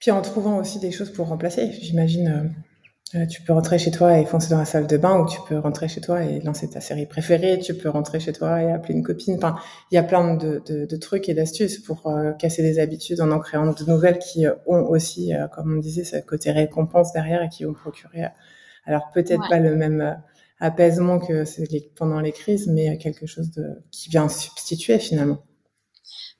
Puis 0.00 0.10
en 0.10 0.22
trouvant 0.22 0.58
aussi 0.58 0.78
des 0.80 0.90
choses 0.90 1.12
pour 1.12 1.28
remplacer, 1.28 1.70
j'imagine. 1.82 2.54
Euh, 3.14 3.18
euh, 3.18 3.26
tu 3.26 3.42
peux 3.42 3.52
rentrer 3.52 3.78
chez 3.78 3.90
toi 3.90 4.18
et 4.18 4.24
foncer 4.24 4.50
dans 4.50 4.58
la 4.58 4.64
salle 4.64 4.86
de 4.86 4.96
bain, 4.96 5.20
ou 5.20 5.26
tu 5.28 5.38
peux 5.48 5.58
rentrer 5.58 5.88
chez 5.88 6.00
toi 6.00 6.24
et 6.24 6.40
lancer 6.40 6.68
ta 6.68 6.80
série 6.80 7.06
préférée. 7.06 7.58
Tu 7.58 7.74
peux 7.74 7.88
rentrer 7.88 8.20
chez 8.20 8.32
toi 8.32 8.62
et 8.62 8.70
appeler 8.70 8.94
une 8.94 9.02
copine. 9.02 9.36
Enfin, 9.36 9.56
il 9.90 9.94
y 9.94 9.98
a 9.98 10.02
plein 10.02 10.34
de, 10.34 10.62
de, 10.66 10.86
de 10.86 10.96
trucs 10.96 11.28
et 11.28 11.34
d'astuces 11.34 11.78
pour 11.78 12.06
euh, 12.08 12.32
casser 12.32 12.62
des 12.62 12.78
habitudes 12.78 13.20
en 13.20 13.30
en 13.30 13.38
créant 13.38 13.72
de 13.72 13.84
nouvelles 13.84 14.18
qui 14.18 14.46
ont 14.66 14.82
aussi, 14.88 15.32
comme 15.52 15.76
on 15.76 15.80
disait, 15.80 16.04
ce 16.04 16.16
côté 16.16 16.50
récompense 16.50 17.12
derrière 17.12 17.42
et 17.42 17.48
qui 17.48 17.64
vont 17.64 17.74
procurer, 17.74 18.24
alors 18.84 19.10
peut-être 19.12 19.48
pas 19.48 19.58
le 19.58 19.76
même 19.76 20.16
apaisement 20.60 21.18
que 21.18 21.44
pendant 21.96 22.20
les 22.20 22.32
crises, 22.32 22.66
mais 22.66 22.96
quelque 22.98 23.26
chose 23.26 23.50
de 23.50 23.82
qui 23.90 24.08
vient 24.08 24.28
substituer 24.28 24.98
finalement. 24.98 25.38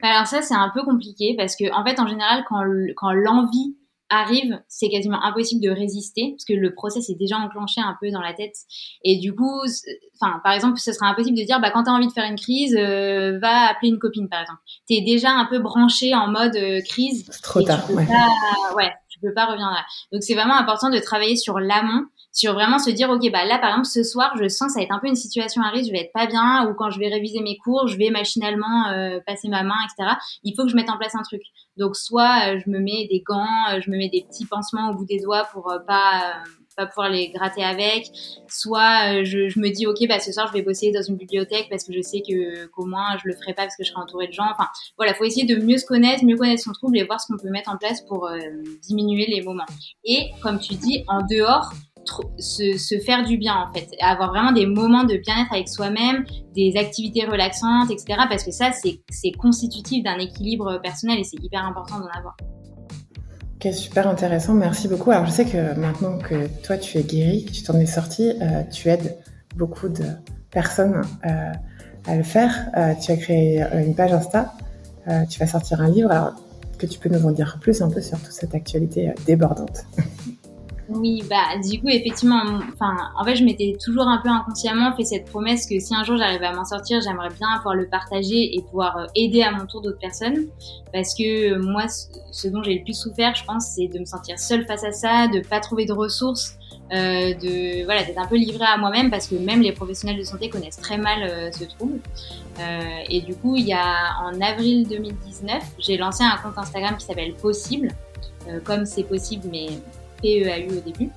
Bah, 0.00 0.08
alors 0.08 0.26
ça, 0.26 0.42
c'est 0.42 0.54
un 0.54 0.70
peu 0.74 0.84
compliqué 0.84 1.34
parce 1.36 1.56
que 1.56 1.72
en 1.72 1.84
fait, 1.84 2.00
en 2.00 2.06
général, 2.06 2.44
quand 2.48 3.12
l'envie 3.12 3.76
arrive, 4.08 4.60
c'est 4.68 4.88
quasiment 4.88 5.22
impossible 5.22 5.62
de 5.62 5.70
résister 5.70 6.32
parce 6.32 6.44
que 6.44 6.52
le 6.52 6.74
process 6.74 7.08
est 7.10 7.14
déjà 7.14 7.36
enclenché 7.38 7.80
un 7.80 7.96
peu 8.00 8.10
dans 8.10 8.20
la 8.20 8.32
tête. 8.32 8.54
Et 9.04 9.18
du 9.18 9.34
coup, 9.34 9.60
enfin, 10.20 10.40
par 10.44 10.52
exemple, 10.52 10.78
ce 10.78 10.92
serait 10.92 11.06
impossible 11.06 11.36
de 11.36 11.44
dire, 11.44 11.60
bah, 11.60 11.70
quand 11.70 11.84
t'as 11.84 11.92
envie 11.92 12.06
de 12.06 12.12
faire 12.12 12.28
une 12.28 12.38
crise, 12.38 12.76
euh, 12.76 13.38
va 13.38 13.68
appeler 13.68 13.88
une 13.88 13.98
copine, 13.98 14.28
par 14.28 14.42
exemple. 14.42 14.60
T'es 14.88 15.00
déjà 15.00 15.30
un 15.30 15.46
peu 15.46 15.58
branché 15.58 16.14
en 16.14 16.28
mode 16.28 16.56
euh, 16.56 16.80
crise. 16.82 17.26
C'est 17.30 17.42
trop 17.42 17.62
tard. 17.62 17.88
ouais. 17.90 18.06
ouais, 18.76 18.92
tu 19.08 19.18
peux 19.20 19.34
pas 19.34 19.46
revenir 19.46 19.70
là. 19.70 19.84
Donc 20.12 20.22
c'est 20.22 20.34
vraiment 20.34 20.56
important 20.56 20.90
de 20.90 20.98
travailler 20.98 21.36
sur 21.36 21.58
l'amont 21.58 22.04
sur 22.36 22.52
vraiment 22.52 22.78
se 22.78 22.90
dire, 22.90 23.08
ok, 23.08 23.32
bah 23.32 23.46
là, 23.46 23.56
par 23.58 23.70
exemple, 23.70 23.86
ce 23.86 24.02
soir, 24.02 24.36
je 24.38 24.46
sens 24.46 24.68
que 24.68 24.72
ça 24.74 24.80
va 24.80 24.84
être 24.84 24.92
un 24.92 24.98
peu 24.98 25.08
une 25.08 25.16
situation 25.16 25.62
à 25.62 25.70
risque, 25.70 25.86
je 25.86 25.92
vais 25.92 26.02
être 26.02 26.12
pas 26.12 26.26
bien, 26.26 26.68
ou 26.68 26.74
quand 26.74 26.90
je 26.90 26.98
vais 26.98 27.08
réviser 27.08 27.40
mes 27.40 27.56
cours, 27.56 27.88
je 27.88 27.96
vais 27.96 28.10
machinalement 28.10 28.88
euh, 28.88 29.20
passer 29.26 29.48
ma 29.48 29.62
main, 29.62 29.74
etc. 29.86 30.16
Il 30.44 30.54
faut 30.54 30.64
que 30.64 30.68
je 30.68 30.76
mette 30.76 30.90
en 30.90 30.98
place 30.98 31.14
un 31.14 31.22
truc. 31.22 31.40
Donc, 31.78 31.96
soit 31.96 32.52
euh, 32.52 32.60
je 32.62 32.70
me 32.70 32.78
mets 32.78 33.08
des 33.10 33.22
gants, 33.26 33.46
euh, 33.70 33.80
je 33.80 33.90
me 33.90 33.96
mets 33.96 34.10
des 34.10 34.22
petits 34.28 34.44
pansements 34.44 34.90
au 34.90 34.94
bout 34.94 35.06
des 35.06 35.18
doigts 35.18 35.48
pour 35.50 35.72
pas 35.86 36.34
pas 36.76 36.84
pouvoir 36.84 37.08
les 37.08 37.30
gratter 37.30 37.64
avec, 37.64 38.10
soit 38.50 39.24
je, 39.24 39.48
je, 39.48 39.58
me 39.58 39.70
dis 39.70 39.86
ok 39.86 39.96
bah 40.10 40.20
ce 40.20 40.30
soir 40.30 40.46
je 40.48 40.52
vais 40.52 40.60
bosser 40.60 40.92
dans 40.92 41.00
une 41.00 41.16
bibliothèque 41.16 41.68
parce 41.70 41.84
que 41.84 41.92
je 41.94 42.02
sais 42.02 42.20
que 42.20 42.66
qu'au 42.66 42.84
moins 42.84 43.16
je 43.16 43.28
le 43.28 43.34
ferai 43.34 43.54
pas 43.54 43.62
parce 43.62 43.78
que 43.78 43.82
je 43.82 43.90
serai 43.90 44.02
entourée 44.02 44.26
de 44.26 44.34
gens. 44.34 44.44
Enfin 44.52 44.68
voilà, 44.98 45.14
faut 45.14 45.24
essayer 45.24 45.46
de 45.46 45.56
mieux 45.56 45.78
se 45.78 45.86
connaître, 45.86 46.22
mieux 46.22 46.36
connaître 46.36 46.62
son 46.62 46.72
trouble 46.72 46.98
et 46.98 47.04
voir 47.04 47.18
ce 47.18 47.32
qu'on 47.32 47.38
peut 47.38 47.48
mettre 47.48 47.70
en 47.70 47.78
place 47.78 48.02
pour 48.02 48.28
diminuer 48.82 49.24
les 49.26 49.40
moments. 49.40 49.64
Et 50.04 50.28
comme 50.42 50.58
tu 50.58 50.74
dis, 50.74 51.02
en 51.08 51.22
dehors, 51.22 51.72
se, 52.38 52.98
faire 53.04 53.24
du 53.24 53.36
bien 53.36 53.54
en 53.56 53.72
fait, 53.72 53.88
avoir 54.00 54.30
vraiment 54.30 54.52
des 54.52 54.66
moments 54.66 55.04
de 55.04 55.16
bien-être 55.16 55.52
avec 55.52 55.68
soi-même, 55.68 56.24
des 56.54 56.74
activités 56.76 57.24
relaxantes, 57.24 57.90
etc. 57.90 58.20
Parce 58.28 58.44
que 58.44 58.50
ça, 58.50 58.70
c'est 58.72 59.32
constitutif 59.32 60.04
d'un 60.04 60.18
équilibre 60.18 60.80
personnel 60.82 61.18
et 61.18 61.24
c'est 61.24 61.42
hyper 61.42 61.64
important 61.64 61.98
d'en 61.98 62.08
avoir. 62.08 62.36
Ok, 63.56 63.72
super 63.72 64.06
intéressant, 64.06 64.52
merci 64.52 64.86
beaucoup. 64.86 65.10
Alors 65.10 65.24
je 65.24 65.30
sais 65.30 65.46
que 65.46 65.74
maintenant 65.78 66.18
que 66.18 66.46
toi 66.62 66.76
tu 66.76 66.98
es 66.98 67.02
guérie, 67.02 67.46
que 67.46 67.52
tu 67.52 67.62
t'en 67.62 67.78
es 67.78 67.86
sortie, 67.86 68.32
euh, 68.42 68.62
tu 68.70 68.88
aides 68.88 69.16
beaucoup 69.56 69.88
de 69.88 70.04
personnes 70.50 71.00
euh, 71.24 71.52
à 72.06 72.16
le 72.16 72.22
faire. 72.22 72.68
Euh, 72.76 72.92
tu 73.02 73.12
as 73.12 73.16
créé 73.16 73.64
une 73.72 73.94
page 73.94 74.12
Insta, 74.12 74.52
tu 75.30 75.38
vas 75.38 75.46
sortir 75.46 75.80
un 75.80 75.88
livre. 75.88 76.10
Alors 76.10 76.34
que 76.78 76.86
tu 76.86 76.98
peux 76.98 77.08
nous 77.08 77.24
en 77.24 77.30
dire 77.30 77.58
plus 77.60 77.80
un 77.80 77.88
peu 77.88 78.02
sur 78.02 78.18
toute 78.18 78.32
cette 78.32 78.54
actualité 78.54 79.12
débordante 79.26 79.86
Oui, 80.88 81.24
bah 81.28 81.58
du 81.68 81.80
coup 81.80 81.88
effectivement, 81.88 82.42
enfin 82.72 82.96
en 83.18 83.24
fait 83.24 83.34
je 83.34 83.44
m'étais 83.44 83.76
toujours 83.82 84.06
un 84.06 84.18
peu 84.18 84.28
inconsciemment 84.28 84.94
fait 84.94 85.02
cette 85.02 85.24
promesse 85.24 85.66
que 85.66 85.80
si 85.80 85.92
un 85.92 86.04
jour 86.04 86.16
j'arrivais 86.16 86.46
à 86.46 86.52
m'en 86.52 86.64
sortir, 86.64 87.00
j'aimerais 87.00 87.30
bien 87.30 87.48
pouvoir 87.56 87.74
le 87.74 87.88
partager 87.88 88.54
et 88.54 88.62
pouvoir 88.62 88.96
euh, 88.96 89.06
aider 89.16 89.42
à 89.42 89.50
mon 89.50 89.66
tour 89.66 89.82
d'autres 89.82 89.98
personnes, 89.98 90.46
parce 90.92 91.12
que 91.14 91.54
euh, 91.54 91.58
moi 91.60 91.86
ce 91.88 92.48
dont 92.48 92.62
j'ai 92.62 92.74
le 92.74 92.84
plus 92.84 92.94
souffert, 92.94 93.34
je 93.34 93.44
pense, 93.44 93.72
c'est 93.74 93.88
de 93.88 93.98
me 93.98 94.04
sentir 94.04 94.38
seule 94.38 94.64
face 94.64 94.84
à 94.84 94.92
ça, 94.92 95.26
de 95.26 95.40
pas 95.40 95.58
trouver 95.58 95.86
de 95.86 95.92
ressources, 95.92 96.56
euh, 96.92 97.34
de 97.34 97.84
voilà 97.84 98.04
d'être 98.04 98.18
un 98.18 98.28
peu 98.28 98.36
livrée 98.36 98.66
à 98.66 98.76
moi-même 98.76 99.10
parce 99.10 99.26
que 99.26 99.34
même 99.34 99.62
les 99.62 99.72
professionnels 99.72 100.18
de 100.18 100.24
santé 100.24 100.50
connaissent 100.50 100.80
très 100.80 100.98
mal 100.98 101.52
ce 101.52 101.64
trouble. 101.64 101.98
Et 103.10 103.20
du 103.20 103.34
coup, 103.34 103.56
il 103.56 103.66
y 103.66 103.74
a 103.74 104.16
en 104.22 104.40
avril 104.40 104.86
2019, 104.88 105.62
j'ai 105.78 105.96
lancé 105.96 106.22
un 106.22 106.36
compte 106.38 106.56
Instagram 106.56 106.96
qui 106.96 107.04
s'appelle 107.04 107.34
Possible, 107.34 107.88
comme 108.64 108.86
c'est 108.86 109.02
possible 109.02 109.48
mais 109.50 109.66
PEAU 110.22 110.78
au 110.78 110.80
début. 110.80 111.10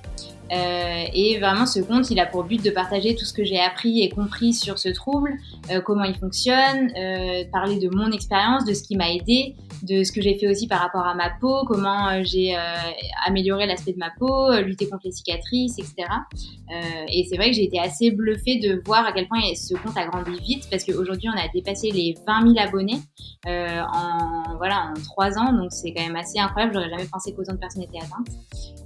Euh, 0.52 1.04
et 1.14 1.38
vraiment, 1.38 1.66
ce 1.66 1.80
compte, 1.80 2.10
il 2.10 2.18
a 2.18 2.26
pour 2.26 2.44
but 2.44 2.62
de 2.62 2.70
partager 2.70 3.14
tout 3.14 3.24
ce 3.24 3.32
que 3.32 3.44
j'ai 3.44 3.60
appris 3.60 4.02
et 4.02 4.08
compris 4.08 4.52
sur 4.52 4.78
ce 4.78 4.88
trouble, 4.88 5.32
euh, 5.70 5.80
comment 5.80 6.04
il 6.04 6.16
fonctionne, 6.16 6.90
euh, 6.96 7.44
parler 7.52 7.78
de 7.78 7.88
mon 7.94 8.10
expérience, 8.10 8.64
de 8.64 8.74
ce 8.74 8.82
qui 8.82 8.96
m'a 8.96 9.12
aidé, 9.12 9.54
de 9.82 10.02
ce 10.02 10.10
que 10.10 10.20
j'ai 10.20 10.36
fait 10.38 10.48
aussi 10.48 10.66
par 10.66 10.80
rapport 10.80 11.06
à 11.06 11.14
ma 11.14 11.30
peau, 11.40 11.64
comment 11.66 12.22
j'ai 12.22 12.54
amélioré 13.26 13.66
l'aspect 13.66 13.92
de 13.92 13.98
ma 13.98 14.10
peau, 14.18 14.52
lutter 14.60 14.88
contre 14.88 15.02
les 15.04 15.12
cicatrices, 15.12 15.78
etc. 15.78 16.06
et 17.08 17.26
c'est 17.28 17.36
vrai 17.36 17.50
que 17.50 17.56
j'ai 17.56 17.64
été 17.64 17.78
assez 17.78 18.10
bluffée 18.10 18.58
de 18.58 18.82
voir 18.84 19.06
à 19.06 19.12
quel 19.12 19.26
point 19.26 19.40
ce 19.54 19.74
compte 19.74 19.96
a 19.96 20.06
grandi 20.06 20.38
vite, 20.38 20.68
parce 20.70 20.84
qu'aujourd'hui, 20.84 21.28
on 21.34 21.38
a 21.38 21.48
dépassé 21.54 21.90
les 21.90 22.14
20 22.26 22.54
000 22.54 22.58
abonnés 22.58 23.00
en 23.46 24.56
voilà 24.58 24.90
en 24.90 25.00
trois 25.02 25.38
ans, 25.38 25.52
donc 25.54 25.72
c'est 25.72 25.94
quand 25.94 26.02
même 26.02 26.16
assez 26.16 26.38
incroyable. 26.38 26.74
J'aurais 26.74 26.90
jamais 26.90 27.08
pensé 27.10 27.32
qu'autant 27.32 27.54
de 27.54 27.58
personnes 27.58 27.82
étaient 27.82 27.98
atteintes. 27.98 28.28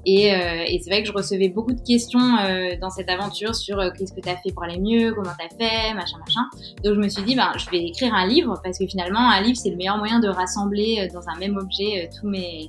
Et, 0.07 0.31
et 0.75 0.81
c'est 0.83 0.91
vrai 0.91 1.03
que 1.03 1.09
je 1.09 1.13
recevais 1.13 1.49
beaucoup 1.49 1.73
de 1.73 1.81
questions 1.81 2.37
euh, 2.37 2.77
dans 2.81 2.91
cette 2.91 3.09
aventure 3.09 3.55
sur 3.55 3.79
euh, 3.79 3.91
qu'est-ce 3.97 4.13
que 4.13 4.21
tu 4.21 4.29
as 4.29 4.37
fait 4.37 4.53
pour 4.53 4.65
aller 4.65 4.79
mieux, 4.79 5.13
comment 5.15 5.31
tu 5.39 5.45
as 5.45 5.49
fait, 5.57 5.95
machin, 5.95 6.17
machin. 6.19 6.43
Donc 6.83 6.95
je 6.95 7.01
me 7.01 7.09
suis 7.09 7.23
dit, 7.23 7.35
ben, 7.35 7.53
je 7.57 7.71
vais 7.71 7.85
écrire 7.85 8.15
un 8.15 8.27
livre 8.27 8.61
parce 8.63 8.79
que 8.79 8.87
finalement, 8.87 9.31
un 9.31 9.41
livre, 9.41 9.57
c'est 9.57 9.71
le 9.71 9.77
meilleur 9.77 9.99
moyen 9.99 10.21
de 10.21 10.29
rassembler 10.29 10.99
euh, 11.01 11.13
dans 11.13 11.29
un 11.29 11.39
même 11.39 11.57
objet 11.57 12.09
tous 12.19 12.29
mes, 12.29 12.69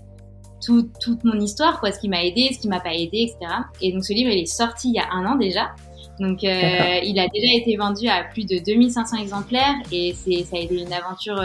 tout, 0.63 0.89
toute 1.01 1.23
mon 1.23 1.39
histoire, 1.39 1.79
quoi, 1.79 1.91
ce 1.91 1.99
qui 1.99 2.09
m'a 2.09 2.23
aidé, 2.23 2.51
ce 2.53 2.59
qui 2.59 2.67
m'a 2.67 2.79
pas 2.79 2.93
aidé, 2.93 3.29
etc. 3.31 3.53
Et 3.81 3.91
donc 3.91 4.05
ce 4.05 4.13
livre, 4.13 4.29
il 4.29 4.39
est 4.39 4.45
sorti 4.45 4.89
il 4.89 4.95
y 4.95 4.99
a 4.99 5.11
un 5.11 5.25
an 5.25 5.35
déjà. 5.35 5.71
Donc 6.19 6.43
il 6.43 7.19
a 7.19 7.27
déjà 7.27 7.53
été 7.53 7.75
vendu 7.75 8.07
à 8.07 8.23
plus 8.23 8.45
de 8.45 8.63
2500 8.63 9.17
exemplaires 9.17 9.75
et 9.91 10.13
c'est, 10.13 10.43
ça 10.43 10.55
a 10.55 10.59
été 10.59 10.81
une 10.81 10.93
aventure 10.93 11.41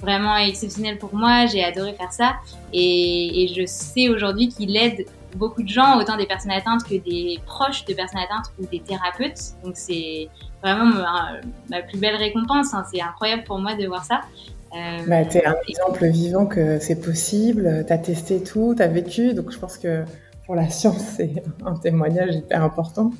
vraiment 0.00 0.36
exceptionnelle 0.36 0.98
pour 0.98 1.14
moi. 1.14 1.46
J'ai 1.46 1.64
adoré 1.64 1.94
faire 1.94 2.12
ça 2.12 2.36
et, 2.72 3.44
et 3.44 3.48
je 3.48 3.66
sais 3.66 4.08
aujourd'hui 4.08 4.48
qu'il 4.48 4.76
aide 4.76 5.06
beaucoup 5.36 5.62
de 5.62 5.68
gens, 5.68 5.98
autant 5.98 6.16
des 6.16 6.26
personnes 6.26 6.52
atteintes 6.52 6.84
que 6.84 6.96
des 6.96 7.38
proches 7.46 7.84
de 7.84 7.94
personnes 7.94 8.20
atteintes 8.20 8.52
ou 8.58 8.66
des 8.66 8.80
thérapeutes. 8.80 9.54
Donc 9.64 9.76
c'est 9.76 10.28
vraiment 10.62 10.86
ma, 11.70 11.82
plus 11.82 11.98
belle 11.98 12.16
récompense. 12.16 12.74
Hein. 12.74 12.84
C'est 12.92 13.00
incroyable 13.00 13.44
pour 13.44 13.58
moi 13.58 13.74
de 13.74 13.86
voir 13.86 14.04
ça. 14.04 14.20
Euh, 14.74 15.04
bah, 15.06 15.24
tu 15.24 15.38
es 15.38 15.46
un 15.46 15.56
exemple 15.68 16.06
vivant 16.06 16.46
que 16.46 16.78
c'est 16.78 17.00
possible, 17.00 17.84
tu 17.86 17.92
as 17.92 17.98
testé 17.98 18.42
tout, 18.42 18.74
tu 18.76 18.82
as 18.82 18.86
vécu, 18.86 19.34
donc 19.34 19.50
je 19.50 19.58
pense 19.58 19.76
que 19.76 20.04
pour 20.46 20.54
la 20.54 20.68
science, 20.70 20.98
c'est 21.16 21.42
un 21.64 21.74
témoignage 21.74 22.36
hyper 22.36 22.62
important. 22.62 23.12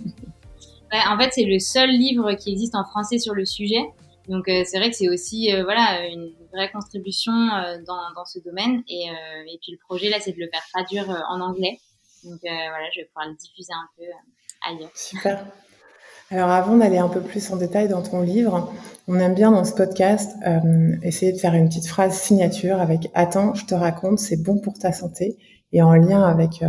en 0.92 1.18
fait, 1.18 1.30
c'est 1.32 1.44
le 1.44 1.58
seul 1.58 1.90
livre 1.90 2.32
qui 2.34 2.52
existe 2.52 2.76
en 2.76 2.84
français 2.84 3.18
sur 3.18 3.34
le 3.34 3.44
sujet. 3.44 3.82
Donc 4.28 4.48
euh, 4.48 4.62
c'est 4.64 4.78
vrai 4.78 4.90
que 4.90 4.96
c'est 4.96 5.08
aussi 5.08 5.52
euh, 5.52 5.64
voilà 5.64 6.06
une 6.06 6.30
vraie 6.52 6.70
contribution 6.70 7.32
euh, 7.32 7.78
dans, 7.86 8.12
dans, 8.14 8.24
ce 8.24 8.38
domaine 8.40 8.82
et, 8.88 9.06
et 9.06 9.58
puis 9.62 9.72
le 9.72 9.78
projet 9.78 10.08
là 10.08 10.18
c'est 10.20 10.32
de 10.32 10.40
le 10.40 10.48
faire 10.52 10.62
traduire 10.72 11.08
en 11.28 11.40
anglais 11.40 11.78
donc 12.24 12.40
euh, 12.44 12.48
voilà, 12.48 12.84
je 12.92 13.00
vais 13.00 13.06
pouvoir 13.06 13.28
le 13.28 13.34
diffuser 13.34 13.72
un 13.72 13.88
peu 13.96 14.02
euh, 14.02 14.68
ailleurs. 14.68 14.90
Super. 14.94 15.46
Alors 16.30 16.50
avant 16.50 16.76
d'aller 16.76 16.98
un 16.98 17.08
peu 17.08 17.20
plus 17.20 17.50
en 17.50 17.56
détail 17.56 17.88
dans 17.88 18.02
ton 18.02 18.20
livre, 18.20 18.72
on 19.08 19.18
aime 19.18 19.34
bien 19.34 19.50
dans 19.50 19.64
ce 19.64 19.74
podcast 19.74 20.36
euh, 20.46 20.96
essayer 21.02 21.32
de 21.32 21.38
faire 21.38 21.54
une 21.54 21.68
petite 21.68 21.88
phrase 21.88 22.16
signature 22.16 22.80
avec 22.80 23.10
Attends, 23.14 23.54
je 23.54 23.64
te 23.66 23.74
raconte, 23.74 24.18
c'est 24.18 24.40
bon 24.40 24.60
pour 24.60 24.78
ta 24.78 24.92
santé 24.92 25.38
et 25.72 25.82
en 25.82 25.94
lien 25.94 26.22
avec 26.22 26.62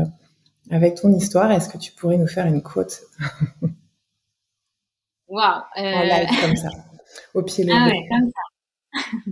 avec 0.72 0.96
ton 0.96 1.14
histoire. 1.14 1.52
Est-ce 1.52 1.70
que 1.70 1.78
tu 1.78 1.92
pourrais 1.92 2.18
nous 2.18 2.28
faire 2.28 2.48
une 2.48 2.64
quote? 2.64 3.02
Waouh 5.28 5.62
En 5.76 6.02
live 6.02 6.42
comme 6.42 6.56
ça, 6.56 6.70
au 7.34 7.44
pied 7.44 7.64
levé. 7.64 7.76
Ah 7.78 7.86
ouais, 7.88 8.08
comme 8.10 8.32
ça. 8.32 9.32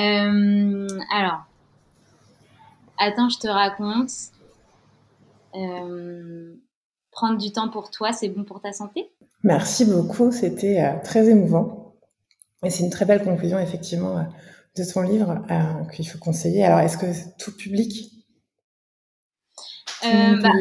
Alors, 0.00 1.44
attends, 2.98 3.28
je 3.28 3.38
te 3.38 3.48
raconte. 3.48 4.10
Euh, 5.54 6.54
prendre 7.10 7.38
du 7.38 7.50
temps 7.50 7.68
pour 7.68 7.90
toi, 7.90 8.12
c'est 8.12 8.28
bon 8.28 8.44
pour 8.44 8.60
ta 8.60 8.72
santé? 8.72 9.10
Merci 9.42 9.84
beaucoup, 9.84 10.30
c'était 10.30 10.80
euh, 10.80 11.02
très 11.02 11.28
émouvant. 11.28 11.94
Et 12.64 12.70
c'est 12.70 12.84
une 12.84 12.90
très 12.90 13.04
belle 13.04 13.24
conclusion, 13.24 13.58
effectivement, 13.58 14.18
euh, 14.18 14.22
de 14.76 14.84
ton 14.84 15.00
livre 15.00 15.42
qu'il 15.92 16.06
faut 16.06 16.18
conseiller. 16.18 16.64
Alors, 16.64 16.80
est-ce 16.80 16.98
que 16.98 17.06
tout 17.38 17.56
public? 17.56 18.12
Bah, 20.02 20.52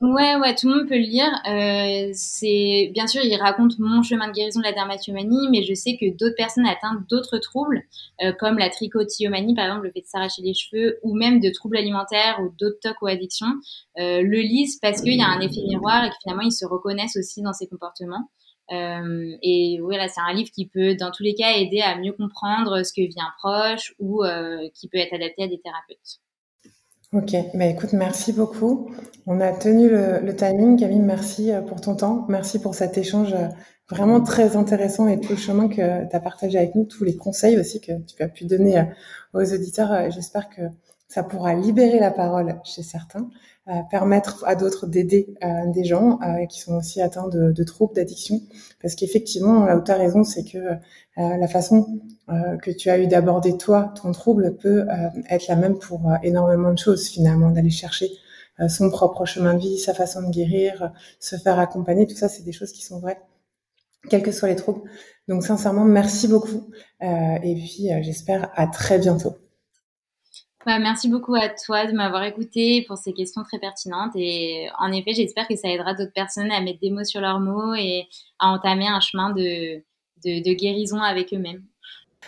Ouais, 0.00 0.36
ouais, 0.36 0.54
tout 0.54 0.68
le 0.68 0.76
monde 0.76 0.88
peut 0.88 0.94
le 0.94 1.00
lire. 1.00 1.28
Euh, 1.48 2.10
c'est 2.14 2.88
bien 2.94 3.08
sûr, 3.08 3.20
il 3.24 3.34
raconte 3.36 3.80
mon 3.80 4.00
chemin 4.04 4.28
de 4.28 4.32
guérison 4.32 4.60
de 4.60 4.64
la 4.64 4.72
dermatillomanie, 4.72 5.48
mais 5.50 5.64
je 5.64 5.74
sais 5.74 5.96
que 6.00 6.16
d'autres 6.16 6.36
personnes 6.36 6.66
atteintes 6.66 7.00
d'autres 7.10 7.38
troubles, 7.38 7.82
euh, 8.22 8.32
comme 8.38 8.58
la 8.58 8.70
trichotillomanie, 8.70 9.56
par 9.56 9.64
exemple, 9.66 9.86
le 9.86 9.90
fait 9.90 10.02
de 10.02 10.06
s'arracher 10.06 10.42
les 10.42 10.54
cheveux, 10.54 11.00
ou 11.02 11.16
même 11.16 11.40
de 11.40 11.50
troubles 11.50 11.78
alimentaires 11.78 12.38
ou 12.40 12.54
d'autres 12.60 12.78
tocs 12.80 13.02
ou 13.02 13.08
addictions, 13.08 13.52
euh, 13.98 14.22
le 14.22 14.38
lisent 14.38 14.78
parce 14.80 15.02
qu'il 15.02 15.14
y 15.14 15.22
a 15.22 15.26
un 15.26 15.40
effet 15.40 15.62
miroir 15.66 16.04
et 16.04 16.10
que 16.10 16.16
finalement 16.22 16.44
ils 16.44 16.52
se 16.52 16.64
reconnaissent 16.64 17.16
aussi 17.16 17.42
dans 17.42 17.52
ces 17.52 17.66
comportements. 17.66 18.30
Euh, 18.70 19.36
et 19.42 19.78
voilà, 19.80 20.06
c'est 20.08 20.20
un 20.20 20.32
livre 20.32 20.50
qui 20.52 20.66
peut, 20.66 20.94
dans 20.94 21.10
tous 21.10 21.24
les 21.24 21.34
cas, 21.34 21.56
aider 21.56 21.80
à 21.80 21.96
mieux 21.98 22.12
comprendre 22.12 22.84
ce 22.84 22.92
que 22.92 23.00
vit 23.00 23.16
un 23.18 23.32
proche 23.38 23.94
ou 23.98 24.22
euh, 24.24 24.68
qui 24.74 24.88
peut 24.88 24.98
être 24.98 25.14
adapté 25.14 25.42
à 25.42 25.48
des 25.48 25.58
thérapeutes. 25.60 26.20
Ok, 27.14 27.34
bah 27.54 27.64
écoute, 27.64 27.94
merci 27.94 28.34
beaucoup. 28.34 28.90
On 29.26 29.40
a 29.40 29.52
tenu 29.52 29.88
le, 29.88 30.20
le, 30.20 30.36
timing. 30.36 30.78
Camille, 30.78 30.98
merci 30.98 31.50
euh, 31.50 31.62
pour 31.62 31.80
ton 31.80 31.96
temps. 31.96 32.26
Merci 32.28 32.58
pour 32.60 32.74
cet 32.74 32.98
échange 32.98 33.32
euh, 33.32 33.48
vraiment 33.88 34.20
très 34.20 34.56
intéressant 34.56 35.08
et 35.08 35.18
tout 35.18 35.30
le 35.30 35.38
chemin 35.38 35.68
que 35.68 36.06
tu 36.06 36.16
as 36.16 36.20
partagé 36.20 36.58
avec 36.58 36.74
nous, 36.74 36.84
tous 36.84 37.04
les 37.04 37.16
conseils 37.16 37.58
aussi 37.58 37.80
que 37.80 37.92
tu 38.04 38.22
as 38.22 38.28
pu 38.28 38.44
donner 38.44 38.78
euh, 38.78 38.84
aux 39.32 39.54
auditeurs. 39.54 40.10
J'espère 40.10 40.50
que 40.50 40.60
ça 41.08 41.22
pourra 41.22 41.54
libérer 41.54 41.98
la 41.98 42.10
parole 42.10 42.60
chez 42.64 42.82
certains, 42.82 43.30
euh, 43.68 43.82
permettre 43.90 44.44
à 44.46 44.54
d'autres 44.54 44.86
d'aider 44.86 45.34
euh, 45.42 45.70
des 45.72 45.84
gens 45.84 46.18
euh, 46.22 46.44
qui 46.46 46.60
sont 46.60 46.76
aussi 46.76 47.00
atteints 47.00 47.28
de, 47.28 47.64
troubles 47.64 47.94
d'addiction. 47.94 48.40
Parce 48.80 48.94
qu'effectivement, 48.94 49.64
là 49.64 49.76
où 49.76 49.82
tu 49.82 49.90
as 49.90 49.96
raison, 49.96 50.22
c'est 50.22 50.44
que 50.44 50.76
la 51.16 51.48
façon 51.48 52.00
que 52.62 52.70
tu 52.70 52.90
as 52.90 52.98
eu 53.00 53.08
d'aborder 53.08 53.56
toi, 53.58 53.92
ton 54.00 54.12
trouble, 54.12 54.56
peut 54.56 54.86
être 55.28 55.48
la 55.48 55.56
même 55.56 55.76
pour 55.76 56.12
énormément 56.22 56.72
de 56.72 56.78
choses 56.78 57.08
finalement, 57.08 57.50
d'aller 57.50 57.70
chercher 57.70 58.08
son 58.68 58.88
propre 58.88 59.24
chemin 59.24 59.54
de 59.54 59.58
vie, 59.58 59.78
sa 59.78 59.94
façon 59.94 60.22
de 60.22 60.30
guérir, 60.30 60.92
se 61.18 61.34
faire 61.34 61.58
accompagner, 61.58 62.06
tout 62.06 62.14
ça, 62.14 62.28
c'est 62.28 62.44
des 62.44 62.52
choses 62.52 62.70
qui 62.70 62.84
sont 62.84 63.00
vraies, 63.00 63.20
quels 64.08 64.22
que 64.22 64.30
soient 64.30 64.48
les 64.48 64.54
troubles. 64.54 64.82
Donc 65.26 65.42
sincèrement, 65.42 65.84
merci 65.84 66.28
beaucoup. 66.28 66.70
et 67.00 67.54
puis 67.56 67.88
j'espère 68.02 68.52
à 68.54 68.68
très 68.68 69.00
bientôt. 69.00 69.34
Bah, 70.66 70.78
merci 70.78 71.08
beaucoup 71.08 71.34
à 71.34 71.48
toi 71.48 71.86
de 71.86 71.92
m'avoir 71.92 72.24
écouté 72.24 72.84
pour 72.86 72.98
ces 72.98 73.12
questions 73.12 73.42
très 73.42 73.58
pertinentes. 73.58 74.12
Et 74.16 74.68
en 74.78 74.92
effet, 74.92 75.12
j'espère 75.14 75.46
que 75.48 75.56
ça 75.56 75.68
aidera 75.68 75.94
d'autres 75.94 76.12
personnes 76.12 76.50
à 76.50 76.60
mettre 76.60 76.80
des 76.80 76.90
mots 76.90 77.04
sur 77.04 77.20
leurs 77.20 77.40
mots 77.40 77.74
et 77.74 78.06
à 78.38 78.48
entamer 78.48 78.88
un 78.88 79.00
chemin 79.00 79.30
de, 79.30 79.76
de, 80.24 80.42
de 80.42 80.54
guérison 80.54 81.00
avec 81.00 81.32
eux-mêmes. 81.32 81.62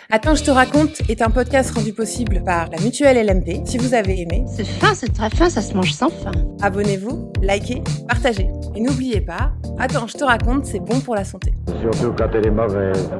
Attends, 0.08 0.36
je 0.36 0.44
te 0.44 0.50
raconte 0.50 1.00
est 1.10 1.20
un 1.20 1.30
podcast 1.30 1.74
rendu 1.74 1.92
possible 1.92 2.42
par 2.44 2.70
la 2.70 2.78
Mutuelle 2.80 3.26
LMP. 3.26 3.66
Si 3.66 3.76
vous 3.76 3.92
avez 3.92 4.20
aimé, 4.20 4.44
c'est 4.46 4.64
fin, 4.64 4.94
c'est 4.94 5.12
très 5.12 5.28
fin, 5.30 5.50
ça 5.50 5.60
se 5.60 5.74
mange 5.74 5.92
sans 5.92 6.10
fin. 6.10 6.32
Abonnez-vous, 6.62 7.32
likez, 7.42 7.82
partagez. 8.08 8.48
Et 8.76 8.80
n'oubliez 8.80 9.20
pas, 9.20 9.52
Attends, 9.82 10.06
je 10.06 10.14
te 10.14 10.24
raconte, 10.24 10.66
c'est 10.66 10.78
bon 10.78 11.00
pour 11.00 11.14
la 11.14 11.24
santé. 11.24 11.54
Surtout 11.80 12.12
quand 12.12 12.28
elle 12.34 12.48
est 12.48 12.50
mauvaise. 12.50 13.10